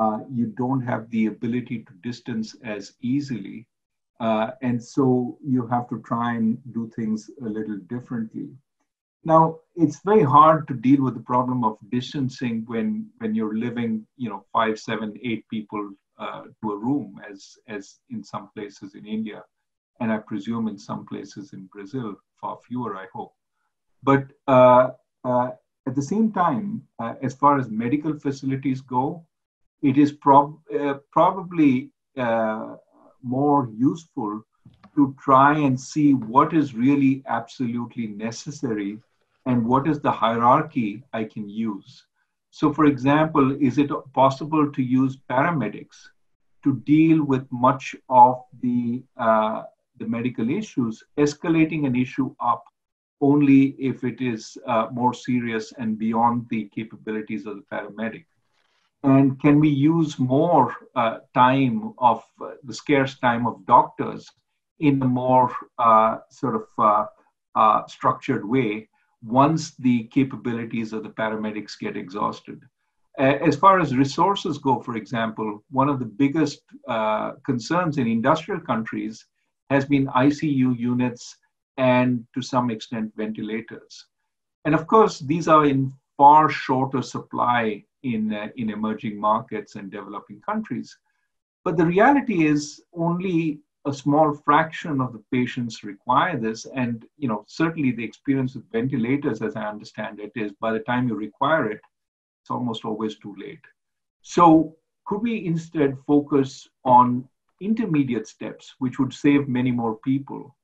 uh, 0.00 0.20
you 0.38 0.46
don't 0.62 0.80
have 0.80 1.10
the 1.10 1.26
ability 1.26 1.78
to 1.86 1.92
distance 2.08 2.56
as 2.64 2.94
easily. 3.02 3.66
Uh, 4.26 4.48
and 4.62 4.82
so 4.94 5.38
you 5.54 5.66
have 5.66 5.86
to 5.88 5.98
try 6.10 6.28
and 6.34 6.58
do 6.72 6.90
things 6.96 7.30
a 7.46 7.48
little 7.56 7.78
differently. 7.94 8.48
Now, 9.24 9.42
it's 9.76 10.00
very 10.10 10.22
hard 10.22 10.66
to 10.68 10.74
deal 10.74 11.02
with 11.02 11.14
the 11.14 11.26
problem 11.32 11.64
of 11.64 11.76
distancing 11.90 12.64
when, 12.66 13.10
when 13.18 13.34
you're 13.34 13.56
living, 13.66 14.06
you 14.16 14.30
know, 14.30 14.44
five, 14.52 14.78
seven, 14.78 15.08
eight 15.22 15.44
people 15.48 15.84
uh, 16.18 16.42
to 16.62 16.72
a 16.72 16.78
room, 16.86 17.20
as, 17.30 17.40
as 17.68 18.00
in 18.10 18.24
some 18.24 18.50
places 18.54 18.94
in 18.94 19.06
India, 19.06 19.42
and 20.00 20.10
I 20.10 20.18
presume 20.18 20.68
in 20.68 20.78
some 20.78 21.04
places 21.06 21.52
in 21.52 21.66
Brazil, 21.66 22.14
far 22.40 22.58
fewer, 22.66 22.96
I 22.96 23.06
hope. 23.12 23.34
But 24.02 24.24
uh, 24.48 24.88
uh, 25.24 25.50
at 25.86 25.94
the 25.94 26.02
same 26.12 26.32
time, 26.32 26.82
uh, 26.98 27.14
as 27.22 27.34
far 27.34 27.58
as 27.58 27.68
medical 27.68 28.18
facilities 28.18 28.80
go, 28.80 29.26
it 29.82 29.96
is 29.98 30.12
prob- 30.12 30.58
uh, 30.78 30.94
probably 31.10 31.90
uh, 32.16 32.76
more 33.22 33.70
useful 33.76 34.42
to 34.94 35.14
try 35.22 35.56
and 35.58 35.78
see 35.78 36.14
what 36.14 36.52
is 36.52 36.74
really 36.74 37.22
absolutely 37.26 38.06
necessary 38.08 38.98
and 39.46 39.64
what 39.64 39.86
is 39.88 40.00
the 40.00 40.10
hierarchy 40.10 41.02
I 41.12 41.24
can 41.24 41.48
use. 41.48 42.06
So, 42.50 42.72
for 42.72 42.86
example, 42.86 43.56
is 43.60 43.78
it 43.78 43.90
possible 44.12 44.70
to 44.70 44.82
use 44.82 45.18
paramedics 45.30 45.96
to 46.64 46.76
deal 46.80 47.24
with 47.24 47.46
much 47.50 47.94
of 48.08 48.42
the, 48.60 49.02
uh, 49.16 49.62
the 49.98 50.06
medical 50.06 50.50
issues, 50.50 51.02
escalating 51.18 51.86
an 51.86 51.96
issue 51.96 52.34
up 52.40 52.64
only 53.20 53.76
if 53.78 54.04
it 54.04 54.20
is 54.20 54.56
uh, 54.66 54.88
more 54.92 55.14
serious 55.14 55.72
and 55.78 55.98
beyond 55.98 56.46
the 56.50 56.68
capabilities 56.74 57.46
of 57.46 57.56
the 57.56 57.62
paramedic? 57.72 58.24
And 59.02 59.40
can 59.40 59.60
we 59.60 59.68
use 59.68 60.18
more 60.18 60.74
uh, 60.94 61.18
time 61.32 61.94
of 61.98 62.22
uh, 62.40 62.52
the 62.64 62.74
scarce 62.74 63.18
time 63.18 63.46
of 63.46 63.64
doctors 63.64 64.30
in 64.78 65.02
a 65.02 65.06
more 65.06 65.50
uh, 65.78 66.18
sort 66.30 66.56
of 66.56 66.66
uh, 66.78 67.06
uh, 67.54 67.86
structured 67.86 68.46
way 68.46 68.88
once 69.22 69.74
the 69.76 70.04
capabilities 70.04 70.92
of 70.92 71.02
the 71.02 71.10
paramedics 71.10 71.78
get 71.78 71.96
exhausted? 71.96 72.60
As 73.18 73.56
far 73.56 73.80
as 73.80 73.94
resources 73.96 74.56
go, 74.56 74.80
for 74.80 74.96
example, 74.96 75.62
one 75.70 75.90
of 75.90 75.98
the 75.98 76.06
biggest 76.06 76.62
concerns 77.44 77.98
in 77.98 78.06
industrial 78.06 78.60
countries 78.60 79.26
has 79.68 79.84
been 79.84 80.06
ICU 80.06 80.78
units 80.78 81.36
and 81.76 82.24
to 82.34 82.40
some 82.40 82.70
extent 82.70 83.12
ventilators. 83.16 84.06
And 84.64 84.74
of 84.74 84.86
course, 84.86 85.18
these 85.18 85.48
are 85.48 85.66
in 85.66 85.92
far 86.16 86.48
shorter 86.48 87.02
supply 87.02 87.84
in, 88.02 88.32
uh, 88.32 88.48
in 88.56 88.70
emerging 88.70 89.18
markets 89.18 89.76
and 89.76 89.90
developing 89.90 90.40
countries. 90.40 90.96
But 91.64 91.76
the 91.76 91.86
reality 91.86 92.46
is 92.46 92.82
only 92.94 93.60
a 93.86 93.92
small 93.92 94.34
fraction 94.34 95.00
of 95.00 95.12
the 95.12 95.22
patients 95.32 95.84
require 95.84 96.38
this. 96.38 96.66
And 96.74 97.06
you 97.16 97.28
know, 97.28 97.44
certainly 97.46 97.92
the 97.92 98.04
experience 98.04 98.54
with 98.54 98.70
ventilators, 98.70 99.42
as 99.42 99.56
I 99.56 99.66
understand 99.66 100.20
it, 100.20 100.32
is 100.34 100.52
by 100.60 100.72
the 100.72 100.80
time 100.80 101.08
you 101.08 101.14
require 101.14 101.70
it, 101.70 101.80
it's 102.42 102.50
almost 102.50 102.84
always 102.84 103.18
too 103.18 103.34
late. 103.38 103.64
So 104.22 104.76
could 105.06 105.22
we 105.22 105.44
instead 105.46 105.98
focus 106.06 106.68
on 106.84 107.28
intermediate 107.60 108.26
steps, 108.26 108.74
which 108.78 108.98
would 108.98 109.12
save 109.12 109.48
many 109.48 109.70
more 109.70 109.96
people? 109.96 110.54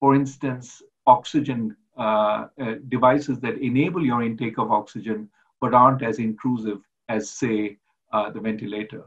For 0.00 0.14
instance, 0.14 0.82
oxygen 1.06 1.76
uh, 1.96 2.48
uh, 2.60 2.74
devices 2.88 3.40
that 3.40 3.58
enable 3.58 4.04
your 4.04 4.22
intake 4.22 4.58
of 4.58 4.70
oxygen 4.70 5.30
but 5.60 5.72
aren't 5.72 6.02
as 6.02 6.18
intrusive 6.18 6.80
as, 7.08 7.30
say, 7.30 7.78
uh, 8.12 8.30
the 8.30 8.40
ventilator. 8.40 9.04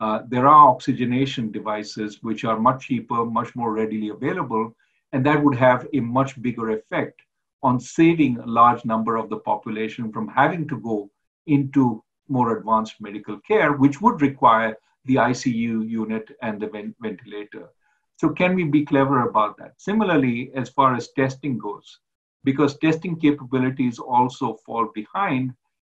Uh, 0.00 0.22
there 0.28 0.46
are 0.46 0.68
oxygenation 0.68 1.50
devices 1.50 2.22
which 2.22 2.44
are 2.44 2.58
much 2.58 2.86
cheaper, 2.86 3.24
much 3.24 3.54
more 3.56 3.72
readily 3.72 4.10
available, 4.10 4.74
and 5.12 5.24
that 5.24 5.42
would 5.42 5.56
have 5.56 5.88
a 5.92 6.00
much 6.00 6.40
bigger 6.40 6.70
effect 6.70 7.20
on 7.62 7.80
saving 7.80 8.38
a 8.38 8.46
large 8.46 8.84
number 8.84 9.16
of 9.16 9.28
the 9.28 9.38
population 9.38 10.12
from 10.12 10.28
having 10.28 10.68
to 10.68 10.78
go 10.80 11.10
into 11.46 12.02
more 12.28 12.56
advanced 12.56 13.00
medical 13.00 13.40
care, 13.40 13.72
which 13.72 14.00
would 14.00 14.20
require 14.20 14.76
the 15.06 15.16
ICU 15.16 15.88
unit 15.88 16.30
and 16.42 16.60
the 16.60 16.68
ven- 16.68 16.94
ventilator. 17.00 17.68
So, 18.16 18.28
can 18.28 18.54
we 18.54 18.64
be 18.64 18.84
clever 18.84 19.28
about 19.28 19.56
that? 19.58 19.80
Similarly, 19.80 20.50
as 20.54 20.68
far 20.68 20.94
as 20.94 21.12
testing 21.12 21.58
goes, 21.58 22.00
because 22.44 22.78
testing 22.78 23.16
capabilities 23.16 23.98
also 23.98 24.54
fall 24.66 24.90
behind, 24.94 25.54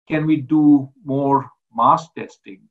can 0.10 0.26
we 0.26 0.38
do 0.38 0.90
more 1.06 1.50
mass 1.76 2.10
testing 2.18 2.62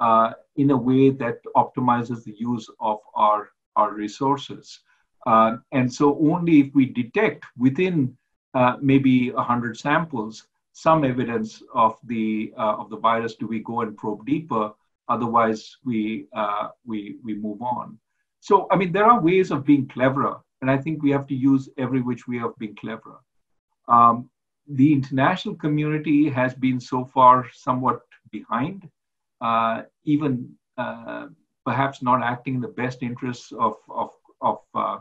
uh, 0.00 0.32
in 0.56 0.70
a 0.70 0.76
way 0.76 1.10
that 1.10 1.38
optimizes 1.54 2.24
the 2.24 2.34
use 2.38 2.68
of 2.80 2.98
our, 3.14 3.50
our 3.76 3.92
resources? 3.92 4.80
Uh, 5.26 5.56
and 5.72 5.92
so 5.92 6.18
only 6.18 6.60
if 6.60 6.74
we 6.74 6.86
detect 6.86 7.44
within 7.58 8.16
uh, 8.54 8.76
maybe 8.80 9.30
100 9.32 9.76
samples 9.76 10.46
some 10.72 11.04
evidence 11.04 11.62
of 11.74 11.96
the, 12.04 12.52
uh, 12.58 12.76
of 12.76 12.90
the 12.90 12.96
virus 12.96 13.34
do 13.34 13.46
we 13.46 13.60
go 13.60 13.80
and 13.80 13.96
probe 13.96 14.24
deeper, 14.26 14.72
otherwise 15.08 15.76
we, 15.84 16.26
uh, 16.34 16.68
we, 16.84 17.16
we 17.24 17.34
move 17.34 17.60
on. 17.62 17.98
So, 18.40 18.68
I 18.70 18.76
mean, 18.76 18.92
there 18.92 19.06
are 19.06 19.20
ways 19.20 19.50
of 19.50 19.64
being 19.64 19.88
cleverer, 19.88 20.36
and 20.60 20.70
I 20.70 20.76
think 20.76 21.02
we 21.02 21.10
have 21.10 21.26
to 21.28 21.34
use 21.34 21.68
every 21.78 22.00
which 22.02 22.28
way 22.28 22.40
of 22.40 22.56
being 22.58 22.76
cleverer. 22.76 23.18
Um, 23.88 24.28
the 24.68 24.92
international 24.92 25.54
community 25.54 26.28
has 26.28 26.54
been 26.54 26.80
so 26.80 27.04
far 27.04 27.46
somewhat 27.52 28.00
behind, 28.30 28.88
uh, 29.40 29.82
even 30.04 30.52
uh, 30.76 31.26
perhaps 31.64 32.02
not 32.02 32.22
acting 32.22 32.56
in 32.56 32.60
the 32.60 32.68
best 32.68 33.02
interests 33.02 33.52
of, 33.52 33.76
of, 33.88 34.10
of 34.40 34.58
uh, 34.74 34.98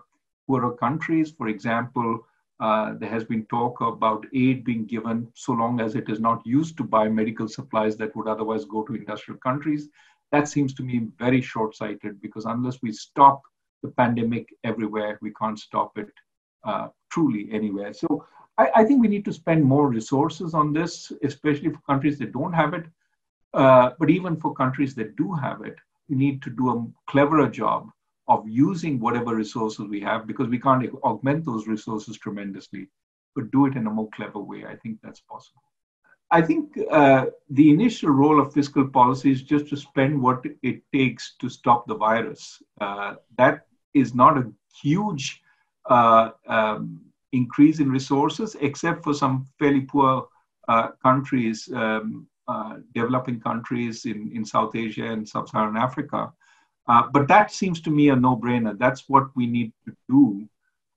poorer 0.47 0.73
countries. 0.73 1.31
For 1.31 1.47
example, 1.47 2.19
uh, 2.59 2.93
there 2.99 3.09
has 3.09 3.23
been 3.23 3.45
talk 3.47 3.81
about 3.81 4.25
aid 4.33 4.63
being 4.63 4.85
given 4.85 5.27
so 5.35 5.51
long 5.51 5.81
as 5.81 5.95
it 5.95 6.09
is 6.09 6.19
not 6.19 6.45
used 6.45 6.77
to 6.77 6.83
buy 6.83 7.07
medical 7.09 7.47
supplies 7.47 7.97
that 7.97 8.15
would 8.15 8.27
otherwise 8.27 8.65
go 8.65 8.83
to 8.83 8.95
industrial 8.95 9.39
countries. 9.39 9.89
That 10.31 10.47
seems 10.47 10.73
to 10.75 10.83
me 10.83 11.07
very 11.19 11.41
short 11.41 11.75
sighted 11.75 12.21
because 12.21 12.45
unless 12.45 12.81
we 12.81 12.91
stop 12.91 13.41
the 13.83 13.89
pandemic 13.89 14.53
everywhere, 14.63 15.19
we 15.21 15.33
can't 15.33 15.59
stop 15.59 15.97
it 15.97 16.09
uh, 16.63 16.87
truly 17.11 17.49
anywhere. 17.51 17.93
So 17.93 18.25
I, 18.57 18.69
I, 18.75 18.83
think 18.85 19.01
we 19.01 19.07
need 19.07 19.25
to 19.25 19.33
spend 19.33 19.63
more 19.63 19.89
resources 19.89 20.53
on 20.53 20.73
this, 20.73 21.11
especially 21.23 21.69
for 21.69 21.79
countries 21.87 22.17
that 22.19 22.31
don't 22.31 22.53
have 22.53 22.73
it. 22.73 22.85
Uh, 23.53 23.91
but 23.99 24.09
even 24.09 24.35
for 24.35 24.53
countries 24.53 24.95
that 24.95 25.15
do 25.15 25.33
have 25.33 25.63
it, 25.63 25.75
we 26.09 26.15
need 26.15 26.41
to 26.43 26.49
do 26.49 26.69
a 26.69 27.09
cleverer 27.09 27.47
job 27.49 27.89
of 28.27 28.47
using 28.47 28.99
whatever 28.99 29.35
resources 29.35 29.87
we 29.87 30.01
have 30.01 30.27
because 30.27 30.47
we 30.47 30.59
can't 30.59 30.91
augment 31.03 31.45
those 31.45 31.67
resources 31.67 32.17
tremendously, 32.17 32.87
but 33.35 33.51
do 33.51 33.65
it 33.65 33.75
in 33.75 33.87
a 33.87 33.89
more 33.89 34.09
clever 34.13 34.39
way. 34.39 34.65
I 34.65 34.75
think 34.75 34.99
that's 35.01 35.21
possible. 35.21 35.61
I 36.31 36.41
think 36.41 36.77
uh, 36.91 37.27
the 37.49 37.69
initial 37.69 38.09
role 38.09 38.41
of 38.41 38.53
fiscal 38.53 38.87
policy 38.87 39.31
is 39.31 39.43
just 39.43 39.67
to 39.69 39.77
spend 39.77 40.19
what 40.21 40.43
it 40.63 40.81
takes 40.91 41.35
to 41.39 41.49
stop 41.49 41.87
the 41.87 41.95
virus. 41.95 42.61
Uh, 42.81 43.15
that 43.37 43.67
is 43.93 44.15
not 44.15 44.37
a 44.37 44.51
huge 44.81 45.41
uh, 45.89 46.31
um, 46.47 46.99
increase 47.35 47.79
in 47.79 47.89
resources, 47.91 48.55
except 48.61 49.03
for 49.03 49.13
some 49.13 49.45
fairly 49.59 49.81
poor 49.81 50.27
uh, 50.67 50.89
countries, 51.03 51.69
um, 51.73 52.27
uh, 52.47 52.75
developing 52.93 53.39
countries 53.39 54.05
in, 54.05 54.31
in 54.35 54.45
South 54.45 54.75
Asia 54.75 55.05
and 55.05 55.27
Sub 55.27 55.49
Saharan 55.49 55.77
Africa. 55.77 56.31
Uh, 56.87 57.03
but 57.11 57.27
that 57.27 57.51
seems 57.51 57.81
to 57.81 57.89
me 57.89 58.09
a 58.09 58.15
no 58.15 58.35
brainer. 58.35 58.77
That's 58.77 59.03
what 59.07 59.25
we 59.35 59.47
need 59.47 59.71
to 59.85 59.91
do. 60.07 60.47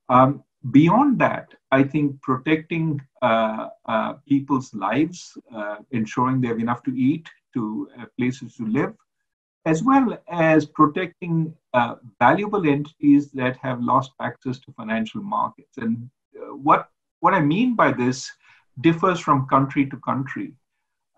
Um, 0.08 0.44
beyond 0.70 1.18
that, 1.18 1.48
I 1.70 1.82
think 1.82 2.20
protecting 2.20 3.00
uh, 3.22 3.68
uh, 3.86 4.12
people's 4.26 4.74
lives, 4.74 5.36
uh, 5.54 5.76
ensuring 5.90 6.40
they 6.40 6.48
have 6.48 6.60
enough 6.60 6.82
to 6.84 6.94
eat, 6.96 7.28
to 7.54 7.88
places 8.18 8.54
to 8.56 8.66
live, 8.66 8.94
as 9.64 9.82
well 9.82 10.18
as 10.28 10.66
protecting 10.66 11.54
valuable 12.18 12.68
entities 12.68 13.30
that 13.32 13.56
have 13.56 13.82
lost 13.82 14.12
access 14.20 14.58
to 14.60 14.72
financial 14.72 15.22
markets. 15.22 15.78
And 15.78 16.10
what 16.34 16.88
what 17.20 17.34
I 17.34 17.40
mean 17.40 17.74
by 17.74 17.92
this 17.92 18.30
differs 18.80 19.18
from 19.20 19.48
country 19.48 19.86
to 19.86 19.96
country. 19.98 20.54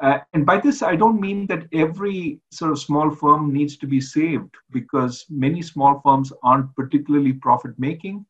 Uh, 0.03 0.19
and 0.33 0.47
by 0.47 0.59
this, 0.59 0.83
I 0.83 0.97
don't 0.97 1.21
mean 1.21 1.47
that 1.49 1.67
every 1.75 2.41
sort 2.51 2.73
of 2.73 2.79
small 2.79 3.11
firm 3.11 3.53
needs 3.53 3.77
to 3.79 3.87
be 3.87 4.01
saved 4.01 4.55
because 4.71 5.27
many 5.29 5.61
small 5.61 6.01
firms 6.03 6.33
aren't 6.43 6.75
particularly 6.75 7.35
profit 7.35 7.79
making. 7.79 8.25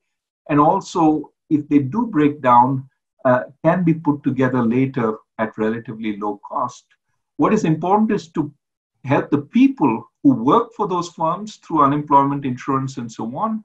And 0.49 0.59
also, 0.59 1.31
if 1.49 1.69
they 1.69 1.79
do 1.79 2.07
break 2.07 2.41
down, 2.41 2.89
uh, 3.25 3.45
can 3.65 3.85
be 3.85 3.95
put 3.95 4.25
together 4.25 4.63
later 4.63 5.17
at 5.39 5.57
relatively 5.59 6.17
low 6.17 6.41
cost. 6.49 6.85
What 7.37 7.55
is 7.55 7.65
important 7.65 8.11
is 8.11 8.29
to 8.33 8.53
help 9.05 9.31
the 9.31 9.43
people 9.43 10.11
who 10.25 10.33
work 10.35 10.73
for 10.77 10.89
those 10.89 11.11
firms 11.11 11.57
through 11.57 11.85
unemployment 11.85 12.45
insurance 12.45 12.97
and 12.97 13.11
so 13.11 13.37
on 13.37 13.65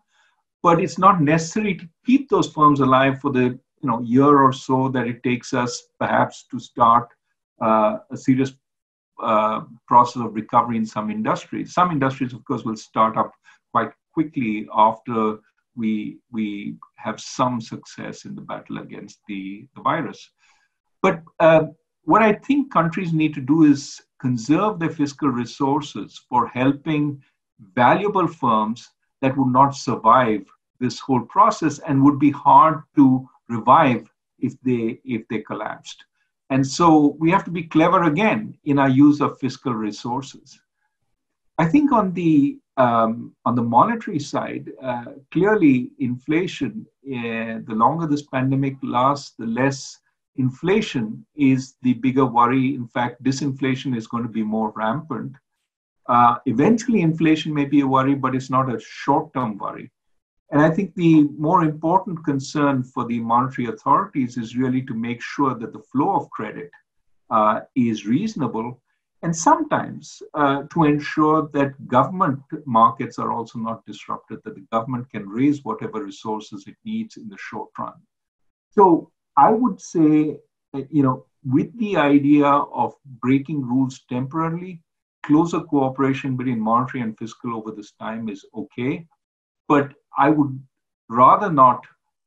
but 0.65 0.81
it's 0.81 0.97
not 0.97 1.21
necessary 1.21 1.75
to 1.75 1.87
keep 2.07 2.27
those 2.27 2.51
firms 2.51 2.79
alive 2.79 3.19
for 3.21 3.31
the 3.31 3.45
you 3.81 3.87
know 3.89 3.99
year 4.01 4.41
or 4.45 4.51
so 4.51 4.89
that 4.89 5.05
it 5.05 5.21
takes 5.21 5.53
us 5.53 5.73
perhaps 5.99 6.45
to 6.49 6.57
start 6.59 7.07
uh, 7.61 7.97
a 8.09 8.17
serious 8.17 8.51
uh, 9.21 9.61
process 9.87 10.23
of 10.23 10.33
recovery 10.33 10.77
in 10.77 10.85
some 10.85 11.11
industries. 11.11 11.75
Some 11.75 11.91
industries, 11.91 12.33
of 12.33 12.43
course, 12.45 12.63
will 12.63 12.75
start 12.75 13.15
up 13.15 13.31
quite 13.73 13.91
quickly 14.15 14.67
after 14.73 15.37
we, 15.75 16.17
we 16.31 16.77
have 16.95 17.19
some 17.19 17.61
success 17.61 18.25
in 18.25 18.33
the 18.33 18.41
battle 18.41 18.79
against 18.79 19.19
the, 19.27 19.67
the 19.75 19.81
virus. 19.81 20.31
But 21.03 21.21
uh, 21.39 21.65
what 22.05 22.23
I 22.23 22.33
think 22.33 22.73
countries 22.73 23.13
need 23.13 23.35
to 23.35 23.41
do 23.41 23.65
is 23.65 24.01
conserve 24.19 24.79
their 24.79 24.89
fiscal 24.89 25.29
resources 25.29 26.19
for 26.27 26.47
helping 26.47 27.21
valuable 27.75 28.27
firms 28.27 28.89
that 29.21 29.37
would 29.37 29.53
not 29.53 29.75
survive 29.75 30.45
this 30.85 30.99
whole 31.05 31.25
process 31.37 31.75
and 31.87 32.03
would 32.03 32.19
be 32.27 32.33
hard 32.47 32.77
to 32.97 33.05
revive 33.55 34.03
if 34.47 34.53
they 34.67 34.83
if 35.15 35.21
they 35.29 35.39
collapsed. 35.49 35.99
And 36.53 36.63
so 36.77 36.87
we 37.21 37.31
have 37.35 37.45
to 37.45 37.55
be 37.59 37.63
clever 37.75 38.01
again 38.03 38.41
in 38.71 38.77
our 38.83 38.93
use 39.05 39.19
of 39.21 39.39
fiscal 39.39 39.73
resources. 39.87 40.47
I 41.63 41.65
think 41.73 41.91
on 41.91 42.13
the 42.19 42.33
um, 42.85 43.33
on 43.47 43.55
the 43.55 43.67
monetary 43.77 44.21
side 44.33 44.65
uh, 44.89 45.11
clearly 45.33 45.75
inflation 46.09 46.71
uh, 47.17 47.55
the 47.69 47.77
longer 47.83 48.05
this 48.07 48.25
pandemic 48.35 48.75
lasts 48.83 49.33
the 49.41 49.49
less 49.61 49.77
inflation 50.45 51.25
is 51.51 51.75
the 51.85 51.93
bigger 52.05 52.25
worry. 52.25 52.75
In 52.75 52.87
fact 52.95 53.23
disinflation 53.23 53.91
is 53.99 54.07
going 54.11 54.23
to 54.23 54.35
be 54.39 54.43
more 54.43 54.71
rampant. 54.75 55.33
Uh, 56.07 56.35
eventually, 56.45 57.01
inflation 57.01 57.51
may 57.53 57.65
be 57.65 57.79
a 57.81 57.87
worry, 57.87 58.13
but 58.13 58.35
it's 58.35 58.51
not 58.51 58.73
a 58.73 58.79
short 58.79 59.33
term 59.33 59.57
worry. 59.57 59.89
And 60.51 60.61
I 60.61 60.69
think 60.69 60.93
the 60.95 61.23
more 61.37 61.63
important 61.63 62.23
concern 62.23 62.83
for 62.83 63.05
the 63.05 63.19
monetary 63.19 63.67
authorities 63.67 64.37
is 64.37 64.55
really 64.55 64.83
to 64.83 64.93
make 64.93 65.21
sure 65.21 65.55
that 65.55 65.73
the 65.73 65.83
flow 65.91 66.15
of 66.15 66.29
credit 66.29 66.69
uh, 67.29 67.61
is 67.75 68.05
reasonable 68.05 68.79
and 69.23 69.35
sometimes 69.35 70.21
uh, 70.35 70.63
to 70.71 70.83
ensure 70.83 71.49
that 71.53 71.87
government 71.87 72.39
markets 72.65 73.17
are 73.17 73.31
also 73.31 73.57
not 73.57 73.83
disrupted, 73.85 74.39
that 74.43 74.53
the 74.53 74.67
government 74.71 75.09
can 75.09 75.27
raise 75.27 75.63
whatever 75.63 76.03
resources 76.03 76.65
it 76.67 76.75
needs 76.85 77.17
in 77.17 77.27
the 77.27 77.37
short 77.37 77.69
run. 77.79 77.93
So 78.69 79.11
I 79.35 79.49
would 79.49 79.81
say, 79.81 80.37
you 80.73 81.01
know, 81.03 81.25
with 81.43 81.75
the 81.79 81.97
idea 81.97 82.45
of 82.45 82.93
breaking 83.19 83.61
rules 83.61 84.01
temporarily, 84.09 84.81
closer 85.23 85.61
cooperation 85.61 86.37
between 86.37 86.59
monetary 86.59 87.01
and 87.01 87.17
fiscal 87.17 87.55
over 87.55 87.71
this 87.71 87.93
time 87.93 88.29
is 88.29 88.45
okay, 88.55 89.07
but 89.67 89.93
I 90.17 90.29
would 90.29 90.59
rather 91.09 91.51
not 91.51 91.85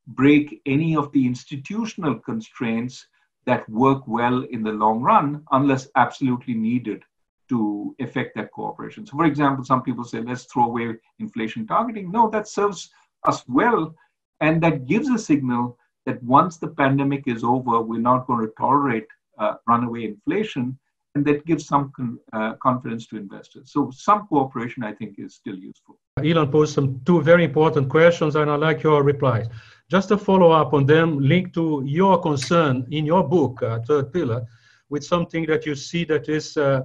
break 0.09 0.61
any 0.67 0.97
of 0.97 1.13
the 1.13 1.27
institutional 1.27 2.19
constraints 2.19 3.07
that 3.47 3.69
work 3.69 4.07
well 4.07 4.43
in 4.51 4.63
the 4.63 4.73
long 4.73 5.01
run 5.01 5.43
unless 5.53 5.89
absolutely 5.97 6.55
needed 6.55 7.03
to 7.49 7.95
effect 7.99 8.37
that 8.37 8.53
cooperation. 8.53 9.07
So, 9.07 9.17
for 9.17 9.25
example, 9.25 9.65
some 9.65 9.83
people 9.83 10.05
say, 10.05 10.21
let's 10.21 10.45
throw 10.45 10.65
away 10.65 10.95
inflation 11.19 11.67
targeting. 11.67 12.11
No, 12.11 12.29
that 12.31 12.47
serves 12.47 12.91
us 13.25 13.43
well. 13.49 13.95
And 14.41 14.63
that 14.63 14.87
gives 14.87 15.09
a 15.09 15.19
signal 15.19 15.79
that 16.05 16.23
once 16.23 16.59
the 16.59 16.69
pandemic 16.69 17.25
is 17.27 17.43
over, 17.43 17.81
we're 17.81 18.01
not 18.01 18.27
going 18.27 18.47
to 18.47 18.53
tolerate 18.59 19.07
uh, 19.39 19.55
runaway 19.67 20.05
inflation 20.05 20.79
and 21.15 21.25
that 21.27 21.45
gives 21.47 21.67
some 21.67 21.91
con, 21.97 22.19
uh, 22.33 22.55
confidence 22.55 23.07
to 23.09 23.17
investors. 23.17 23.73
So 23.73 23.91
some 23.91 24.27
cooperation, 24.29 24.85
I 24.85 24.93
think, 24.93 25.19
is 25.19 25.35
still 25.35 25.57
useful. 25.57 25.99
Ilan 26.21 26.51
posed 26.51 26.75
some 26.75 27.01
two 27.05 27.23
very 27.23 27.45
important 27.45 27.89
questions, 27.89 28.37
and 28.37 28.51
I 28.51 28.57
like 28.57 28.83
your 28.83 29.03
replies. 29.03 29.47
Just 29.91 30.11
a 30.11 30.19
follow 30.19 30.51
up 30.51 30.75
on 30.75 30.87
them, 30.87 31.19
linked 31.19 31.55
to 31.55 31.83
your 31.85 32.21
concern 32.21 32.87
in 32.91 33.07
your 33.07 33.27
book, 33.27 33.63
uh, 33.63 33.81
Third 33.81 34.13
Pillar, 34.13 34.47
with 34.91 35.05
something 35.05 35.47
that 35.47 35.65
you 35.67 35.75
see 35.75 36.05
that 36.05 36.29
is 36.29 36.57
uh, 36.57 36.83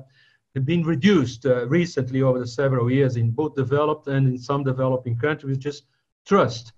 been 0.64 0.84
reduced 0.84 1.46
uh, 1.46 1.68
recently 1.68 2.22
over 2.22 2.40
the 2.40 2.48
several 2.48 2.92
years 2.92 3.18
in 3.18 3.32
both 3.32 3.56
developed 3.56 4.08
and 4.08 4.28
in 4.28 4.38
some 4.38 4.64
developing 4.64 5.18
countries, 5.18 5.58
just 5.58 5.84
trust 6.26 6.74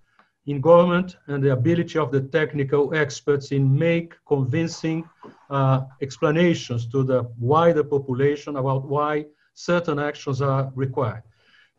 in 0.48 0.62
government 0.62 1.18
and 1.28 1.44
the 1.44 1.52
ability 1.52 1.98
of 1.98 2.12
the 2.12 2.22
technical 2.22 2.94
experts 2.94 3.52
in 3.52 3.78
make 3.78 4.14
convincing 4.28 5.04
uh, 5.50 5.82
explanations 6.02 6.86
to 6.88 7.04
the 7.04 7.24
wider 7.40 7.84
population 7.84 8.56
about 8.58 8.86
why 8.86 9.26
certain 9.54 9.98
actions 10.00 10.42
are 10.42 10.72
required. 10.76 11.24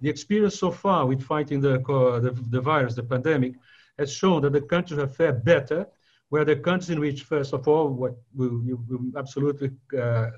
The 0.01 0.09
experience 0.09 0.59
so 0.59 0.71
far 0.71 1.07
with 1.07 1.23
fighting 1.23 1.61
the, 1.61 1.79
the, 1.79 2.37
the 2.51 2.61
virus, 2.61 2.95
the 2.95 3.03
pandemic, 3.03 3.55
has 3.99 4.13
shown 4.13 4.43
that 4.43 4.53
the 4.53 4.61
countries 4.61 5.01
have 5.01 5.15
fared 5.15 5.45
better, 5.45 5.87
where 6.29 6.45
the 6.45 6.57
countries 6.57 6.91
in 6.91 7.01
which, 7.01 7.23
first 7.23 7.55
of 7.55 7.67
all, 7.69 7.89
what 7.89 8.15
you, 8.37 8.63
you 8.67 9.13
absolutely 9.17 9.71
uh, 9.99 10.31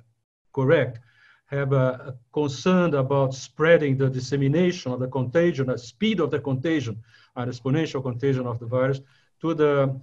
correct, 0.53 1.01
have 1.49 1.73
a 1.73 2.15
concern 2.33 2.95
about 2.95 3.35
spreading 3.35 3.97
the 3.97 4.09
dissemination 4.09 4.93
of 4.93 5.01
the 5.01 5.09
contagion, 5.09 5.67
the 5.67 5.79
speed 5.79 6.21
of 6.21 6.31
the 6.31 6.39
contagion, 6.39 7.03
and 7.37 7.51
exponential 7.51 8.03
contagion 8.03 8.47
of 8.47 8.59
the 8.59 8.67
virus, 8.67 9.01
to 9.41 9.55
the 9.55 9.99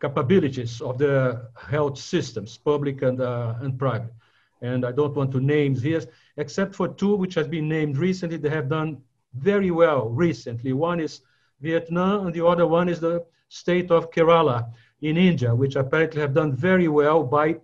capabilities 0.00 0.80
of 0.80 0.98
the 0.98 1.48
health 1.56 1.98
systems, 1.98 2.58
public 2.58 3.02
and, 3.02 3.20
uh, 3.20 3.54
and 3.60 3.78
private. 3.78 4.12
And 4.60 4.84
I 4.84 4.92
don't 4.92 5.14
want 5.14 5.32
to 5.32 5.40
name 5.40 5.74
here, 5.74 6.02
except 6.36 6.74
for 6.74 6.88
two 6.88 7.16
which 7.16 7.34
has 7.34 7.48
been 7.48 7.68
named 7.68 7.96
recently. 7.96 8.36
They 8.36 8.50
have 8.50 8.68
done 8.68 8.98
very 9.34 9.70
well 9.70 10.08
recently. 10.08 10.72
One 10.72 11.00
is 11.00 11.22
Vietnam, 11.60 12.26
and 12.26 12.34
the 12.34 12.46
other 12.46 12.66
one 12.66 12.88
is 12.88 13.00
the 13.00 13.24
state 13.48 13.90
of 13.90 14.10
Kerala 14.10 14.70
in 15.00 15.16
India, 15.16 15.54
which 15.54 15.76
apparently 15.76 16.20
have 16.20 16.34
done 16.34 16.54
very 16.54 16.88
well 16.88 17.22
by 17.22 17.56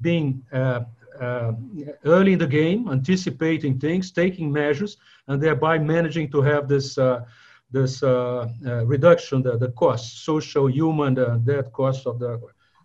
being 0.00 0.44
uh, 0.52 0.82
uh, 1.22 1.52
early 2.04 2.32
in 2.32 2.38
the 2.38 2.46
game, 2.46 2.88
anticipating 2.88 3.78
things, 3.78 4.10
taking 4.10 4.50
measures, 4.52 4.96
and 5.28 5.42
thereby 5.42 5.78
managing 5.78 6.30
to 6.30 6.42
have 6.42 6.68
this 6.68 6.98
uh, 6.98 7.24
this 7.70 8.02
uh, 8.02 8.48
uh, 8.66 8.84
reduction, 8.84 9.42
the, 9.42 9.56
the 9.56 9.70
cost, 9.70 10.24
social, 10.24 10.66
human, 10.66 11.14
the 11.14 11.40
death 11.44 11.72
cost 11.72 12.06
of 12.06 12.18
the. 12.18 12.38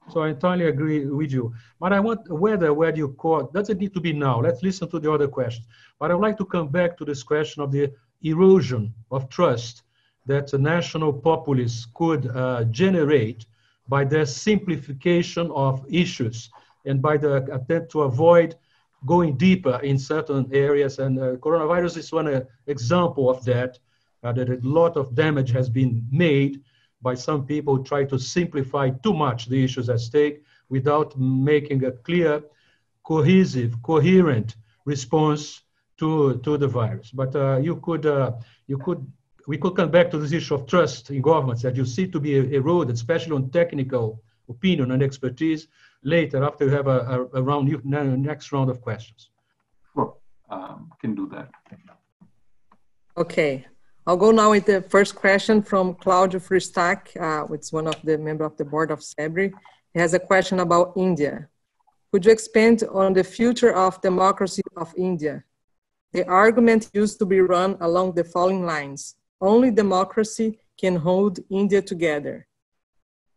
So 0.09 0.21
I 0.21 0.29
entirely 0.29 0.67
agree 0.67 1.05
with 1.05 1.33
you. 1.33 1.53
But 1.81 1.91
I 1.91 1.99
want 1.99 2.21
whether 2.31 2.73
where 2.73 2.95
you 2.95 3.09
call 3.09 3.49
doesn't 3.53 3.79
need 3.79 3.93
to 3.95 3.99
be 3.99 4.13
now. 4.13 4.39
Let's 4.39 4.63
listen 4.63 4.89
to 4.91 4.99
the 4.99 5.11
other 5.11 5.27
questions. 5.27 5.67
But 5.99 6.11
I 6.11 6.13
would 6.13 6.23
like 6.23 6.37
to 6.37 6.45
come 6.45 6.69
back 6.69 6.97
to 6.97 7.05
this 7.05 7.23
question 7.23 7.61
of 7.61 7.71
the 7.73 7.91
erosion 8.23 8.93
of 9.11 9.27
trust 9.27 9.83
that 10.25 10.49
the 10.51 10.57
national 10.57 11.11
populists 11.11 11.87
could 11.93 12.27
uh, 12.27 12.63
generate 12.65 13.45
by 13.89 14.05
their 14.05 14.25
simplification 14.25 15.51
of 15.51 15.85
issues 15.89 16.49
and 16.87 17.01
by 17.01 17.17
the 17.17 17.35
attempt 17.53 17.91
to 17.91 18.01
avoid 18.01 18.55
going 19.05 19.37
deeper 19.37 19.79
in 19.83 19.97
certain 19.97 20.49
areas. 20.51 20.99
And 20.99 21.19
uh, 21.19 21.35
coronavirus 21.35 21.97
is 21.97 22.11
one 22.11 22.27
uh, 22.27 22.41
example 22.65 23.29
of 23.29 23.43
that 23.45 23.79
uh, 24.23 24.31
that 24.33 24.49
a 24.49 24.59
lot 24.63 24.97
of 24.97 25.13
damage 25.15 25.51
has 25.51 25.69
been 25.69 26.07
made 26.11 26.61
by 27.01 27.13
some 27.13 27.45
people 27.45 27.77
who 27.77 27.83
try 27.83 28.03
to 28.05 28.17
simplify 28.17 28.89
too 28.89 29.13
much 29.13 29.47
the 29.47 29.63
issues 29.63 29.89
at 29.89 29.99
stake 29.99 30.43
without 30.69 31.17
making 31.17 31.85
a 31.85 31.91
clear, 31.91 32.43
cohesive, 33.03 33.81
coherent 33.83 34.55
response 34.85 35.61
to, 35.97 36.37
to 36.39 36.57
the 36.57 36.67
virus. 36.67 37.11
But 37.11 37.35
uh, 37.35 37.57
you 37.57 37.77
could, 37.77 38.05
uh, 38.05 38.33
you 38.67 38.77
could, 38.77 39.05
we 39.47 39.57
could 39.57 39.75
come 39.75 39.91
back 39.91 40.11
to 40.11 40.17
this 40.17 40.33
issue 40.33 40.55
of 40.55 40.65
trust 40.65 41.11
in 41.11 41.21
governments 41.21 41.61
that 41.61 41.75
you 41.75 41.85
see 41.85 42.07
to 42.07 42.19
be 42.19 42.35
eroded, 42.55 42.95
especially 42.95 43.35
on 43.35 43.49
technical 43.51 44.21
opinion 44.49 44.91
and 44.91 45.03
expertise 45.03 45.67
later 46.03 46.43
after 46.43 46.65
you 46.65 46.71
have 46.71 46.87
a, 46.87 47.27
a, 47.33 47.39
a 47.39 47.41
round, 47.41 47.67
next 47.83 48.51
round 48.51 48.69
of 48.69 48.81
questions. 48.81 49.29
Sure, 49.93 50.15
um, 50.49 50.91
can 51.01 51.15
do 51.15 51.27
that. 51.29 51.49
Okay. 53.17 53.65
I'll 54.05 54.15
go 54.15 54.31
now 54.31 54.51
with 54.51 54.65
the 54.65 54.81
first 54.83 55.15
question 55.15 55.61
from 55.61 55.95
Claudio 55.95 56.39
Frischtak, 56.39 56.99
uh, 57.19 57.45
which 57.47 57.61
is 57.61 57.73
one 57.73 57.87
of 57.87 58.01
the 58.05 58.17
member 58.17 58.45
of 58.45 58.55
the 58.55 58.63
board 58.63 58.89
of 58.89 58.99
CEBRI. 58.99 59.51
He 59.93 59.99
has 59.99 60.13
a 60.13 60.19
question 60.19 60.61
about 60.61 60.93
India. 60.95 61.49
Could 62.13 62.25
you 62.25 62.31
expand 62.31 62.83
on 62.89 63.11
the 63.11 63.23
future 63.25 63.73
of 63.75 64.01
democracy 64.01 64.61
of 64.77 64.93
India? 64.95 65.43
The 66.13 66.25
argument 66.25 66.89
used 66.93 67.19
to 67.19 67.25
be 67.25 67.41
run 67.41 67.75
along 67.81 68.13
the 68.13 68.23
following 68.23 68.65
lines. 68.65 69.15
Only 69.41 69.71
democracy 69.71 70.57
can 70.79 70.95
hold 70.95 71.39
India 71.49 71.81
together. 71.81 72.47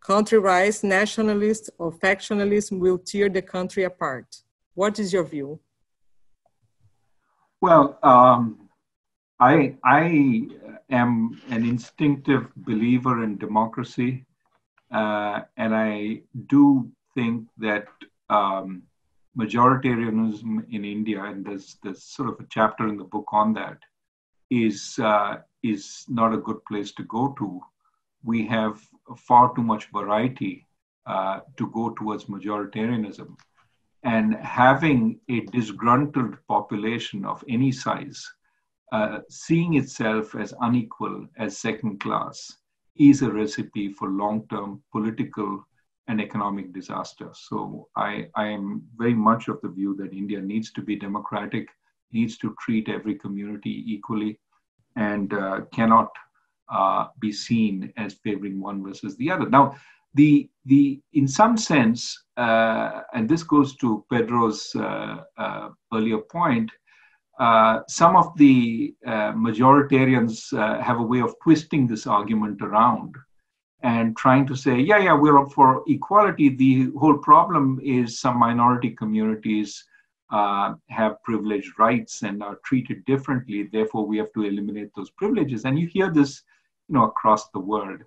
Country-wise 0.01 0.82
nationalists 0.82 1.70
or 1.78 1.92
factionalism 1.92 2.78
will 2.78 2.98
tear 2.98 3.28
the 3.28 3.42
country 3.42 3.84
apart. 3.84 4.26
What 4.74 4.98
is 4.98 5.12
your 5.12 5.24
view? 5.24 5.61
Well, 7.61 7.98
um, 8.03 8.68
I, 9.38 9.76
I 9.84 10.48
am 10.88 11.40
an 11.51 11.64
instinctive 11.64 12.46
believer 12.57 13.22
in 13.22 13.36
democracy, 13.36 14.24
uh, 14.90 15.40
and 15.57 15.74
I 15.74 16.22
do 16.46 16.90
think 17.14 17.46
that 17.59 17.86
um, 18.30 18.82
majoritarianism 19.38 20.66
in 20.72 20.84
India, 20.84 21.22
and 21.22 21.44
there's, 21.44 21.76
there's 21.82 22.03
sort 22.03 22.30
of 22.30 22.40
a 22.40 22.48
chapter 22.48 22.88
in 22.88 22.96
the 22.96 23.05
book 23.05 23.26
on 23.32 23.53
that, 23.55 23.78
is 24.51 24.98
uh, 24.98 25.36
is 25.62 26.05
not 26.09 26.34
a 26.34 26.38
good 26.38 26.64
place 26.64 26.92
to 26.92 27.05
go 27.05 27.34
to. 27.38 27.61
We 28.24 28.46
have 28.46 28.80
far 29.16 29.54
too 29.54 29.62
much 29.62 29.88
variety 29.92 30.66
uh, 31.06 31.40
to 31.56 31.66
go 31.68 31.90
towards 31.90 32.24
majoritarianism. 32.26 33.36
And 34.02 34.34
having 34.36 35.20
a 35.28 35.40
disgruntled 35.40 36.36
population 36.48 37.24
of 37.24 37.44
any 37.48 37.72
size, 37.72 38.24
uh, 38.92 39.20
seeing 39.28 39.74
itself 39.74 40.34
as 40.34 40.54
unequal, 40.61 41.26
as 41.36 41.58
second 41.58 42.00
class, 42.00 42.56
is 42.96 43.22
a 43.22 43.30
recipe 43.30 43.92
for 43.92 44.08
long 44.08 44.46
term 44.48 44.82
political 44.92 45.64
and 46.08 46.20
economic 46.20 46.72
disaster. 46.72 47.30
So 47.32 47.88
I, 47.96 48.28
I 48.34 48.46
am 48.46 48.82
very 48.96 49.14
much 49.14 49.48
of 49.48 49.61
the 49.62 49.68
view 49.68 49.94
that 49.96 50.12
India 50.12 50.40
needs 50.40 50.72
to 50.72 50.82
be 50.82 50.96
democratic, 50.96 51.68
needs 52.12 52.36
to 52.38 52.54
treat 52.61 52.88
every 52.88 53.14
community 53.14 53.84
equally, 53.86 54.40
and 54.96 55.32
uh, 55.32 55.61
cannot 55.72 56.08
uh, 56.70 57.08
be 57.18 57.32
seen 57.32 57.92
as 57.96 58.14
favoring 58.14 58.60
one 58.60 58.82
versus 58.82 59.16
the 59.16 59.30
other. 59.30 59.48
Now, 59.48 59.76
the 60.14 60.48
the 60.64 61.00
in 61.12 61.28
some 61.28 61.56
sense, 61.56 62.00
uh, 62.36 63.02
and 63.14 63.28
this 63.28 63.42
goes 63.42 63.76
to 63.76 64.04
Pedro's 64.10 64.74
uh, 64.74 65.24
uh, 65.36 65.68
earlier 65.94 66.18
point. 66.18 66.70
Uh, 67.38 67.80
some 67.88 68.16
of 68.16 68.36
the 68.36 68.94
majoritarians 69.04 70.52
have 70.82 70.98
a 71.00 71.02
way 71.02 71.20
of 71.20 71.34
twisting 71.42 71.86
this 71.86 72.06
argument 72.06 72.60
around 72.60 73.14
and 73.82 74.16
trying 74.16 74.46
to 74.46 74.54
say, 74.54 74.78
yeah, 74.78 74.98
yeah, 74.98 75.14
we're 75.14 75.38
up 75.38 75.52
for 75.52 75.82
equality. 75.88 76.50
The 76.50 76.90
whole 76.98 77.18
problem 77.18 77.80
is 77.82 78.20
some 78.20 78.38
minority 78.38 78.90
communities 78.90 79.82
uh, 80.30 80.74
have 80.88 81.22
privileged 81.22 81.78
rights 81.78 82.22
and 82.22 82.42
are 82.42 82.58
treated 82.64 83.04
differently. 83.04 83.68
Therefore, 83.72 84.06
we 84.06 84.18
have 84.18 84.32
to 84.34 84.44
eliminate 84.44 84.90
those 84.94 85.10
privileges. 85.10 85.64
And 85.64 85.78
you 85.78 85.86
hear 85.86 86.10
this, 86.10 86.42
you 86.91 86.97
know, 86.99 87.05
across 87.07 87.49
the 87.51 87.61
world. 87.61 88.03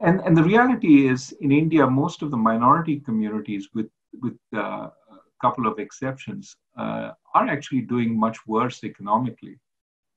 And 0.00 0.20
and 0.22 0.36
the 0.36 0.44
reality 0.44 1.08
is, 1.08 1.32
in 1.40 1.52
India, 1.52 1.86
most 1.86 2.22
of 2.22 2.30
the 2.30 2.36
minority 2.36 3.00
communities, 3.00 3.70
with 3.74 3.90
with 4.22 4.38
uh, 4.54 4.88
a 5.18 5.36
couple 5.40 5.66
of 5.66 5.78
exceptions, 5.78 6.56
uh, 6.78 7.12
are 7.34 7.48
actually 7.48 7.82
doing 7.82 8.18
much 8.18 8.38
worse 8.46 8.84
economically, 8.84 9.58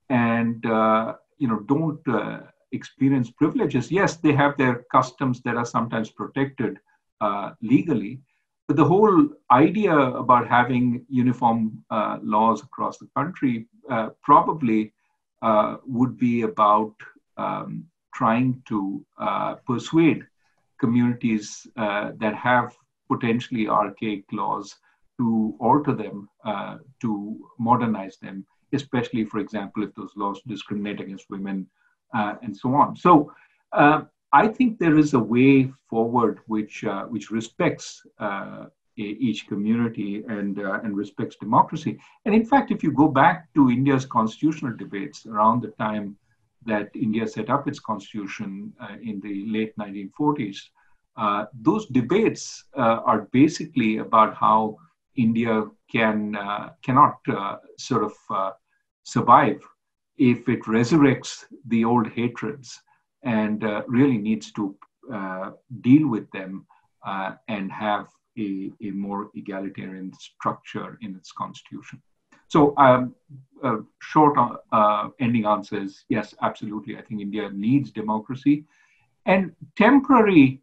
and 0.09 0.65
uh, 0.65 1.15
you 1.37 1.47
know 1.47 1.59
don't 1.61 2.07
uh, 2.07 2.41
experience 2.73 3.31
privileges. 3.31 3.91
Yes, 3.91 4.17
they 4.17 4.33
have 4.33 4.57
their 4.57 4.83
customs 4.91 5.41
that 5.43 5.57
are 5.57 5.65
sometimes 5.65 6.09
protected 6.09 6.79
uh, 7.21 7.51
legally, 7.61 8.19
but 8.67 8.77
the 8.77 8.85
whole 8.85 9.29
idea 9.51 9.95
about 9.95 10.47
having 10.47 11.05
uniform 11.09 11.83
uh, 11.91 12.19
laws 12.23 12.63
across 12.63 12.97
the 12.97 13.09
country 13.15 13.67
uh, 13.89 14.09
probably 14.23 14.93
uh, 15.41 15.77
would 15.85 16.17
be 16.17 16.43
about 16.43 16.95
um, 17.37 17.85
trying 18.13 18.61
to 18.67 19.05
uh, 19.19 19.55
persuade 19.67 20.23
communities 20.79 21.67
uh, 21.77 22.11
that 22.17 22.35
have 22.35 22.75
potentially 23.11 23.67
archaic 23.67 24.23
laws 24.31 24.75
to 25.17 25.55
alter 25.59 25.93
them, 25.93 26.27
to 26.99 27.39
modernize 27.59 28.17
them, 28.17 28.45
especially, 28.73 29.23
for 29.23 29.39
example, 29.39 29.83
if 29.83 29.93
those 29.93 30.11
laws 30.15 30.41
discriminate 30.47 30.99
against 30.99 31.29
women 31.29 31.67
uh, 32.13 32.35
and 32.41 32.55
so 32.55 32.73
on. 32.73 32.95
So 32.95 33.31
uh, 33.71 34.01
I 34.31 34.47
think 34.47 34.79
there 34.79 34.97
is 34.97 35.13
a 35.13 35.19
way 35.19 35.71
forward 35.89 36.39
which 36.47 36.83
uh, 36.83 37.05
which 37.05 37.31
respects 37.31 38.01
each 38.95 39.47
community 39.47 40.23
and 40.27 40.57
and 40.57 40.95
respects 40.95 41.35
democracy. 41.35 41.97
And 42.25 42.35
in 42.35 42.45
fact, 42.45 42.71
if 42.71 42.83
you 42.83 42.91
go 42.91 43.07
back 43.07 43.53
to 43.55 43.69
India's 43.69 44.05
constitutional 44.05 44.75
debates 44.75 45.25
around 45.25 45.61
the 45.61 45.71
time 45.85 46.15
that 46.65 46.89
India 46.95 47.27
set 47.27 47.49
up 47.49 47.67
its 47.67 47.79
constitution 47.79 48.73
uh, 48.81 48.95
in 49.01 49.19
the 49.21 49.45
late 49.47 49.75
1940s. 49.77 50.57
Uh, 51.15 51.45
those 51.61 51.85
debates 51.87 52.65
uh, 52.75 52.99
are 53.05 53.27
basically 53.31 53.97
about 53.97 54.35
how 54.35 54.77
India 55.15 55.65
can 55.91 56.35
cannot 56.81 57.17
sort 57.77 58.03
of 58.03 58.53
survive 59.03 59.61
if 60.17 60.47
it 60.47 60.63
resurrects 60.63 61.45
the 61.67 61.83
old 61.83 62.07
hatreds 62.07 62.81
and 63.23 63.63
uh, 63.63 63.81
really 63.87 64.17
needs 64.17 64.51
to 64.51 64.75
uh, 65.13 65.51
deal 65.81 66.07
with 66.07 66.29
them 66.31 66.65
uh, 67.05 67.33
and 67.47 67.71
have 67.71 68.07
a, 68.37 68.71
a, 68.81 68.91
more 68.91 69.29
egalitarian 69.35 70.11
structure 70.13 70.97
in 71.01 71.15
its 71.15 71.31
constitution. 71.31 72.01
So, 72.53 72.75
um, 72.77 73.15
a 73.63 73.77
short 73.99 74.35
uh, 74.71 75.09
ending 75.19 75.45
answer 75.45 75.77
is 75.81 76.05
yes, 76.07 76.35
absolutely. 76.43 76.97
I 76.99 77.01
think 77.01 77.19
India 77.19 77.49
needs 77.49 77.89
democracy, 77.89 78.65
and 79.25 79.55
temporary 79.75 80.61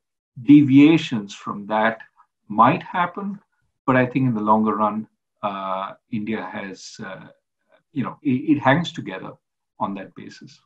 deviations 0.53 1.34
from 1.34 1.66
that 1.66 1.99
might 2.47 2.82
happen, 2.84 3.41
but 3.86 3.97
I 3.97 4.07
think 4.07 4.22
in 4.28 4.34
the 4.34 4.47
longer 4.53 4.76
run, 4.76 5.09
uh, 5.43 5.95
India 6.12 6.49
has 6.53 6.78
uh, 7.05 7.26
you 7.93 8.05
know, 8.05 8.16
it, 8.22 8.38
it 8.53 8.59
hangs 8.61 8.93
together 8.93 9.32
on 9.80 9.95
that 9.95 10.14
basis. 10.14 10.61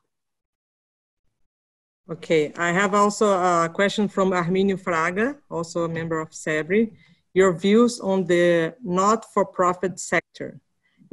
Okay, 2.10 2.52
I 2.58 2.70
have 2.80 2.92
also 2.92 3.26
a 3.32 3.70
question 3.72 4.08
from 4.08 4.32
Arminio 4.32 4.78
Fraga, 4.86 5.38
also 5.50 5.84
a 5.84 5.88
member 5.88 6.20
of 6.20 6.28
CEBRI. 6.32 6.92
Your 7.32 7.54
views 7.54 7.98
on 7.98 8.26
the 8.26 8.74
not-for-profit 8.82 9.98
sector 9.98 10.60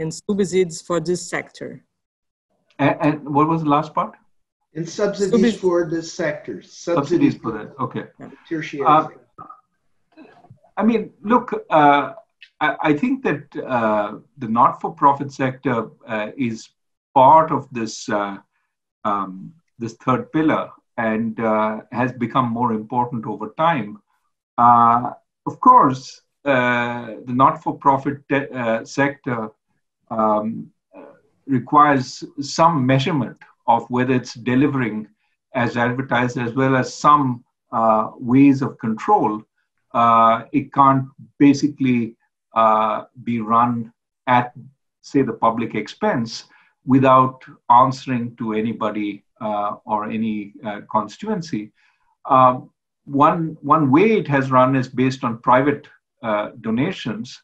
and 0.02 0.14
subsidies 0.14 0.82
for 0.82 1.00
this 1.00 1.22
sector. 1.30 1.84
And, 2.80 2.98
and, 3.02 3.30
what 3.36 3.48
was 3.48 3.64
the 3.64 3.70
last 3.70 3.94
part? 3.94 4.16
And 4.74 4.88
subsidies 4.88 5.58
for 5.58 5.90
this 5.90 6.14
sector. 6.14 6.62
Subsidies, 6.62 6.96
subsidies 6.96 7.38
for 7.38 7.52
that, 7.52 7.74
okay. 7.80 8.06
Tertiary. 8.50 8.84
Uh, 8.86 9.08
I 10.78 10.84
mean, 10.84 11.12
look, 11.22 11.54
uh, 11.70 12.14
I, 12.60 12.76
I 12.82 12.94
think 12.94 13.24
that 13.24 13.44
uh, 13.56 14.20
the 14.38 14.48
not-for-profit 14.48 15.32
sector 15.32 15.90
uh, 16.08 16.32
is 16.38 16.70
part 17.14 17.52
of 17.52 17.68
this 17.72 18.08
uh, 18.10 18.38
um, 19.04 19.54
this 19.80 19.94
third 20.06 20.32
pillar 20.32 20.70
and 20.98 21.40
uh, 21.40 21.82
has 21.92 22.12
become 22.14 22.48
more 22.50 22.72
important 22.74 23.26
over 23.26 23.54
time. 23.58 24.00
Uh, 24.58 25.12
of 25.48 25.60
course, 25.60 26.22
the 26.44 27.34
not-for-profit 27.42 28.18
te- 28.30 28.86
sector 28.86 29.50
um, 30.12 30.72
requires 31.48 32.24
some 32.40 32.86
measurement 32.86 33.38
of 33.68 33.90
whether 33.90 34.14
it's 34.14 34.36
delivering 34.36 35.08
as 35.56 35.78
advertised, 35.78 36.38
as 36.38 36.54
well 36.54 36.76
as 36.76 36.94
some 36.94 37.44
uh, 37.72 38.12
ways 38.20 38.62
of 38.62 38.78
control. 38.78 39.42
Uh, 39.94 40.44
it 40.52 40.72
can't 40.74 41.06
basically 41.40 42.16
uh, 42.56 43.04
be 43.24 43.42
run 43.42 43.92
at, 44.28 44.54
say, 45.02 45.22
the 45.22 45.34
public 45.34 45.76
expense 45.76 46.46
without 46.86 47.44
answering 47.70 48.36
to 48.36 48.54
anybody 48.54 49.24
uh, 49.40 49.76
or 49.86 50.10
any 50.10 50.54
uh, 50.66 50.82
constituency. 50.92 51.72
Um, 52.30 52.70
one, 53.06 53.58
one 53.62 53.92
way 53.92 54.14
it 54.14 54.28
has 54.28 54.52
run 54.52 54.76
is 54.76 54.88
based 54.88 55.24
on 55.24 55.40
private 55.40 55.88
uh, 56.24 56.52
donations. 56.62 57.42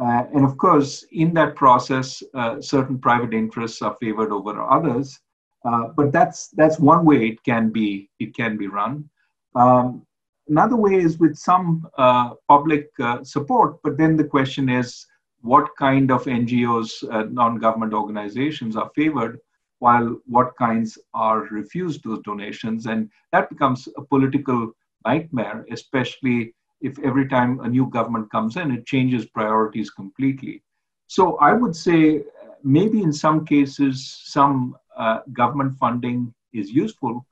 Uh, 0.00 0.24
and 0.34 0.44
of 0.44 0.56
course, 0.56 1.04
in 1.12 1.34
that 1.34 1.54
process, 1.54 2.22
certain 2.60 2.98
private 2.98 3.34
interests 3.34 3.82
are 3.82 3.96
favored 4.00 4.32
over 4.32 4.60
others. 4.62 5.20
but 5.62 6.10
that's, 6.10 6.48
that's 6.48 6.78
one 6.78 7.04
way 7.04 7.28
it 7.28 7.42
can 7.44 7.70
be, 7.70 8.08
it 8.18 8.34
can 8.34 8.56
be 8.56 8.66
run. 8.66 9.08
Um, 9.54 10.06
Another 10.50 10.74
way 10.74 10.96
is 10.96 11.20
with 11.20 11.36
some 11.36 11.88
uh, 11.96 12.30
public 12.48 12.90
uh, 12.98 13.22
support, 13.22 13.80
but 13.84 13.96
then 13.96 14.16
the 14.16 14.24
question 14.24 14.68
is 14.68 15.06
what 15.42 15.70
kind 15.78 16.10
of 16.10 16.24
NGOs, 16.24 17.08
uh, 17.08 17.26
non 17.30 17.58
government 17.58 17.94
organizations, 17.94 18.74
are 18.74 18.90
favored, 18.96 19.38
while 19.78 20.20
what 20.26 20.56
kinds 20.56 20.98
are 21.14 21.42
refused 21.52 22.02
those 22.02 22.18
donations. 22.24 22.86
And 22.86 23.08
that 23.30 23.48
becomes 23.48 23.88
a 23.96 24.02
political 24.02 24.72
nightmare, 25.06 25.64
especially 25.70 26.52
if 26.80 26.98
every 27.00 27.28
time 27.28 27.60
a 27.60 27.68
new 27.68 27.86
government 27.86 28.30
comes 28.30 28.56
in, 28.56 28.70
it 28.70 28.86
changes 28.86 29.26
priorities 29.26 29.90
completely. 29.90 30.62
So 31.06 31.36
I 31.38 31.52
would 31.52 31.74
say 31.74 32.24
maybe 32.62 33.02
in 33.02 33.12
some 33.12 33.44
cases, 33.44 34.22
some 34.24 34.76
uh, 34.96 35.20
government 35.32 35.74
funding 35.78 36.34
is 36.52 36.70
useful, 36.70 37.26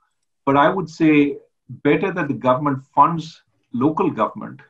but 0.44 0.56
I 0.56 0.68
would 0.68 0.88
say 0.88 1.38
better 1.68 2.12
that 2.12 2.28
the 2.28 2.34
government 2.34 2.84
funds 2.94 3.42
local 3.72 4.10
government 4.10 4.60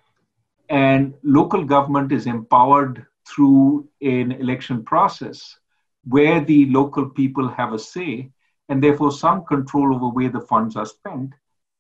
and 0.69 1.15
local 1.23 1.65
government 1.65 2.13
is 2.13 2.27
empowered 2.27 3.07
through 3.27 3.89
an 4.03 4.33
election 4.33 4.85
process 4.85 5.59
where 6.05 6.41
the 6.45 6.67
local 6.67 7.09
people 7.09 7.49
have 7.49 7.73
a 7.73 7.79
say 7.79 8.31
and 8.69 8.83
therefore 8.83 9.13
some 9.13 9.45
control 9.45 9.95
over 9.95 10.09
where 10.09 10.31
the 10.31 10.41
funds 10.41 10.77
are 10.77 10.87
spent 10.87 11.33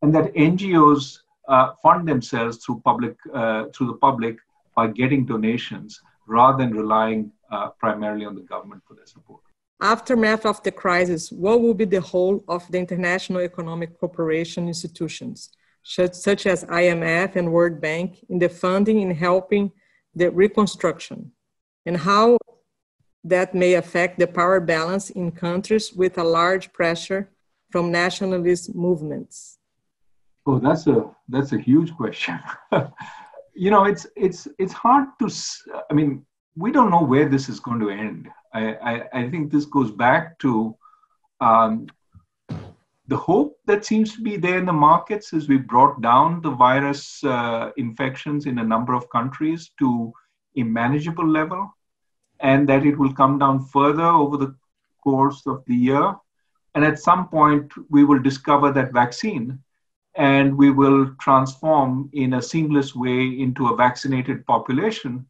and 0.03 0.15
that 0.15 0.33
ngos 0.35 1.19
uh, 1.49 1.73
fund 1.83 2.07
themselves 2.07 2.59
through 2.59 2.81
public 2.85 3.17
uh, 3.35 3.65
through 3.75 3.89
the 3.89 3.99
public 4.07 4.37
by 4.77 4.87
getting 4.87 5.27
donations 5.27 6.01
rather 6.27 6.59
than 6.59 6.73
relying 6.73 7.33
uh, 7.51 7.69
primarily 7.83 8.25
on 8.25 8.35
the 8.35 8.43
government 8.43 8.83
for 8.87 8.95
their 8.95 9.07
support 9.07 9.41
aftermath 9.81 10.45
of 10.45 10.63
the 10.63 10.73
crisis, 10.73 11.31
what 11.31 11.61
will 11.61 11.75
be 11.75 11.85
the 11.85 12.05
role 12.13 12.45
of 12.49 12.71
the 12.71 12.79
international 12.79 13.41
economic 13.41 13.99
cooperation 13.99 14.67
institutions, 14.67 15.51
such 15.83 16.47
as 16.47 16.65
IMF 16.65 17.37
and 17.37 17.53
World 17.53 17.81
Bank, 17.81 18.25
in 18.29 18.39
the 18.39 18.49
funding 18.49 19.03
and 19.03 19.17
helping 19.17 19.71
the 20.15 20.31
reconstruction 20.31 21.33
and 21.87 21.97
how 21.97 22.39
that 23.25 23.55
may 23.55 23.75
affect 23.75 24.19
the 24.19 24.27
power 24.27 24.61
balance 24.61 25.11
in 25.11 25.31
countries 25.31 25.93
with 25.93 26.19
a 26.19 26.25
large 26.25 26.73
pressure 26.73 27.31
from 27.71 27.93
nationalist 27.93 28.75
movements? 28.75 29.58
Oh, 30.49 30.59
that's 30.59 30.87
a 30.87 31.05
that's 31.29 31.53
a 31.53 31.59
huge 31.59 31.95
question. 31.95 32.41
you 33.55 33.71
know, 33.71 33.85
it's 33.85 34.07
it's 34.17 34.49
it's 34.59 34.73
hard 34.73 35.09
to. 35.19 35.29
I 35.91 35.93
mean, 35.93 36.25
we 36.57 36.73
don't 36.73 36.91
know 36.91 37.03
where 37.03 37.29
this 37.29 37.51
is 37.51 37.61
going 37.61 37.81
to 37.81 37.91
end. 37.91 38.31
I 38.55 38.63
I, 38.93 39.03
I 39.13 39.31
think 39.31 39.53
this 39.53 39.67
goes 39.67 39.91
back 39.91 40.39
to 40.39 40.75
um, 41.43 41.87
the 43.09 43.17
hope 43.19 43.59
that 43.67 43.85
seems 43.85 44.15
to 44.15 44.23
be 44.23 44.39
there 44.39 44.57
in 44.57 44.65
the 44.65 44.73
markets 44.73 45.35
is 45.35 45.51
we 45.51 45.59
brought 45.59 46.01
down 46.01 46.41
the 46.41 46.51
virus 46.51 47.23
uh, 47.25 47.71
infections 47.77 48.47
in 48.47 48.59
a 48.59 48.65
number 48.65 48.95
of 48.95 49.11
countries 49.11 49.73
to 49.79 50.11
a 50.57 50.63
manageable 50.63 51.29
level 51.29 51.71
and 52.41 52.67
that 52.71 52.87
it 52.87 52.99
will 52.99 53.13
come 53.13 53.39
down 53.39 53.67
further 53.67 54.11
over 54.23 54.39
the 54.39 54.55
course 55.05 55.47
of 55.47 55.63
the 55.67 55.77
year. 55.77 56.15
And 56.75 56.87
at 56.87 56.99
some 56.99 57.29
point, 57.29 57.71
we 57.91 58.05
will 58.05 58.21
discover 58.21 58.73
that 58.73 58.95
vaccine 58.95 59.59
and 60.19 60.57
we 60.57 60.71
will 60.71 61.15
transform 61.21 62.11
in 62.13 62.35
a 62.35 62.43
seamless 62.43 62.95
way 62.95 63.41
into 63.41 63.69
a 63.69 63.77
vaccinated 63.77 64.45
population. 64.47 65.25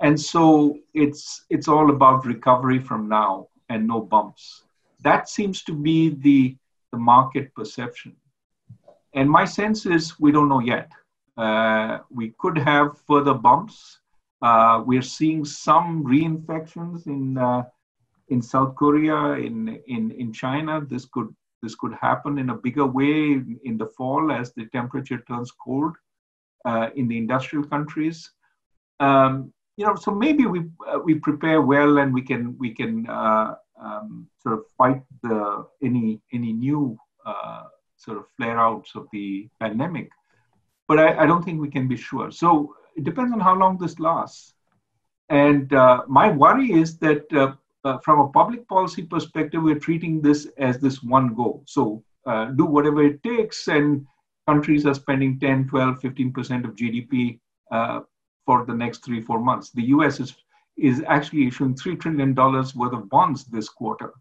And 0.00 0.18
so 0.18 0.78
it's, 0.94 1.44
it's 1.50 1.68
all 1.68 1.90
about 1.90 2.24
recovery 2.24 2.78
from 2.78 3.08
now 3.08 3.48
and 3.68 3.86
no 3.86 4.00
bumps. 4.00 4.62
That 5.02 5.28
seems 5.28 5.62
to 5.64 5.74
be 5.74 6.10
the 6.10 6.56
the 6.92 6.98
market 6.98 7.54
perception. 7.54 8.16
And 9.14 9.28
my 9.30 9.44
sense 9.44 9.86
is 9.86 10.18
we 10.18 10.32
don't 10.32 10.48
know 10.48 10.60
yet. 10.60 10.90
Uh, 11.36 11.98
we 12.10 12.34
could 12.38 12.58
have 12.58 12.98
further 13.06 13.34
bumps. 13.34 14.00
Uh, 14.42 14.82
we're 14.84 15.02
seeing 15.02 15.44
some 15.44 16.04
reinfections 16.04 17.06
in 17.06 17.38
uh, 17.38 17.64
in 18.28 18.42
South 18.42 18.74
Korea, 18.76 19.32
in, 19.32 19.80
in 19.86 20.10
in 20.12 20.32
China. 20.32 20.80
This 20.80 21.04
could 21.06 21.34
this 21.62 21.74
could 21.74 21.94
happen 22.00 22.38
in 22.38 22.50
a 22.50 22.54
bigger 22.54 22.86
way 22.86 23.40
in, 23.64 23.76
the 23.78 23.86
fall 23.86 24.30
as 24.30 24.52
the 24.52 24.66
temperature 24.66 25.22
turns 25.26 25.50
cold 25.50 25.94
uh, 26.64 26.88
in 26.96 27.08
the 27.08 27.18
industrial 27.18 27.64
countries. 27.64 28.30
Um, 29.00 29.52
you 29.76 29.86
know, 29.86 29.94
so 29.94 30.10
maybe 30.10 30.46
we 30.46 30.64
uh, 30.86 30.98
we 30.98 31.14
prepare 31.14 31.62
well 31.62 31.98
and 31.98 32.12
we 32.12 32.22
can 32.22 32.56
we 32.58 32.74
can 32.74 33.08
uh, 33.08 33.54
um, 33.80 34.28
sort 34.42 34.58
of 34.58 34.64
fight 34.76 35.02
the 35.22 35.66
any 35.82 36.20
any 36.32 36.52
new 36.52 36.98
uh, 37.24 37.64
sort 37.96 38.18
of 38.18 38.24
flare 38.36 38.58
outs 38.58 38.92
of 38.94 39.06
the 39.12 39.48
pandemic. 39.60 40.10
But 40.88 40.98
I, 40.98 41.22
I, 41.22 41.26
don't 41.26 41.44
think 41.44 41.60
we 41.60 41.68
can 41.68 41.86
be 41.86 41.96
sure. 41.96 42.30
So 42.30 42.74
it 42.96 43.04
depends 43.04 43.32
on 43.32 43.40
how 43.40 43.54
long 43.54 43.76
this 43.76 44.00
lasts. 44.00 44.54
And 45.28 45.72
uh, 45.74 46.04
my 46.08 46.30
worry 46.30 46.72
is 46.72 46.96
that 46.98 47.30
uh, 47.32 47.52
uh 47.84 47.98
from 47.98 48.20
a 48.20 48.28
public 48.28 48.66
policy 48.68 49.02
perspective, 49.02 49.62
we're 49.62 49.78
treating 49.78 50.20
this 50.20 50.46
as 50.58 50.78
this 50.78 51.02
one 51.02 51.34
go. 51.34 51.62
So 51.66 52.02
uh, 52.26 52.46
do 52.46 52.64
whatever 52.64 53.02
it 53.02 53.22
takes, 53.22 53.68
and 53.68 54.06
countries 54.46 54.86
are 54.86 54.94
spending 54.94 55.38
10, 55.38 55.68
12, 55.68 56.00
15% 56.00 56.64
of 56.64 56.74
GDP 56.74 57.38
uh, 57.70 58.00
for 58.44 58.64
the 58.66 58.74
next 58.74 59.04
three, 59.04 59.20
four 59.20 59.40
months. 59.40 59.70
The 59.70 59.84
US 59.94 60.20
is 60.20 60.34
is 60.78 61.02
actually 61.08 61.46
issuing 61.46 61.74
$3 61.74 62.00
trillion 62.00 62.34
worth 62.34 62.92
of 62.92 63.08
bonds 63.08 63.44
this 63.44 63.68
quarter. 63.68 64.12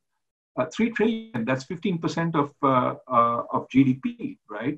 Uh, 0.58 0.66
3 0.76 0.90
trillion, 0.90 1.46
that's 1.46 1.66
15% 1.66 2.36
of, 2.36 2.52
uh, 2.64 2.96
uh, 3.08 3.44
of 3.54 3.68
GDP, 3.70 4.38
right? 4.50 4.78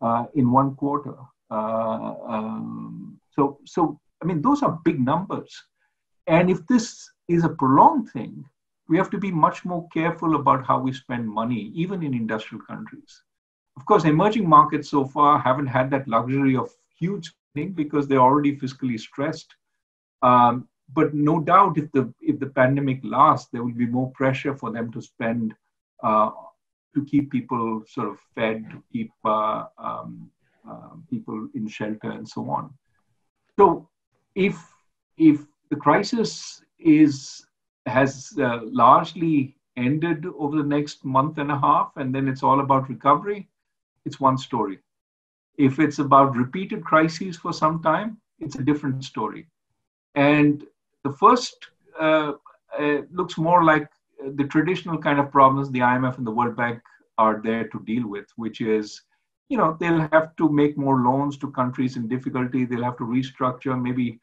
Uh, 0.00 0.24
in 0.34 0.50
one 0.50 0.74
quarter. 0.74 1.14
Um, 1.48 3.20
so, 3.30 3.58
so, 3.64 4.00
I 4.20 4.26
mean, 4.26 4.42
those 4.42 4.64
are 4.64 4.80
big 4.84 4.98
numbers. 4.98 5.54
And 6.26 6.50
if 6.50 6.66
this 6.66 7.08
is 7.28 7.44
a 7.44 7.48
prolonged 7.48 8.10
thing, 8.10 8.44
we 8.88 8.96
have 8.96 9.10
to 9.10 9.18
be 9.18 9.30
much 9.30 9.64
more 9.64 9.88
careful 9.88 10.34
about 10.34 10.66
how 10.66 10.78
we 10.78 10.92
spend 10.92 11.28
money, 11.28 11.72
even 11.74 12.02
in 12.02 12.14
industrial 12.14 12.64
countries. 12.64 13.22
Of 13.76 13.86
course, 13.86 14.04
emerging 14.04 14.48
markets 14.48 14.90
so 14.90 15.04
far 15.04 15.38
haven't 15.38 15.68
had 15.68 15.90
that 15.90 16.08
luxury 16.08 16.56
of 16.56 16.70
huge 16.98 17.32
spending 17.52 17.72
because 17.72 18.06
they're 18.06 18.20
already 18.20 18.56
fiscally 18.56 18.98
stressed. 18.98 19.54
Um, 20.22 20.68
but 20.94 21.14
no 21.14 21.40
doubt 21.40 21.78
if 21.78 21.90
the 21.92 22.12
if 22.20 22.38
the 22.38 22.46
pandemic 22.46 23.00
lasts 23.02 23.48
there 23.50 23.62
will 23.62 23.72
be 23.72 23.86
more 23.86 24.10
pressure 24.12 24.54
for 24.54 24.70
them 24.70 24.92
to 24.92 25.00
spend 25.00 25.54
uh, 26.02 26.30
to 26.94 27.04
keep 27.04 27.30
people 27.30 27.82
sort 27.88 28.08
of 28.08 28.18
fed 28.34 28.68
to 28.70 28.82
keep 28.92 29.10
uh, 29.24 29.64
um, 29.78 30.30
uh, 30.68 30.90
people 31.10 31.48
in 31.54 31.66
shelter 31.66 32.10
and 32.10 32.28
so 32.28 32.48
on 32.50 32.72
so 33.58 33.88
if 34.34 34.56
if 35.16 35.40
the 35.70 35.76
crisis 35.76 36.62
is 36.84 37.46
has 37.86 38.32
uh, 38.38 38.60
largely 38.62 39.56
ended 39.76 40.26
over 40.38 40.58
the 40.58 40.68
next 40.76 41.04
month 41.04 41.38
and 41.38 41.50
a 41.50 41.58
half 41.58 41.92
and 41.96 42.14
then 42.14 42.28
it's 42.28 42.42
all 42.42 42.60
about 42.60 42.88
recovery 42.88 43.48
it's 44.04 44.20
one 44.20 44.36
story 44.36 44.78
if 45.56 45.78
it's 45.78 45.98
about 45.98 46.36
repeated 46.36 46.84
crises 46.84 47.36
for 47.36 47.52
some 47.52 47.82
time 47.82 48.18
it's 48.38 48.56
a 48.56 48.62
different 48.62 49.02
story 49.02 49.46
and 50.14 50.64
the 51.04 51.12
first 51.12 51.68
uh, 51.98 52.32
uh, 52.78 52.98
looks 53.12 53.38
more 53.38 53.64
like 53.64 53.88
the 54.34 54.44
traditional 54.44 54.98
kind 54.98 55.18
of 55.18 55.30
problems 55.30 55.70
the 55.70 55.80
IMF 55.80 56.18
and 56.18 56.26
the 56.26 56.30
World 56.30 56.56
Bank 56.56 56.80
are 57.18 57.40
there 57.42 57.68
to 57.68 57.80
deal 57.84 58.08
with, 58.08 58.26
which 58.36 58.60
is, 58.60 59.02
you 59.48 59.56
know, 59.56 59.76
they'll 59.78 60.08
have 60.12 60.34
to 60.36 60.48
make 60.48 60.76
more 60.76 61.00
loans 61.00 61.36
to 61.38 61.50
countries 61.50 61.96
in 61.96 62.08
difficulty. 62.08 62.64
They'll 62.64 62.84
have 62.84 62.96
to 62.98 63.04
restructure. 63.04 63.80
Maybe 63.80 64.20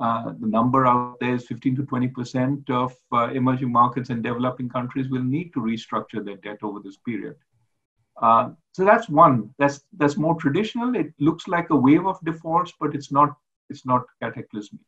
uh, 0.00 0.32
the 0.40 0.46
number 0.46 0.86
out 0.86 1.18
there 1.20 1.34
is 1.34 1.46
15 1.46 1.76
to 1.76 1.82
20 1.84 2.08
percent 2.08 2.70
of 2.70 2.94
uh, 3.12 3.30
emerging 3.32 3.70
markets 3.70 4.10
and 4.10 4.22
developing 4.22 4.68
countries 4.68 5.08
will 5.08 5.22
need 5.22 5.52
to 5.52 5.60
restructure 5.60 6.24
their 6.24 6.36
debt 6.36 6.58
over 6.62 6.80
this 6.80 6.96
period. 6.96 7.36
Uh, 8.20 8.50
so 8.72 8.84
that's 8.84 9.08
one. 9.08 9.50
That's 9.58 9.82
that's 9.96 10.16
more 10.16 10.34
traditional. 10.36 10.94
It 10.96 11.12
looks 11.18 11.48
like 11.48 11.70
a 11.70 11.76
wave 11.76 12.06
of 12.06 12.18
defaults, 12.24 12.72
but 12.80 12.94
it's 12.94 13.12
not. 13.12 13.36
It's 13.70 13.86
not 13.86 14.04
cataclysmic. 14.22 14.82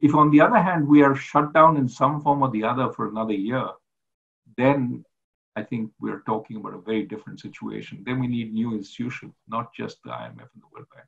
If, 0.00 0.14
on 0.14 0.30
the 0.30 0.40
other 0.40 0.60
hand, 0.60 0.86
we 0.86 1.02
are 1.02 1.14
shut 1.14 1.54
down 1.54 1.76
in 1.76 1.88
some 1.88 2.20
form 2.20 2.42
or 2.42 2.50
the 2.50 2.64
other 2.64 2.92
for 2.92 3.08
another 3.08 3.32
year, 3.32 3.66
then 4.56 5.04
I 5.56 5.62
think 5.62 5.92
we're 6.00 6.20
talking 6.26 6.56
about 6.56 6.74
a 6.74 6.80
very 6.80 7.04
different 7.04 7.40
situation. 7.40 8.02
Then 8.04 8.20
we 8.20 8.26
need 8.26 8.52
new 8.52 8.74
institutions, 8.74 9.34
not 9.48 9.72
just 9.72 10.02
the 10.02 10.10
IMF 10.10 10.50
and 10.52 10.62
the 10.62 10.68
World 10.72 10.86
Bank. 10.94 11.06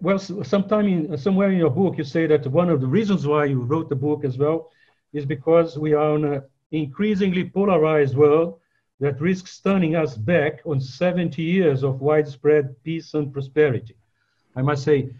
Well, 0.00 0.18
sometime 0.18 0.86
in, 0.86 1.18
somewhere 1.18 1.50
in 1.50 1.58
your 1.58 1.70
book, 1.70 1.98
you 1.98 2.04
say 2.04 2.26
that 2.28 2.46
one 2.46 2.68
of 2.70 2.80
the 2.80 2.86
reasons 2.86 3.26
why 3.26 3.46
you 3.46 3.60
wrote 3.60 3.88
the 3.88 3.96
book 3.96 4.24
as 4.24 4.38
well 4.38 4.70
is 5.12 5.24
because 5.24 5.76
we 5.76 5.92
are 5.92 6.16
in 6.16 6.24
an 6.24 6.42
increasingly 6.70 7.44
polarized 7.44 8.16
world 8.16 8.60
that 9.00 9.20
risks 9.20 9.58
turning 9.60 9.96
us 9.96 10.16
back 10.16 10.60
on 10.66 10.80
70 10.80 11.42
years 11.42 11.82
of 11.82 12.00
widespread 12.00 12.76
peace 12.84 13.14
and 13.14 13.32
prosperity. 13.32 13.96
I 14.54 14.62
must 14.62 14.84
say, 14.84 15.10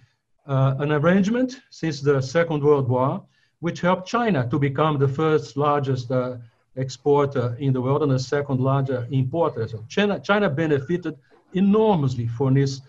uh, 0.47 0.77
an 0.79 0.93
arrangement 0.93 1.61
since 1.71 2.01
the 2.01 2.21
Second 2.21 2.63
World 2.63 2.89
War, 2.89 3.23
which 3.61 3.81
helped 3.81 4.07
China 4.07 4.49
to 4.49 4.59
become 4.59 4.99
the 4.99 5.09
first 5.09 5.57
largest 5.57 6.11
uh, 6.11 6.37
exporter 6.77 7.57
in 7.59 7.73
the 7.73 7.81
world 7.81 8.03
and 8.03 8.13
the 8.13 8.19
second 8.19 8.61
largest 8.61 9.11
importer. 9.11 9.67
So 9.67 9.85
China, 9.89 10.21
China 10.21 10.49
benefited 10.49 11.19
enormously 11.53 12.29
from 12.29 12.55
this 12.55 12.81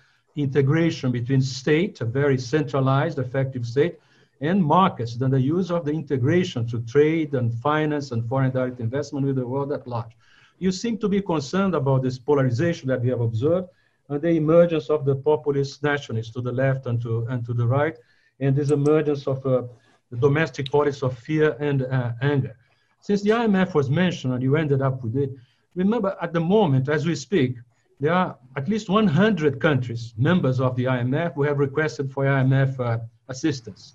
integration 0.42 1.12
between 1.12 1.42
state, 1.42 2.02
a 2.02 2.06
very 2.06 2.38
centralized, 2.38 3.20
effective 3.20 3.66
state, 3.66 4.00
and 4.42 4.64
markets, 4.64 5.16
then 5.16 5.32
the 5.32 5.40
use 5.40 5.70
of 5.70 5.86
the 5.86 5.92
integration 5.92 6.66
to 6.68 6.80
trade 6.82 7.34
and 7.34 7.54
finance 7.54 8.12
and 8.12 8.28
foreign 8.28 8.52
direct 8.52 8.80
investment 8.80 9.26
with 9.26 9.36
the 9.36 9.46
world 9.46 9.72
at 9.72 9.88
large. 9.88 10.12
You 10.60 10.72
seem 10.72 10.98
to 11.00 11.10
be 11.10 11.22
concerned 11.22 11.76
about 11.76 12.04
this 12.04 12.18
polarization 12.18 12.88
that 12.90 13.02
we 13.02 13.10
have 13.10 13.22
observed, 13.22 13.68
and 14.10 14.22
the 14.22 14.30
emergence 14.30 14.90
of 14.90 15.06
the 15.06 15.16
populist 15.16 15.84
nationalists 15.84 16.32
to 16.32 16.42
the 16.42 16.52
left 16.52 16.86
and 16.86 17.02
to, 17.02 17.26
and 17.30 17.46
to 17.46 17.54
the 17.54 17.68
right, 17.68 17.98
and 18.40 18.56
this 18.56 18.72
emergence 18.72 19.28
of 19.28 19.46
uh, 19.46 19.64
the 20.10 20.18
domestic 20.18 20.72
politics 20.72 21.04
of 21.04 21.18
fear 21.18 21.56
and 21.60 21.84
uh, 21.84 22.14
anger. 22.22 22.56
Since 23.02 23.22
the 23.22 23.30
IMF 23.30 23.74
was 23.74 23.90
mentioned 23.90 24.34
and 24.34 24.44
you 24.44 24.56
ended 24.56 24.82
up 24.82 25.04
with 25.04 25.16
it, 25.16 25.32
remember 25.76 26.18
at 26.22 26.34
the 26.34 26.40
moment, 26.40 26.90
as 26.90 27.06
we 27.06 27.16
speak, 27.16 27.56
there 28.00 28.14
are 28.14 28.38
at 28.56 28.70
least 28.70 28.90
100 28.90 29.60
countries, 29.60 30.14
members 30.18 30.62
of 30.62 30.76
the 30.76 30.86
IMF, 30.86 31.34
who 31.34 31.44
have 31.44 31.60
requested 31.60 32.12
for 32.12 32.24
IMF 32.24 32.80
uh, 32.80 33.00
assistance. 33.28 33.94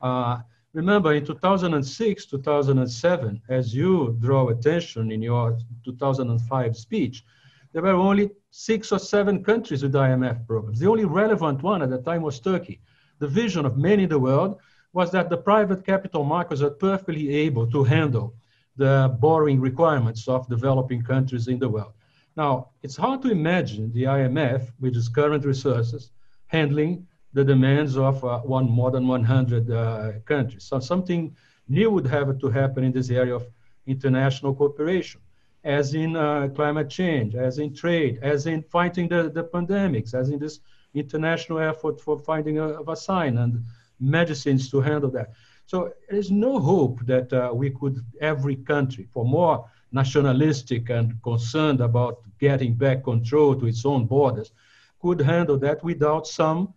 Uh, 0.00 0.38
remember 0.72 1.12
in 1.12 1.24
2006, 1.24 2.26
2007, 2.26 3.42
as 3.50 3.74
you 3.74 4.16
draw 4.20 4.48
attention 4.48 5.12
in 5.12 5.20
your 5.20 5.58
2005 5.84 6.76
speech, 6.76 7.24
there 7.72 7.82
were 7.82 7.90
only 7.90 8.30
six 8.50 8.90
or 8.90 8.98
seven 8.98 9.44
countries 9.44 9.82
with 9.82 9.92
IMF 9.92 10.46
programs. 10.46 10.78
The 10.78 10.88
only 10.88 11.04
relevant 11.04 11.62
one 11.62 11.82
at 11.82 11.90
the 11.90 11.98
time 11.98 12.22
was 12.22 12.40
Turkey. 12.40 12.80
The 13.18 13.28
vision 13.28 13.66
of 13.66 13.76
many 13.76 14.04
in 14.04 14.08
the 14.08 14.18
world 14.18 14.58
was 14.94 15.10
that 15.12 15.30
the 15.30 15.36
private 15.36 15.84
capital 15.84 16.24
markets 16.24 16.62
are 16.62 16.70
perfectly 16.70 17.34
able 17.34 17.70
to 17.70 17.84
handle 17.84 18.34
the 18.76 19.14
borrowing 19.20 19.60
requirements 19.60 20.26
of 20.28 20.48
developing 20.48 21.02
countries 21.02 21.48
in 21.48 21.58
the 21.58 21.68
world. 21.68 21.92
Now, 22.36 22.70
it's 22.82 22.96
hard 22.96 23.22
to 23.22 23.30
imagine 23.30 23.92
the 23.92 24.04
IMF, 24.04 24.72
with 24.80 24.96
its 24.96 25.08
current 25.08 25.44
resources, 25.44 26.10
handling 26.46 27.06
the 27.34 27.44
demands 27.44 27.96
of 27.96 28.24
uh, 28.24 28.38
one 28.40 28.70
more 28.70 28.90
than 28.90 29.06
100 29.06 29.70
uh, 29.70 30.12
countries. 30.24 30.64
So 30.64 30.80
something 30.80 31.34
new 31.68 31.90
would 31.90 32.06
have 32.06 32.38
to 32.38 32.48
happen 32.48 32.84
in 32.84 32.92
this 32.92 33.10
area 33.10 33.34
of 33.34 33.46
international 33.86 34.54
cooperation, 34.54 35.20
as 35.64 35.94
in 35.94 36.16
uh, 36.16 36.48
climate 36.54 36.88
change, 36.88 37.34
as 37.34 37.58
in 37.58 37.74
trade, 37.74 38.18
as 38.22 38.46
in 38.46 38.62
fighting 38.62 39.08
the, 39.08 39.30
the 39.30 39.44
pandemics, 39.44 40.14
as 40.14 40.30
in 40.30 40.38
this 40.38 40.60
international 40.94 41.58
effort 41.58 42.00
for 42.00 42.18
finding 42.18 42.58
a, 42.58 42.68
a 42.80 42.84
vaccine 42.84 43.38
and 43.38 43.62
medicines 44.00 44.70
to 44.70 44.80
handle 44.80 45.10
that. 45.10 45.32
So 45.66 45.92
there's 46.10 46.30
no 46.30 46.58
hope 46.58 47.00
that 47.06 47.32
uh, 47.32 47.50
we 47.54 47.70
could, 47.70 48.04
every 48.20 48.56
country, 48.56 49.08
for 49.12 49.24
more 49.24 49.64
nationalistic 49.92 50.90
and 50.90 51.22
concerned 51.22 51.80
about 51.80 52.18
getting 52.40 52.74
back 52.74 53.04
control 53.04 53.54
to 53.56 53.66
its 53.66 53.84
own 53.84 54.06
borders, 54.06 54.52
could 55.00 55.20
handle 55.20 55.58
that 55.58 55.82
without 55.84 56.26
some 56.26 56.72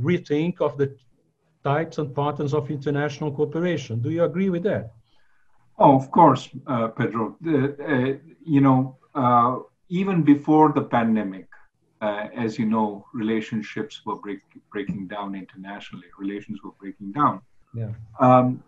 rethink 0.00 0.60
of 0.60 0.76
the 0.78 0.96
types 1.64 1.98
and 1.98 2.14
patterns 2.14 2.54
of 2.54 2.70
international 2.70 3.30
cooperation. 3.30 4.00
Do 4.00 4.10
you 4.10 4.24
agree 4.24 4.50
with 4.50 4.62
that? 4.64 4.92
Oh, 5.78 5.96
of 5.96 6.10
course, 6.10 6.48
uh, 6.66 6.88
Pedro. 6.88 7.36
The, 7.40 7.76
uh, 7.92 8.30
you 8.44 8.60
know, 8.60 8.96
uh, 9.14 9.58
even 9.88 10.22
before 10.22 10.72
the 10.72 10.82
pandemic, 10.82 11.48
uh, 12.00 12.28
as 12.34 12.58
you 12.58 12.66
know, 12.66 13.06
relationships 13.14 14.02
were 14.04 14.16
break, 14.16 14.40
breaking 14.70 15.06
down 15.06 15.34
internationally. 15.34 16.06
Relations 16.18 16.60
were 16.64 16.72
breaking 16.80 17.12
down. 17.12 17.40
Yeah. 17.74 17.90
Um, 18.20 18.62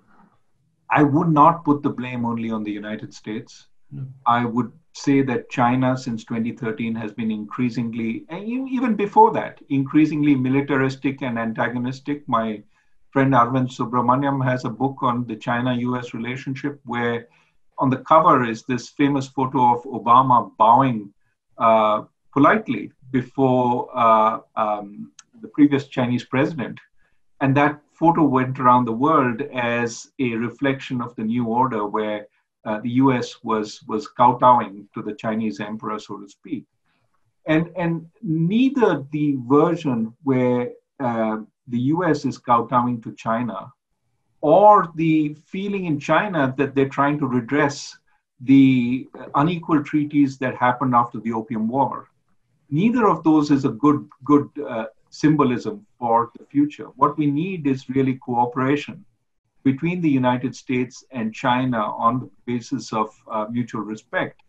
I 0.90 1.02
would 1.02 1.28
not 1.28 1.64
put 1.64 1.82
the 1.82 1.90
blame 1.90 2.24
only 2.24 2.50
on 2.50 2.62
the 2.62 2.72
United 2.72 3.12
States. 3.14 3.66
No. 3.90 4.06
I 4.26 4.44
would 4.44 4.72
say 4.92 5.22
that 5.22 5.50
China, 5.50 5.96
since 5.96 6.24
2013, 6.24 6.94
has 6.94 7.12
been 7.12 7.30
increasingly, 7.30 8.24
even 8.30 8.94
before 8.94 9.32
that, 9.32 9.60
increasingly 9.68 10.34
militaristic 10.34 11.22
and 11.22 11.38
antagonistic. 11.38 12.28
My 12.28 12.62
friend 13.10 13.32
Arvind 13.32 13.70
Subramanian 13.70 14.44
has 14.44 14.64
a 14.64 14.70
book 14.70 14.96
on 15.02 15.26
the 15.26 15.36
China 15.36 15.74
US 15.74 16.14
relationship 16.14 16.80
where 16.84 17.28
on 17.78 17.90
the 17.90 17.98
cover 17.98 18.44
is 18.44 18.62
this 18.64 18.88
famous 18.88 19.28
photo 19.28 19.76
of 19.76 19.84
Obama 19.84 20.50
bowing 20.58 21.12
uh, 21.58 22.02
politely 22.32 22.92
before 23.10 23.88
uh, 23.96 24.40
um, 24.56 25.12
the 25.40 25.48
previous 25.48 25.86
Chinese 25.88 26.24
president. 26.24 26.78
And 27.40 27.56
that 27.56 27.80
photo 27.92 28.24
went 28.24 28.58
around 28.58 28.84
the 28.84 28.92
world 28.92 29.42
as 29.52 30.10
a 30.18 30.34
reflection 30.34 31.00
of 31.00 31.14
the 31.16 31.24
new 31.24 31.46
order 31.46 31.86
where 31.86 32.26
uh, 32.64 32.80
the 32.80 32.90
US 32.90 33.42
was, 33.42 33.82
was 33.86 34.08
kowtowing 34.08 34.88
to 34.94 35.02
the 35.02 35.14
Chinese 35.14 35.60
emperor, 35.60 35.98
so 35.98 36.18
to 36.18 36.28
speak. 36.28 36.64
And, 37.46 37.70
and 37.76 38.06
neither 38.22 39.04
the 39.12 39.36
version 39.46 40.14
where 40.22 40.70
uh, 40.98 41.38
the 41.68 41.78
US 41.78 42.24
is 42.24 42.38
kowtowing 42.38 43.02
to 43.02 43.12
China 43.14 43.70
or 44.40 44.90
the 44.94 45.34
feeling 45.46 45.86
in 45.86 45.98
China 45.98 46.54
that 46.58 46.74
they're 46.74 46.88
trying 46.88 47.18
to 47.18 47.26
redress 47.26 47.96
the 48.40 49.08
unequal 49.34 49.82
treaties 49.82 50.36
that 50.38 50.54
happened 50.54 50.94
after 50.94 51.18
the 51.20 51.32
Opium 51.32 51.66
War. 51.66 52.08
Neither 52.70 53.06
of 53.08 53.24
those 53.24 53.50
is 53.50 53.64
a 53.64 53.70
good, 53.70 54.06
good 54.24 54.48
uh, 54.68 54.86
symbolism 55.14 55.86
for 55.98 56.30
the 56.38 56.46
future. 56.54 56.88
What 56.96 57.16
we 57.16 57.26
need 57.42 57.66
is 57.66 57.88
really 57.88 58.16
cooperation 58.16 59.04
between 59.62 60.00
the 60.00 60.10
United 60.10 60.54
States 60.54 61.04
and 61.10 61.32
China 61.32 61.80
on 62.06 62.20
the 62.20 62.30
basis 62.46 62.92
of 62.92 63.08
uh, 63.30 63.46
mutual 63.50 63.82
respect. 63.82 64.40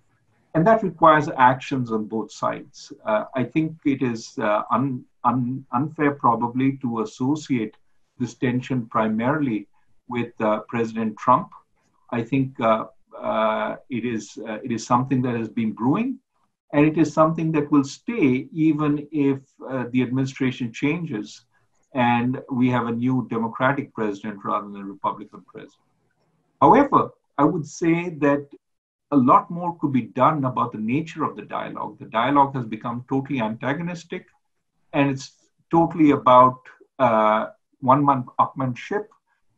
And 0.53 0.65
that 0.67 0.83
requires 0.83 1.27
actions 1.37 1.91
on 1.91 2.05
both 2.05 2.31
sides. 2.31 2.91
Uh, 3.05 3.25
I 3.35 3.43
think 3.43 3.75
it 3.85 4.01
is 4.01 4.37
uh, 4.37 4.63
un, 4.71 5.03
un, 5.23 5.65
unfair, 5.71 6.11
probably, 6.11 6.77
to 6.77 7.01
associate 7.01 7.75
this 8.19 8.33
tension 8.35 8.85
primarily 8.87 9.67
with 10.07 10.33
uh, 10.39 10.61
President 10.69 11.17
Trump. 11.17 11.49
I 12.11 12.21
think 12.23 12.59
uh, 12.59 12.85
uh, 13.31 13.75
it, 13.89 14.05
is, 14.05 14.37
it 14.63 14.71
is 14.71 14.85
something 14.85 15.21
that 15.23 15.35
has 15.35 15.49
been 15.49 15.73
brewing, 15.73 16.19
and 16.73 16.85
it 16.85 16.97
is 16.97 17.13
something 17.13 17.51
that 17.51 17.71
will 17.71 17.83
stay 17.83 18.47
even 18.51 19.07
if 19.11 19.39
the 19.91 20.01
administration 20.01 20.71
changes 20.73 21.45
and 21.95 22.41
we 22.51 22.69
have 22.69 22.87
a 22.87 22.91
new 22.91 23.25
Democratic 23.29 23.93
president 23.93 24.43
rather 24.43 24.67
than 24.67 24.81
a 24.81 24.85
Republican 24.85 25.41
president. 25.47 25.87
However, 26.61 27.09
I 27.37 27.45
would 27.45 27.65
say 27.65 28.09
that 28.09 28.47
a 29.11 29.17
lot 29.17 29.49
more 29.49 29.77
could 29.79 29.93
be 29.93 30.01
done 30.01 30.43
about 30.43 30.73
the 30.73 30.77
nature 30.77 31.23
of 31.23 31.35
the 31.35 31.43
dialogue. 31.43 31.97
The 31.99 32.05
dialogue 32.05 32.53
has 32.55 32.65
become 32.65 33.05
totally 33.07 33.39
antagonistic, 33.39 34.25
and 34.93 35.09
it's 35.09 35.31
totally 35.71 36.11
about 36.11 36.59
uh, 36.99 37.47
one-man 37.79 38.25
upmanship 38.39 39.05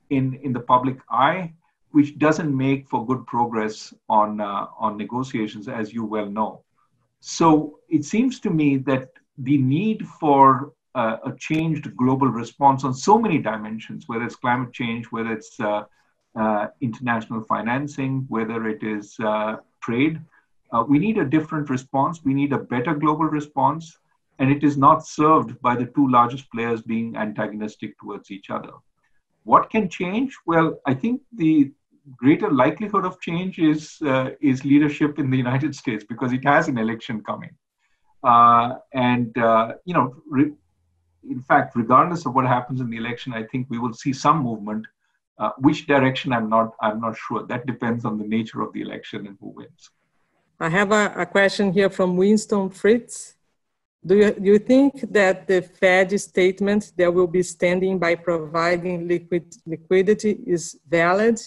in, 0.10 0.36
in 0.44 0.54
the 0.54 0.60
public 0.60 0.98
eye, 1.10 1.54
which 1.92 2.20
doesn't 2.20 2.56
make 2.56 2.88
for 2.88 3.06
good 3.06 3.26
progress 3.26 3.94
on, 4.10 4.42
uh, 4.42 4.68
on 4.78 4.98
negotiations, 4.98 5.68
as 5.68 5.94
you 5.94 6.06
well 6.06 6.28
know. 6.28 6.62
So 7.20 7.80
it 7.90 8.06
seems 8.06 8.40
to 8.42 8.50
me 8.50 8.78
that 8.78 9.10
the 9.38 9.58
need 9.58 10.08
for 10.20 10.74
uh, 10.96 11.18
a 11.26 11.32
changed 11.38 11.96
global 11.96 12.28
response 12.28 12.84
on 12.84 12.94
so 12.94 13.20
many 13.20 13.38
dimensions, 13.38 14.06
whether 14.08 14.26
it's 14.26 14.36
climate 14.36 14.74
change, 14.74 15.06
whether 15.08 15.32
it's 15.32 15.60
uh, 15.60 15.84
uh, 16.36 16.68
international 16.82 17.42
financing, 17.42 18.26
whether 18.30 18.68
it 18.68 18.84
is 18.84 19.16
uh, 19.20 19.58
trade. 19.82 20.20
Uh, 20.72 20.84
we 20.88 21.00
need 21.00 21.18
a 21.18 21.26
different 21.26 21.70
response. 21.70 22.24
We 22.24 22.34
need 22.34 22.54
a 22.54 22.58
better 22.58 22.94
global 22.94 23.26
response, 23.26 23.98
and 24.40 24.52
it 24.52 24.64
is 24.64 24.78
not 24.78 25.06
served 25.06 25.60
by 25.62 25.76
the 25.76 25.86
two 25.86 26.10
largest 26.10 26.52
players 26.52 26.82
being 26.82 27.16
antagonistic 27.16 27.98
towards 28.00 28.32
each 28.32 28.50
other. 28.50 28.72
What 29.44 29.70
can 29.70 29.90
change? 29.90 30.36
Well, 30.46 30.80
I 30.86 30.94
think 30.94 31.22
the 31.34 31.72
greater 32.16 32.50
likelihood 32.50 33.06
of 33.06 33.20
change 33.22 33.60
is 33.60 33.98
uh, 34.06 34.30
is 34.42 34.64
leadership 34.64 35.20
in 35.20 35.30
the 35.30 35.38
United 35.38 35.76
States 35.76 36.04
because 36.08 36.32
it 36.34 36.44
has 36.46 36.68
an 36.68 36.78
election 36.78 37.24
coming, 37.24 37.54
and 38.94 39.32
you 39.86 39.94
know. 39.94 40.16
Re- 40.30 40.54
in 41.30 41.42
fact, 41.42 41.76
regardless 41.76 42.26
of 42.26 42.36
what 42.36 42.46
happens 42.46 42.80
in 42.80 42.90
the 42.90 42.98
election, 42.98 43.34
I 43.34 43.44
think 43.44 43.68
we 43.70 43.80
will 43.80 43.94
see 43.94 44.14
some 44.14 44.42
movement. 44.42 44.86
Uh, 45.40 45.52
which 45.60 45.86
direction? 45.86 46.34
I'm 46.34 46.50
not. 46.50 46.74
I'm 46.82 47.00
not 47.00 47.16
sure. 47.16 47.46
That 47.46 47.66
depends 47.66 48.06
on 48.06 48.18
the 48.18 48.26
nature 48.26 48.62
of 48.62 48.74
the 48.74 48.82
election 48.82 49.28
and 49.28 49.38
who 49.40 49.50
wins. 49.50 49.90
I 50.60 50.70
have 50.70 50.92
a, 50.92 51.14
a 51.16 51.26
question 51.26 51.72
here 51.72 51.90
from 51.90 52.18
Winston 52.18 52.70
Fritsch. 52.70 53.36
Do 54.04 54.16
you, 54.16 54.32
do 54.32 54.46
you 54.54 54.60
think 54.60 55.02
that 55.12 55.48
the 55.48 55.62
Fed 55.62 56.20
statement 56.20 56.94
that 56.98 57.14
will 57.14 57.28
be 57.28 57.44
standing 57.44 58.00
by 58.00 58.16
providing 58.16 59.08
liquid, 59.08 59.54
liquidity 59.66 60.40
is 60.48 60.80
valid 60.88 61.40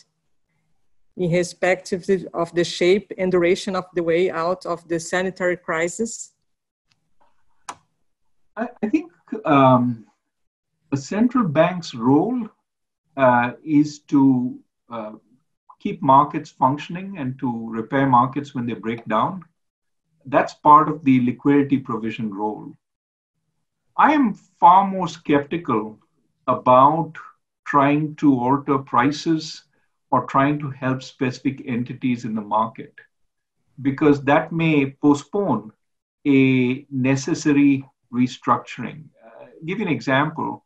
in 1.16 1.30
respect 1.32 1.92
of 1.92 2.54
the 2.54 2.64
shape 2.64 3.12
and 3.18 3.30
duration 3.30 3.76
of 3.76 3.84
the 3.94 4.02
way 4.02 4.30
out 4.30 4.64
of 4.66 4.86
the 4.88 4.98
sanitary 4.98 5.56
crisis? 5.56 6.32
I, 8.56 8.68
I 8.82 8.88
think 8.88 9.11
um, 9.44 10.06
a 10.92 10.96
central 10.96 11.46
bank's 11.46 11.94
role 11.94 12.48
uh, 13.16 13.52
is 13.64 14.00
to 14.00 14.58
uh, 14.90 15.12
keep 15.78 16.02
markets 16.02 16.50
functioning 16.50 17.18
and 17.18 17.38
to 17.38 17.70
repair 17.70 18.06
markets 18.06 18.54
when 18.54 18.66
they 18.66 18.74
break 18.74 19.04
down. 19.06 19.44
That's 20.26 20.54
part 20.54 20.88
of 20.88 21.02
the 21.04 21.24
liquidity 21.24 21.78
provision 21.78 22.32
role. 22.32 22.76
I 23.96 24.12
am 24.12 24.34
far 24.34 24.86
more 24.86 25.08
skeptical 25.08 25.98
about 26.46 27.12
trying 27.66 28.16
to 28.16 28.38
alter 28.38 28.78
prices 28.78 29.64
or 30.11 30.26
trying 30.26 30.58
to 30.58 30.70
help 30.70 31.02
specific 31.02 31.62
entities 31.66 32.24
in 32.24 32.34
the 32.34 32.40
market 32.40 32.94
because 33.82 34.22
that 34.22 34.52
may 34.52 34.90
postpone 35.02 35.72
a 36.26 36.84
necessary 36.90 37.84
restructuring 38.12 39.04
give 39.64 39.78
you 39.78 39.86
an 39.86 39.92
example. 39.92 40.64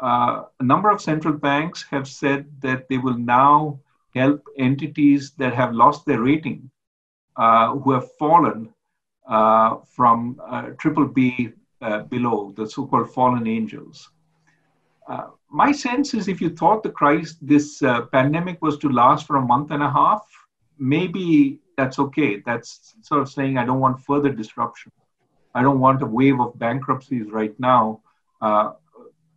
Uh, 0.00 0.44
a 0.60 0.64
number 0.64 0.90
of 0.90 1.00
central 1.00 1.34
banks 1.34 1.84
have 1.90 2.06
said 2.06 2.46
that 2.60 2.88
they 2.88 2.98
will 2.98 3.18
now 3.18 3.80
help 4.14 4.42
entities 4.58 5.32
that 5.32 5.54
have 5.54 5.74
lost 5.74 6.06
their 6.06 6.20
rating, 6.20 6.70
uh, 7.36 7.74
who 7.76 7.92
have 7.92 8.10
fallen 8.18 8.72
uh, 9.28 9.76
from 9.90 10.40
uh, 10.46 10.70
triple 10.78 11.06
B 11.06 11.52
uh, 11.82 12.00
below, 12.02 12.52
the 12.56 12.68
so-called 12.68 13.12
fallen 13.12 13.46
angels. 13.46 14.10
Uh, 15.50 15.56
my 15.56 15.72
sense 15.72 16.14
is 16.14 16.28
if 16.28 16.40
you 16.40 16.50
thought 16.50 16.82
the 16.82 16.90
crisis, 16.90 17.36
this 17.40 17.82
pandemic 18.12 18.60
was 18.62 18.78
to 18.78 18.88
last 18.88 19.26
for 19.26 19.36
a 19.36 19.42
month 19.42 19.70
and 19.70 19.82
a 19.82 19.90
half, 19.90 20.22
maybe 20.78 21.60
that's 21.76 21.98
okay. 21.98 22.42
That's 22.44 22.94
sort 23.02 23.22
of 23.22 23.28
saying 23.28 23.58
I 23.58 23.64
don't 23.64 23.80
want 23.80 24.00
further 24.00 24.30
disruption. 24.30 24.92
I 25.54 25.62
don't 25.62 25.80
want 25.80 26.02
a 26.02 26.06
wave 26.06 26.40
of 26.40 26.58
bankruptcies 26.58 27.30
right 27.30 27.58
now 27.58 28.02
uh, 28.40 28.72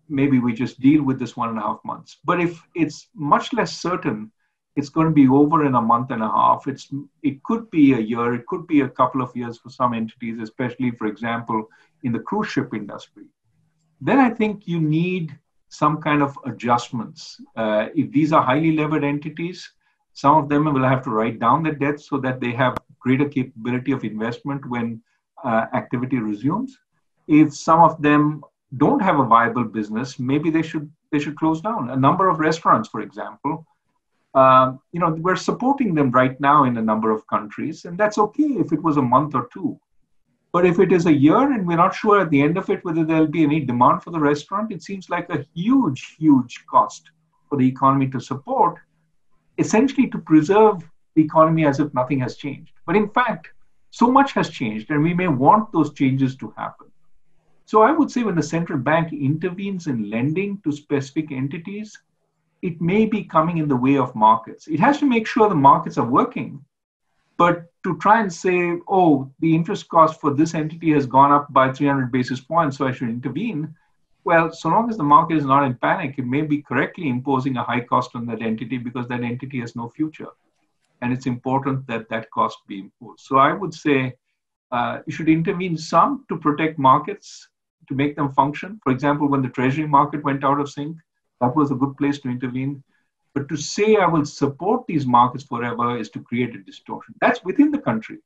maybe 0.09 0.39
we 0.39 0.53
just 0.53 0.79
deal 0.79 1.03
with 1.03 1.19
this 1.19 1.35
one 1.37 1.49
and 1.49 1.57
a 1.57 1.61
half 1.61 1.79
months. 1.83 2.17
But 2.25 2.39
if 2.39 2.61
it's 2.75 3.07
much 3.15 3.53
less 3.53 3.77
certain, 3.77 4.31
it's 4.75 4.89
going 4.89 5.07
to 5.07 5.13
be 5.13 5.27
over 5.27 5.65
in 5.65 5.75
a 5.75 5.81
month 5.81 6.11
and 6.11 6.23
a 6.23 6.27
half. 6.27 6.67
It's 6.67 6.89
it 7.23 7.41
could 7.43 7.69
be 7.71 7.93
a 7.93 7.99
year, 7.99 8.33
it 8.33 8.45
could 8.45 8.67
be 8.67 8.81
a 8.81 8.89
couple 8.89 9.21
of 9.21 9.35
years 9.35 9.57
for 9.57 9.69
some 9.69 9.93
entities, 9.93 10.39
especially, 10.41 10.91
for 10.91 11.07
example, 11.07 11.67
in 12.03 12.11
the 12.11 12.19
cruise 12.19 12.47
ship 12.47 12.73
industry. 12.73 13.25
then 14.03 14.19
I 14.19 14.29
think 14.29 14.67
you 14.67 14.79
need 14.79 15.37
some 15.71 16.01
kind 16.01 16.21
of 16.21 16.37
adjustments. 16.45 17.39
Uh, 17.55 17.87
if 17.95 18.11
these 18.11 18.33
are 18.33 18.43
highly 18.43 18.75
levered 18.75 19.05
entities, 19.05 19.71
some 20.13 20.35
of 20.35 20.49
them 20.49 20.65
will 20.65 20.83
have 20.83 21.01
to 21.03 21.09
write 21.09 21.39
down 21.39 21.63
their 21.63 21.73
debts 21.73 22.09
so 22.09 22.17
that 22.17 22.41
they 22.41 22.51
have 22.51 22.77
greater 22.99 23.27
capability 23.27 23.93
of 23.93 24.03
investment 24.03 24.69
when 24.69 25.01
uh, 25.45 25.65
activity 25.73 26.17
resumes. 26.17 26.77
If 27.27 27.55
some 27.55 27.79
of 27.79 28.01
them 28.01 28.43
don't 28.77 29.01
have 29.01 29.19
a 29.19 29.25
viable 29.25 29.63
business, 29.63 30.19
maybe 30.19 30.49
they 30.49 30.61
should 30.61 30.91
they 31.11 31.19
should 31.19 31.37
close 31.37 31.61
down. 31.61 31.89
A 31.89 31.95
number 31.95 32.27
of 32.27 32.39
restaurants, 32.39 32.89
for 32.89 33.01
example, 33.01 33.65
uh, 34.33 34.73
you 34.91 34.99
know, 34.99 35.09
we're 35.19 35.35
supporting 35.35 35.93
them 35.95 36.11
right 36.11 36.39
now 36.39 36.65
in 36.65 36.77
a 36.77 36.81
number 36.81 37.11
of 37.11 37.25
countries, 37.27 37.85
and 37.85 37.97
that's 37.97 38.17
okay 38.17 38.51
if 38.63 38.71
it 38.73 38.81
was 38.83 38.97
a 38.97 39.01
month 39.01 39.35
or 39.35 39.47
two. 39.53 39.79
But 40.53 40.65
if 40.65 40.79
it 40.79 40.91
is 40.91 41.05
a 41.05 41.13
year 41.13 41.53
and 41.53 41.65
we're 41.65 41.77
not 41.77 41.95
sure 41.95 42.19
at 42.19 42.29
the 42.29 42.41
end 42.41 42.57
of 42.57 42.69
it 42.69 42.83
whether 42.83 43.05
there'll 43.05 43.27
be 43.27 43.43
any 43.43 43.61
demand 43.61 44.03
for 44.03 44.11
the 44.11 44.19
restaurant, 44.19 44.71
it 44.71 44.83
seems 44.83 45.09
like 45.09 45.29
a 45.29 45.45
huge, 45.53 46.15
huge 46.19 46.65
cost 46.69 47.09
for 47.49 47.57
the 47.57 47.67
economy 47.67 48.09
to 48.09 48.19
support, 48.19 48.77
essentially 49.57 50.07
to 50.07 50.17
preserve 50.17 50.83
the 51.15 51.23
economy 51.23 51.65
as 51.65 51.79
if 51.79 51.93
nothing 51.93 52.19
has 52.19 52.35
changed. 52.35 52.73
But 52.85 52.97
in 52.97 53.09
fact, 53.09 53.49
so 53.91 54.11
much 54.11 54.33
has 54.33 54.49
changed, 54.49 54.89
and 54.89 55.03
we 55.03 55.13
may 55.13 55.27
want 55.27 55.71
those 55.71 55.93
changes 55.93 56.35
to 56.37 56.53
happen. 56.57 56.87
So 57.65 57.81
I 57.81 57.91
would 57.91 58.11
say 58.11 58.23
when 58.23 58.35
the 58.35 58.43
central 58.43 58.79
bank 58.79 59.13
intervenes 59.13 59.87
in 59.87 60.09
lending 60.09 60.59
to 60.63 60.71
specific 60.71 61.31
entities, 61.31 61.97
it 62.61 62.81
may 62.81 63.05
be 63.05 63.23
coming 63.23 63.57
in 63.57 63.67
the 63.67 63.75
way 63.75 63.97
of 63.97 64.13
markets. 64.15 64.67
It 64.67 64.79
has 64.79 64.99
to 64.99 65.05
make 65.05 65.27
sure 65.27 65.47
the 65.47 65.55
markets 65.55 65.97
are 65.97 66.07
working, 66.07 66.63
but 67.41 67.65
to 67.83 67.97
try 67.97 68.21
and 68.21 68.31
say, 68.31 68.77
oh, 68.87 69.27
the 69.39 69.55
interest 69.55 69.89
cost 69.89 70.21
for 70.21 70.31
this 70.31 70.53
entity 70.53 70.91
has 70.91 71.07
gone 71.07 71.31
up 71.31 71.51
by 71.51 71.71
300 71.71 72.11
basis 72.11 72.39
points, 72.39 72.77
so 72.77 72.85
I 72.85 72.91
should 72.91 73.09
intervene. 73.09 73.73
Well, 74.23 74.51
so 74.51 74.69
long 74.69 74.91
as 74.91 74.97
the 74.97 75.11
market 75.15 75.37
is 75.37 75.45
not 75.45 75.63
in 75.63 75.73
panic, 75.73 76.19
it 76.19 76.27
may 76.27 76.43
be 76.43 76.61
correctly 76.61 77.09
imposing 77.09 77.57
a 77.57 77.63
high 77.63 77.79
cost 77.79 78.11
on 78.13 78.27
that 78.27 78.43
entity 78.43 78.77
because 78.77 79.07
that 79.07 79.23
entity 79.23 79.59
has 79.61 79.75
no 79.75 79.89
future. 79.89 80.27
And 81.01 81.11
it's 81.11 81.25
important 81.25 81.87
that 81.87 82.09
that 82.09 82.29
cost 82.29 82.59
be 82.67 82.77
imposed. 82.81 83.21
So 83.21 83.37
I 83.37 83.53
would 83.53 83.73
say 83.73 84.13
uh, 84.71 84.99
you 85.07 85.11
should 85.11 85.27
intervene 85.27 85.75
some 85.75 86.23
to 86.29 86.37
protect 86.37 86.77
markets, 86.77 87.49
to 87.87 87.95
make 87.95 88.15
them 88.15 88.31
function. 88.33 88.79
For 88.83 88.91
example, 88.91 89.27
when 89.27 89.41
the 89.41 89.49
treasury 89.49 89.87
market 89.87 90.23
went 90.23 90.43
out 90.43 90.59
of 90.59 90.69
sync, 90.69 90.95
that 91.39 91.55
was 91.55 91.71
a 91.71 91.81
good 91.81 91.97
place 91.97 92.19
to 92.19 92.29
intervene. 92.29 92.83
But 93.33 93.47
to 93.49 93.57
say 93.57 93.95
I 93.95 94.07
will 94.07 94.25
support 94.25 94.85
these 94.87 95.05
markets 95.05 95.45
forever 95.45 95.97
is 95.97 96.09
to 96.11 96.19
create 96.19 96.53
a 96.55 96.59
distortion. 96.59 97.15
That's 97.21 97.43
within 97.43 97.71
the 97.71 97.79
country. 97.79 98.17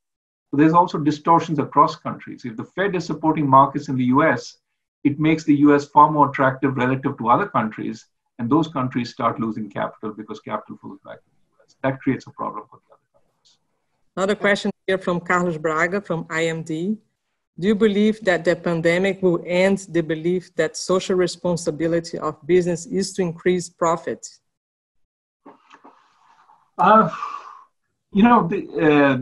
So 0.49 0.57
there's 0.57 0.73
also 0.73 0.97
distortions 0.97 1.59
across 1.59 1.95
countries. 1.95 2.45
If 2.45 2.57
the 2.57 2.63
Fed 2.63 2.95
is 2.95 3.05
supporting 3.05 3.47
markets 3.47 3.87
in 3.89 3.97
the 3.97 4.05
US, 4.05 4.57
it 5.03 5.19
makes 5.19 5.43
the 5.43 5.55
US 5.67 5.85
far 5.85 6.11
more 6.11 6.29
attractive 6.29 6.75
relative 6.75 7.17
to 7.19 7.29
other 7.29 7.47
countries, 7.47 8.07
and 8.39 8.49
those 8.49 8.67
countries 8.67 9.11
start 9.11 9.39
losing 9.39 9.69
capital 9.69 10.11
because 10.11 10.39
capital 10.39 10.77
flows 10.81 10.99
back 11.05 11.17
to 11.23 11.29
the 11.29 11.63
US. 11.63 11.75
That 11.83 12.01
creates 12.01 12.25
a 12.27 12.31
problem 12.31 12.63
for 12.69 12.79
the 12.87 12.93
other 12.93 13.07
countries. 13.13 13.57
Another 14.17 14.35
question 14.35 14.71
here 14.87 14.97
from 14.97 15.19
Carlos 15.19 15.57
Braga 15.57 16.01
from 16.01 16.25
IMD. 16.25 16.97
Do 17.59 17.67
you 17.67 17.75
believe 17.75 18.19
that 18.25 18.43
the 18.43 18.55
pandemic 18.55 19.21
will 19.21 19.41
end 19.45 19.87
the 19.89 20.01
belief 20.01 20.53
that 20.55 20.75
social 20.75 21.15
responsibility 21.15 22.17
of 22.17 22.35
business 22.45 22.85
is 22.85 23.13
to 23.13 23.21
increase 23.21 23.69
profit? 23.69 24.27
Uh, 26.77 27.09
you 28.11 28.23
know, 28.23 28.47
the, 28.47 28.67
uh, 28.81 29.17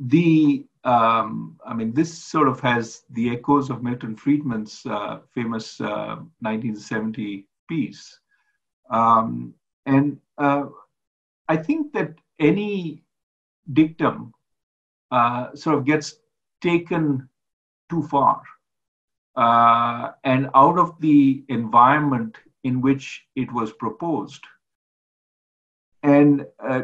the 0.00 0.64
um, 0.84 1.56
I 1.64 1.74
mean, 1.74 1.92
this 1.94 2.12
sort 2.12 2.48
of 2.48 2.58
has 2.60 3.02
the 3.10 3.30
echoes 3.30 3.70
of 3.70 3.82
Milton 3.82 4.16
Friedman's 4.16 4.84
uh, 4.86 5.18
famous 5.32 5.78
1970 5.78 7.36
uh, 7.36 7.40
piece. 7.68 8.18
Um, 8.90 9.54
and 9.86 10.18
uh, 10.38 10.64
I 11.48 11.56
think 11.56 11.92
that 11.92 12.10
any 12.40 13.02
dictum 13.72 14.32
uh, 15.10 15.54
sort 15.54 15.76
of 15.76 15.84
gets 15.84 16.14
taken 16.60 17.28
too 17.88 18.02
far 18.02 18.40
and 20.24 20.48
out 20.54 20.78
of 20.78 20.92
the 21.00 21.42
environment 21.48 22.36
in 22.64 22.80
which 22.80 23.24
it 23.36 23.50
was 23.52 23.72
proposed 23.72 24.40
and 26.02 26.46
uh, 26.62 26.82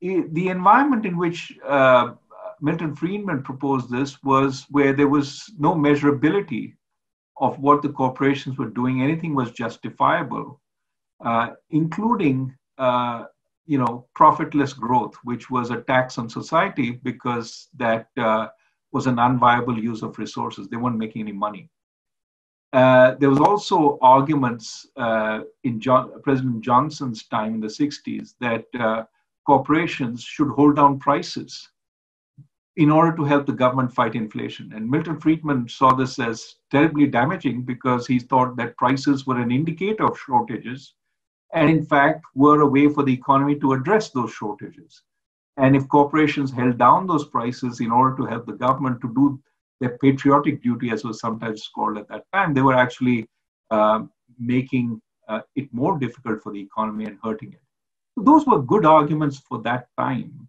the 0.00 0.48
environment 0.48 1.04
in 1.04 1.16
which 1.16 1.58
uh, 1.66 2.14
Milton 2.60 2.94
Friedman 2.94 3.42
proposed 3.42 3.90
this 3.90 4.22
was 4.22 4.66
where 4.70 4.92
there 4.92 5.08
was 5.08 5.50
no 5.58 5.74
measurability 5.74 6.74
of 7.38 7.58
what 7.58 7.82
the 7.82 7.88
corporations 7.88 8.58
were 8.58 8.68
doing. 8.68 9.02
Anything 9.02 9.34
was 9.34 9.50
justifiable, 9.50 10.60
uh, 11.24 11.50
including 11.70 12.54
uh, 12.78 13.24
you 13.66 13.78
know 13.78 14.06
profitless 14.14 14.72
growth, 14.72 15.14
which 15.24 15.50
was 15.50 15.70
a 15.70 15.82
tax 15.82 16.18
on 16.18 16.28
society 16.28 16.92
because 17.02 17.68
that 17.76 18.08
uh, 18.18 18.48
was 18.92 19.06
an 19.06 19.16
unviable 19.16 19.80
use 19.80 20.02
of 20.02 20.18
resources. 20.18 20.68
They 20.68 20.76
weren't 20.76 20.98
making 20.98 21.22
any 21.22 21.32
money. 21.32 21.70
Uh, 22.72 23.14
there 23.16 23.30
was 23.30 23.40
also 23.40 23.98
arguments 24.00 24.86
uh, 24.96 25.40
in 25.64 25.80
John, 25.80 26.22
President 26.22 26.62
Johnson's 26.62 27.24
time 27.24 27.54
in 27.54 27.60
the 27.60 27.66
60s 27.66 28.34
that 28.40 28.64
uh, 28.78 29.04
corporations 29.44 30.22
should 30.22 30.50
hold 30.50 30.76
down 30.76 30.98
prices 31.00 31.68
in 32.76 32.90
order 32.90 33.16
to 33.16 33.24
help 33.24 33.46
the 33.46 33.52
government 33.52 33.92
fight 33.92 34.14
inflation. 34.14 34.72
And 34.72 34.88
Milton 34.88 35.18
Friedman 35.18 35.68
saw 35.68 35.92
this 35.92 36.18
as 36.20 36.56
terribly 36.70 37.06
damaging 37.06 37.62
because 37.62 38.06
he 38.06 38.20
thought 38.20 38.56
that 38.56 38.76
prices 38.76 39.26
were 39.26 39.40
an 39.40 39.50
indicator 39.50 40.04
of 40.04 40.18
shortages 40.18 40.94
and, 41.52 41.68
in 41.68 41.84
fact, 41.84 42.24
were 42.36 42.60
a 42.60 42.66
way 42.66 42.88
for 42.88 43.02
the 43.02 43.12
economy 43.12 43.58
to 43.58 43.72
address 43.72 44.10
those 44.10 44.32
shortages. 44.32 45.02
And 45.56 45.74
if 45.74 45.88
corporations 45.88 46.52
held 46.52 46.78
down 46.78 47.06
those 47.06 47.26
prices 47.26 47.80
in 47.80 47.90
order 47.90 48.16
to 48.16 48.26
help 48.26 48.46
the 48.46 48.52
government 48.52 49.00
to 49.00 49.12
do 49.14 49.42
their 49.80 49.96
patriotic 49.98 50.62
duty, 50.62 50.90
as 50.90 51.04
was 51.04 51.20
sometimes 51.20 51.68
called 51.74 51.96
at 51.98 52.08
that 52.08 52.24
time, 52.32 52.52
they 52.54 52.62
were 52.62 52.74
actually 52.74 53.26
uh, 53.70 54.02
making 54.38 55.00
uh, 55.28 55.40
it 55.56 55.72
more 55.72 55.98
difficult 55.98 56.42
for 56.42 56.52
the 56.52 56.60
economy 56.60 57.06
and 57.06 57.18
hurting 57.22 57.52
it. 57.52 57.60
So 58.14 58.24
those 58.24 58.46
were 58.46 58.62
good 58.62 58.84
arguments 58.84 59.38
for 59.48 59.62
that 59.62 59.86
time. 59.98 60.48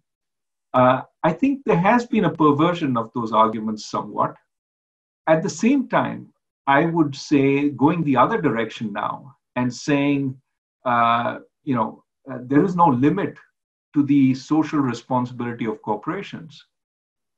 Uh, 0.74 1.02
I 1.22 1.32
think 1.32 1.62
there 1.64 1.78
has 1.78 2.06
been 2.06 2.24
a 2.24 2.30
perversion 2.30 2.96
of 2.96 3.10
those 3.14 3.32
arguments 3.32 3.86
somewhat. 3.86 4.36
At 5.26 5.42
the 5.42 5.50
same 5.50 5.88
time, 5.88 6.28
I 6.66 6.86
would 6.86 7.14
say 7.14 7.70
going 7.70 8.02
the 8.04 8.16
other 8.16 8.40
direction 8.40 8.92
now 8.92 9.36
and 9.56 9.72
saying, 9.72 10.36
uh, 10.84 11.38
you 11.64 11.74
know, 11.74 12.04
uh, 12.30 12.38
there 12.42 12.64
is 12.64 12.76
no 12.76 12.86
limit 12.86 13.36
to 13.94 14.02
the 14.02 14.34
social 14.34 14.78
responsibility 14.78 15.66
of 15.66 15.82
corporations 15.82 16.64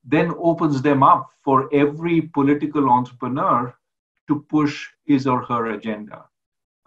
then 0.05 0.33
opens 0.39 0.83
them 0.83 1.03
up 1.03 1.31
for 1.43 1.69
every 1.73 2.23
political 2.23 2.91
entrepreneur 2.91 3.75
to 4.29 4.45
push 4.49 4.89
his 5.05 5.27
or 5.27 5.43
her 5.43 5.73
agenda. 5.73 6.25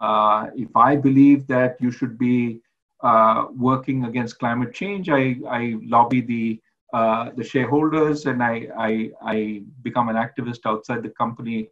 Uh, 0.00 0.46
if 0.54 0.74
I 0.76 0.96
believe 0.96 1.46
that 1.48 1.76
you 1.80 1.90
should 1.90 2.18
be 2.18 2.60
uh, 3.02 3.46
working 3.56 4.04
against 4.04 4.38
climate 4.38 4.72
change, 4.74 5.08
I, 5.08 5.36
I 5.48 5.76
lobby 5.82 6.20
the 6.20 6.60
uh, 6.94 7.30
the 7.36 7.44
shareholders 7.44 8.24
and 8.24 8.42
I, 8.42 8.66
I, 8.78 9.10
I, 9.22 9.62
become 9.82 10.08
an 10.08 10.16
activist 10.16 10.60
outside 10.64 11.02
the 11.02 11.10
company 11.10 11.68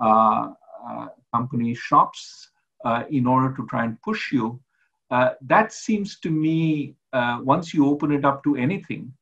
uh, 0.00 0.52
uh, 0.88 1.08
company 1.34 1.74
shops 1.74 2.50
uh, 2.84 3.02
in 3.10 3.26
order 3.26 3.52
to 3.56 3.66
try 3.66 3.84
and 3.84 4.00
push 4.02 4.32
you. 4.32 4.60
that 5.10 5.72
seems 5.72 6.20
to 6.20 6.30
me, 6.30 6.94
once 7.42 7.74
you 7.74 7.86
open 7.86 8.12
it 8.12 8.24
up 8.24 8.44
to 8.44 8.54
anything, 8.54 9.12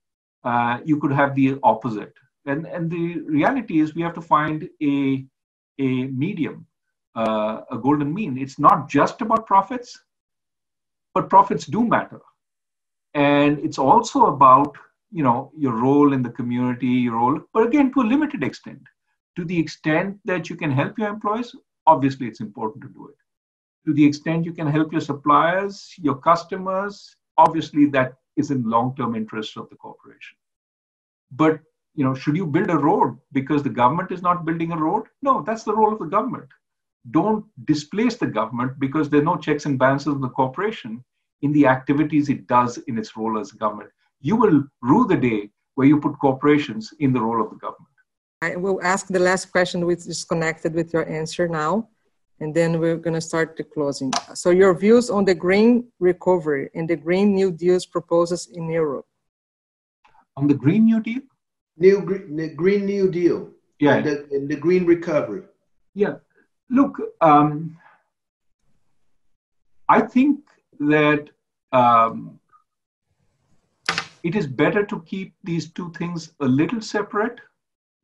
uh, 0.48 0.74
you 0.90 0.96
could 1.00 1.14
have 1.20 1.34
the 1.34 1.48
opposite. 1.62 2.14
And, 2.46 2.66
and 2.66 2.90
the 2.90 3.04
reality 3.38 3.80
is 3.80 3.94
we 3.94 4.06
have 4.06 4.14
to 4.14 4.22
find 4.36 4.58
a, 4.82 5.26
a 5.86 5.90
medium, 6.24 6.66
uh, 7.14 7.60
a 7.70 7.76
golden 7.76 8.14
mean. 8.18 8.38
It's 8.38 8.58
not 8.58 8.88
just 8.88 9.20
about 9.20 9.46
profits, 9.46 9.90
but 11.14 11.28
profits 11.28 11.66
do 11.66 11.84
matter. 11.96 12.20
And 13.12 13.58
it's 13.66 13.78
also 13.78 14.26
about, 14.26 14.72
you 15.18 15.22
know, 15.22 15.52
your 15.64 15.74
role 15.86 16.12
in 16.14 16.22
the 16.22 16.30
community, 16.38 16.94
your 17.06 17.16
role, 17.16 17.40
but 17.52 17.66
again, 17.66 17.92
to 17.92 18.00
a 18.00 18.10
limited 18.14 18.42
extent. 18.42 18.82
To 19.36 19.44
the 19.44 19.58
extent 19.58 20.18
that 20.24 20.48
you 20.48 20.56
can 20.56 20.70
help 20.70 20.98
your 20.98 21.08
employees, 21.08 21.54
obviously 21.86 22.26
it's 22.26 22.40
important 22.40 22.82
to 22.84 22.88
do 22.88 23.08
it. 23.08 23.18
To 23.86 23.94
the 23.94 24.04
extent 24.04 24.46
you 24.46 24.52
can 24.52 24.66
help 24.66 24.92
your 24.92 25.00
suppliers, 25.00 25.74
your 25.98 26.16
customers, 26.16 26.94
obviously 27.36 27.86
that 27.96 28.14
is 28.38 28.50
in 28.50 28.62
long-term 28.62 29.14
interest 29.14 29.56
of 29.56 29.68
the 29.68 29.76
corporation. 29.76 30.36
But 31.30 31.60
you 31.94 32.04
know, 32.04 32.14
should 32.14 32.36
you 32.36 32.46
build 32.46 32.70
a 32.70 32.78
road 32.78 33.18
because 33.32 33.62
the 33.62 33.70
government 33.70 34.12
is 34.12 34.22
not 34.22 34.44
building 34.44 34.72
a 34.72 34.76
road? 34.76 35.04
No, 35.20 35.42
that's 35.42 35.64
the 35.64 35.74
role 35.74 35.92
of 35.92 35.98
the 35.98 36.06
government. 36.06 36.48
Don't 37.10 37.44
displace 37.64 38.16
the 38.16 38.26
government 38.26 38.78
because 38.78 39.10
there 39.10 39.20
are 39.20 39.30
no 39.32 39.36
checks 39.36 39.66
and 39.66 39.78
balances 39.78 40.14
in 40.14 40.20
the 40.20 40.28
corporation 40.28 41.04
in 41.42 41.52
the 41.52 41.66
activities 41.66 42.28
it 42.28 42.46
does 42.46 42.78
in 42.88 42.98
its 42.98 43.16
role 43.16 43.38
as 43.38 43.52
government. 43.52 43.90
You 44.20 44.36
will 44.36 44.64
rue 44.82 45.06
the 45.06 45.16
day 45.16 45.50
where 45.74 45.86
you 45.86 46.00
put 46.00 46.18
corporations 46.18 46.92
in 46.98 47.12
the 47.12 47.20
role 47.20 47.42
of 47.42 47.50
the 47.50 47.56
government. 47.56 47.94
I 48.42 48.56
will 48.56 48.80
ask 48.82 49.08
the 49.08 49.18
last 49.18 49.50
question 49.50 49.84
which 49.86 50.06
is 50.06 50.24
connected 50.24 50.74
with 50.74 50.92
your 50.92 51.08
answer 51.08 51.48
now, 51.48 51.88
and 52.40 52.54
then 52.54 52.78
we're 52.78 52.96
going 52.96 53.14
to 53.14 53.20
start 53.20 53.56
the 53.56 53.64
closing. 53.64 54.12
So 54.34 54.50
your 54.50 54.76
views 54.78 55.10
on 55.10 55.24
the 55.24 55.34
green 55.34 55.88
recovery 55.98 56.70
and 56.74 56.88
the 56.88 56.96
Green 56.96 57.34
New 57.34 57.50
Deal's 57.50 57.86
proposals 57.86 58.46
in 58.46 58.70
Europe. 58.70 59.06
On 60.36 60.46
the 60.46 60.54
Green 60.54 60.84
New 60.84 61.00
Deal? 61.00 61.22
New 61.76 62.02
Green, 62.02 62.54
Green 62.54 62.86
New 62.86 63.10
Deal. 63.10 63.50
Yeah. 63.80 63.96
And 63.96 64.06
the, 64.06 64.28
and 64.30 64.48
the 64.48 64.56
green 64.56 64.86
recovery. 64.86 65.42
Yeah. 65.94 66.16
Look, 66.70 67.00
um, 67.20 67.76
I 69.88 70.00
think 70.02 70.40
that 70.78 71.30
um, 71.72 72.38
it 74.22 74.36
is 74.36 74.46
better 74.46 74.84
to 74.84 75.00
keep 75.02 75.34
these 75.42 75.70
two 75.70 75.92
things 75.92 76.32
a 76.40 76.44
little 76.46 76.80
separate, 76.80 77.40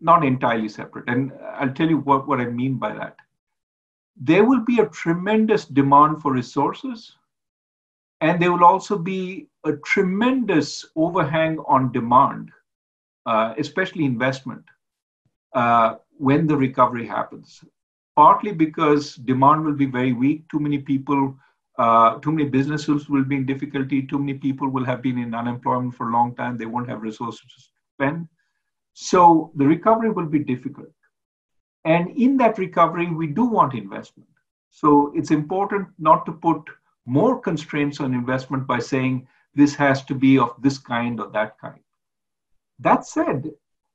not 0.01 0.25
entirely 0.25 0.69
separate. 0.69 1.05
And 1.09 1.33
I'll 1.55 1.73
tell 1.73 1.89
you 1.89 1.99
what, 1.99 2.27
what 2.27 2.41
I 2.41 2.47
mean 2.47 2.75
by 2.75 2.95
that. 2.95 3.17
There 4.17 4.45
will 4.45 4.61
be 4.61 4.81
a 4.81 4.89
tremendous 4.89 5.65
demand 5.65 6.23
for 6.23 6.33
resources, 6.33 7.17
and 8.21 8.41
there 8.41 8.53
will 8.53 8.65
also 8.65 8.97
be 8.97 9.49
a 9.65 9.73
tremendous 9.85 10.87
overhang 10.97 11.59
on 11.67 11.93
demand, 11.93 12.51
uh, 13.27 13.55
especially 13.59 14.05
investment, 14.05 14.65
uh, 15.55 15.97
when 16.17 16.47
the 16.47 16.57
recovery 16.57 17.07
happens. 17.07 17.65
Partly 18.17 18.53
because 18.53 19.17
demand 19.17 19.65
will 19.65 19.75
be 19.75 19.87
very 19.87 20.13
weak, 20.13 20.49
too 20.49 20.61
many 20.61 20.79
people 20.79 21.35
uh, 21.79 22.19
too 22.21 22.31
many 22.31 22.49
businesses 22.49 23.09
will 23.09 23.25
be 23.25 23.37
in 23.37 23.47
difficulty. 23.47 24.03
Too 24.03 24.19
many 24.19 24.35
people 24.35 24.69
will 24.69 24.85
have 24.85 25.03
been 25.03 25.19
in 25.19 25.35
unemployment 25.35 25.95
for 25.95 26.09
a 26.09 26.13
long 26.13 26.35
time. 26.37 26.57
They 26.57 26.67
won't 26.67 26.89
have 26.89 27.03
resources 27.03 27.41
to 27.41 27.63
spend. 27.95 28.29
So 28.93 29.51
the 29.57 29.67
recovery 29.67 30.11
will 30.11 30.27
be 30.27 30.39
difficult. 30.39 30.93
And 31.85 32.11
in 32.17 32.37
that 32.39 32.59
recovery, 32.59 33.11
we 33.11 33.27
do 33.27 33.45
want 33.45 33.75
investment. 33.75 34.29
So 34.71 35.13
it's 35.15 35.31
important 35.31 35.89
not 35.99 36.25
to 36.27 36.33
put 36.33 36.63
more 37.07 37.41
constraints 37.41 38.01
on 38.01 38.15
investment 38.15 38.67
by 38.67 38.79
saying 38.79 39.29
this 39.55 39.75
has 39.75 40.05
to 40.07 40.15
be 40.15 40.39
of 40.39 40.55
this 40.63 40.79
kind 40.79 41.21
or 41.21 41.29
that 41.31 41.59
kind. 41.59 41.83
That 42.79 43.07
said, 43.07 43.51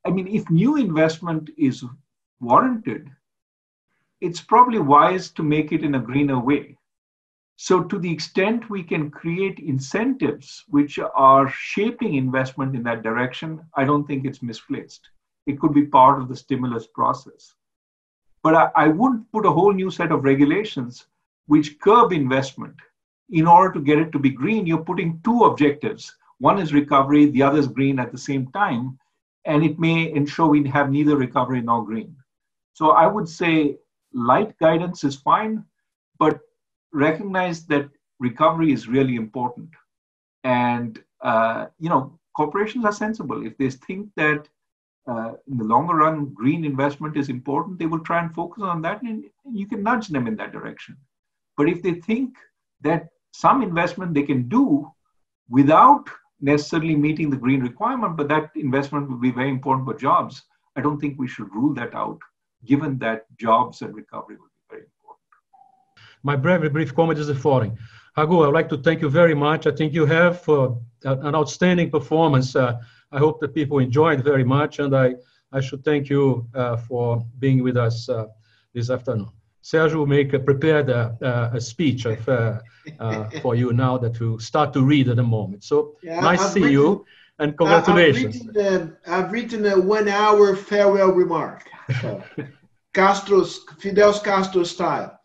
I 0.05 0.11
mean, 0.11 0.27
if 0.27 0.49
new 0.49 0.77
investment 0.77 1.49
is 1.57 1.83
warranted, 2.39 3.09
it's 4.21 4.41
probably 4.41 4.79
wise 4.79 5.31
to 5.31 5.43
make 5.43 5.71
it 5.71 5.83
in 5.83 5.95
a 5.95 5.99
greener 5.99 6.39
way. 6.39 6.77
So, 7.57 7.83
to 7.83 7.99
the 7.99 8.11
extent 8.11 8.69
we 8.69 8.83
can 8.83 9.11
create 9.11 9.59
incentives 9.59 10.63
which 10.69 10.97
are 10.97 11.49
shaping 11.49 12.15
investment 12.15 12.73
in 12.73 12.83
that 12.83 13.03
direction, 13.03 13.59
I 13.75 13.83
don't 13.83 14.07
think 14.07 14.25
it's 14.25 14.41
misplaced. 14.41 15.09
It 15.45 15.59
could 15.59 15.73
be 15.73 15.85
part 15.85 16.21
of 16.21 16.29
the 16.29 16.37
stimulus 16.37 16.87
process. 16.87 17.53
But 18.43 18.55
I, 18.55 18.69
I 18.75 18.87
wouldn't 18.87 19.31
put 19.31 19.45
a 19.45 19.51
whole 19.51 19.73
new 19.73 19.91
set 19.91 20.11
of 20.11 20.23
regulations 20.23 21.07
which 21.47 21.79
curb 21.79 22.13
investment. 22.13 22.75
In 23.31 23.47
order 23.47 23.73
to 23.73 23.81
get 23.81 23.99
it 23.99 24.11
to 24.11 24.19
be 24.19 24.29
green, 24.29 24.65
you're 24.65 24.83
putting 24.83 25.19
two 25.23 25.43
objectives. 25.43 26.15
One 26.39 26.59
is 26.59 26.73
recovery, 26.73 27.25
the 27.27 27.43
other 27.43 27.59
is 27.59 27.67
green 27.67 27.99
at 27.99 28.11
the 28.11 28.17
same 28.17 28.47
time, 28.51 28.97
and 29.45 29.63
it 29.63 29.79
may 29.79 30.11
ensure 30.13 30.47
we 30.47 30.67
have 30.69 30.89
neither 30.91 31.17
recovery 31.17 31.61
nor 31.61 31.85
green. 31.85 32.15
So 32.73 32.91
I 32.91 33.07
would 33.07 33.27
say 33.27 33.77
light 34.13 34.57
guidance 34.57 35.03
is 35.03 35.15
fine, 35.15 35.65
but 36.17 36.39
recognize 36.93 37.65
that 37.65 37.89
recovery 38.19 38.71
is 38.71 38.87
really 38.87 39.15
important. 39.15 39.69
And, 40.43 41.03
uh, 41.21 41.67
you 41.79 41.89
know, 41.89 42.17
corporations 42.35 42.85
are 42.85 42.93
sensible. 42.93 43.45
If 43.45 43.57
they 43.57 43.69
think 43.69 44.09
that 44.15 44.47
uh, 45.07 45.33
in 45.47 45.57
the 45.57 45.63
longer 45.63 45.95
run, 45.95 46.33
green 46.33 46.65
investment 46.65 47.17
is 47.17 47.29
important, 47.29 47.79
they 47.79 47.85
will 47.85 47.99
try 47.99 48.21
and 48.21 48.33
focus 48.33 48.63
on 48.63 48.81
that, 48.81 49.01
and 49.01 49.23
you 49.51 49.65
can 49.67 49.81
nudge 49.83 50.07
them 50.07 50.27
in 50.27 50.35
that 50.35 50.51
direction. 50.51 50.97
But 51.57 51.69
if 51.69 51.81
they 51.81 51.93
think 51.93 52.35
that 52.81 53.07
some 53.33 53.61
investment 53.61 54.13
they 54.13 54.23
can 54.23 54.47
do 54.47 54.91
without 55.49 56.09
necessarily 56.41 56.95
meeting 56.95 57.29
the 57.29 57.37
green 57.37 57.61
requirement, 57.61 58.17
but 58.17 58.27
that 58.29 58.51
investment 58.55 59.09
will 59.09 59.17
be 59.17 59.31
very 59.31 59.49
important 59.49 59.85
for 59.85 59.93
jobs, 59.93 60.43
I 60.75 60.81
don't 60.81 60.99
think 60.99 61.19
we 61.19 61.27
should 61.27 61.53
rule 61.53 61.73
that 61.73 61.93
out, 61.95 62.19
given 62.65 62.97
that 62.99 63.25
jobs 63.37 63.81
and 63.81 63.93
recovery 63.93 64.35
will 64.37 64.45
be 64.45 64.65
very 64.69 64.83
important. 64.83 65.19
my 66.23 66.35
very 66.35 66.69
brief 66.69 66.95
comment 66.95 67.19
is 67.19 67.27
the 67.27 67.35
following. 67.35 67.77
Raghu, 68.15 68.41
I 68.41 68.45
would 68.47 68.53
like 68.53 68.69
to 68.69 68.77
thank 68.77 69.01
you 69.01 69.09
very 69.09 69.35
much. 69.35 69.65
I 69.67 69.71
think 69.71 69.93
you 69.93 70.05
have 70.05 70.47
uh, 70.49 70.71
an 71.03 71.35
outstanding 71.35 71.89
performance. 71.89 72.55
Uh, 72.55 72.79
I 73.11 73.17
hope 73.17 73.39
that 73.41 73.53
people 73.53 73.79
enjoyed 73.79 74.23
very 74.23 74.43
much, 74.43 74.79
and 74.79 74.95
I, 74.95 75.15
I 75.51 75.61
should 75.61 75.83
thank 75.83 76.09
you 76.09 76.47
uh, 76.53 76.77
for 76.77 77.23
being 77.39 77.63
with 77.63 77.77
us 77.77 78.07
uh, 78.07 78.27
this 78.73 78.89
afternoon. 78.89 79.29
Sergio 79.63 79.95
will 79.95 80.05
make 80.05 80.33
a, 80.33 80.39
prepared 80.39 80.89
a, 80.89 81.17
uh, 81.21 81.57
a 81.57 81.61
speech 81.61 82.05
of, 82.05 82.29
uh, 82.29 82.59
for 83.41 83.55
you 83.55 83.73
now 83.73 83.97
that 83.97 84.19
we'll 84.19 84.39
start 84.39 84.73
to 84.73 84.81
read 84.83 85.09
at 85.09 85.19
a 85.19 85.23
moment. 85.23 85.63
So 85.63 85.95
yeah, 86.01 86.19
nice 86.21 86.41
to 86.41 86.49
see 86.49 86.59
written, 86.61 86.73
you, 86.73 87.05
and 87.39 87.57
congratulations. 87.57 88.41
I've 88.41 88.55
written, 88.55 88.97
I've 89.07 89.31
written 89.31 89.65
a 89.65 89.79
one-hour 89.79 90.55
farewell 90.55 91.11
remark, 91.11 91.69
so 92.01 92.23
Castro's 92.93 93.65
Fidel 93.79 94.17
Castro 94.19 94.63
style. 94.63 95.19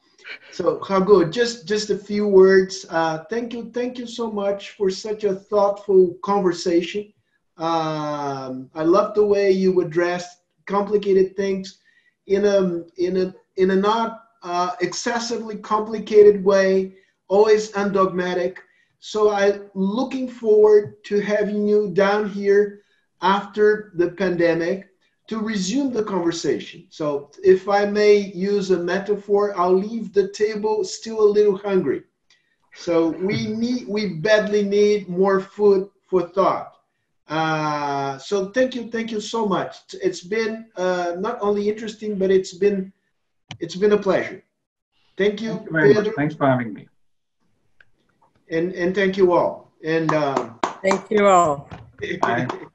So 0.52 0.81
Raghu, 0.89 1.31
just 1.31 1.66
just 1.69 1.90
a 1.90 1.98
few 1.98 2.27
words. 2.27 2.86
Uh, 2.89 3.24
thank 3.31 3.52
you, 3.52 3.70
thank 3.73 3.98
you 3.98 4.06
so 4.06 4.31
much 4.31 4.70
for 4.70 4.90
such 4.90 5.24
a 5.24 5.35
thoughtful 5.35 6.16
conversation. 6.23 7.12
Um, 7.57 8.71
I 8.75 8.83
love 8.83 9.15
the 9.15 9.25
way 9.25 9.51
you 9.51 9.81
address 9.81 10.39
complicated 10.67 11.37
things 11.37 11.79
in 12.27 12.45
a 12.45 12.85
in 12.97 13.17
a 13.17 13.35
in 13.57 13.71
a 13.71 13.77
not 13.77 14.25
uh, 14.43 14.73
excessively 14.81 15.57
complicated 15.57 16.45
way, 16.45 16.95
always 17.29 17.73
undogmatic. 17.73 18.59
So 18.99 19.31
I'm 19.31 19.71
looking 19.75 20.29
forward 20.29 21.03
to 21.05 21.21
having 21.21 21.67
you 21.69 21.91
down 21.93 22.29
here 22.29 22.81
after 23.21 23.93
the 23.97 24.11
pandemic 24.11 24.89
to 25.27 25.41
resume 25.41 25.93
the 25.93 26.05
conversation. 26.05 26.87
So, 26.91 27.31
if 27.43 27.69
I 27.69 27.87
may 27.87 28.17
use 28.17 28.71
a 28.71 28.79
metaphor, 28.79 29.59
I'll 29.59 29.75
leave 29.75 30.13
the 30.13 30.29
table 30.29 30.85
still 30.85 31.21
a 31.21 31.33
little 31.37 31.57
hungry. 31.57 32.03
So, 32.75 33.09
we 33.09 33.47
need, 33.63 33.89
we 33.89 34.15
badly 34.17 34.63
need 34.63 35.09
more 35.09 35.41
food 35.41 35.89
for 36.11 36.29
thought. 36.29 36.74
Uh, 37.29 38.19
so, 38.19 38.51
thank 38.51 38.75
you, 38.75 38.91
thank 38.91 39.11
you 39.11 39.21
so 39.21 39.47
much. 39.47 39.77
It's 39.95 40.23
been 40.23 40.67
uh, 40.77 41.15
not 41.19 41.39
only 41.41 41.69
interesting, 41.69 42.19
but 42.19 42.31
it's 42.31 42.53
been, 42.53 42.93
it's 43.61 43.77
been 43.77 43.93
a 43.93 43.99
pleasure. 43.99 44.43
Thank 45.17 45.41
you. 45.41 45.51
Thank 45.51 45.67
you 45.67 45.73
very 45.73 45.95
Pedro. 45.95 46.05
much. 46.05 46.15
Thanks 46.17 46.35
for 46.35 46.47
having 46.47 46.75
me. 46.75 46.89
And 48.51 48.73
and 48.73 48.95
thank 48.95 49.17
you 49.17 49.33
all. 49.33 49.73
And 49.83 50.13
uh, 50.13 50.51
thank 50.83 51.11
you 51.11 51.27
all. 51.27 51.69
Bye. 52.21 52.47